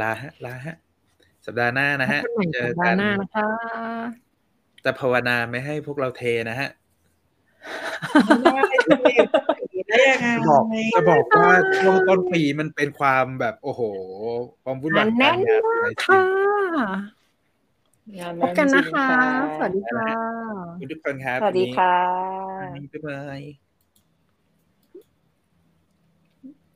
[0.01, 0.75] ลาฮะลาฮะ
[1.45, 3.47] สัปดาห์หน้านะฮะพบกันใหม่เจสัอปดากันห์หน้านะคะ
[4.85, 6.69] จะภาวนาไม่ให้พวกเราเทนะฮะ
[8.43, 8.61] ได้
[9.89, 10.63] ได้ยังไงจะบอก
[10.95, 13.81] จะบอกว่าช่วงต้นปีมันเป็นความแบบโอ้โห
[14.63, 16.23] ความวุ่นวายแน่การนงานมาอะไรกค่ะ
[18.19, 20.07] งานพบกันนะคะจริงๆสวัสดีค่ะ
[20.91, 21.95] ทุกคนครับ สวัสดีค่ะ
[22.59, 23.66] วันนี้บ๊ายบาย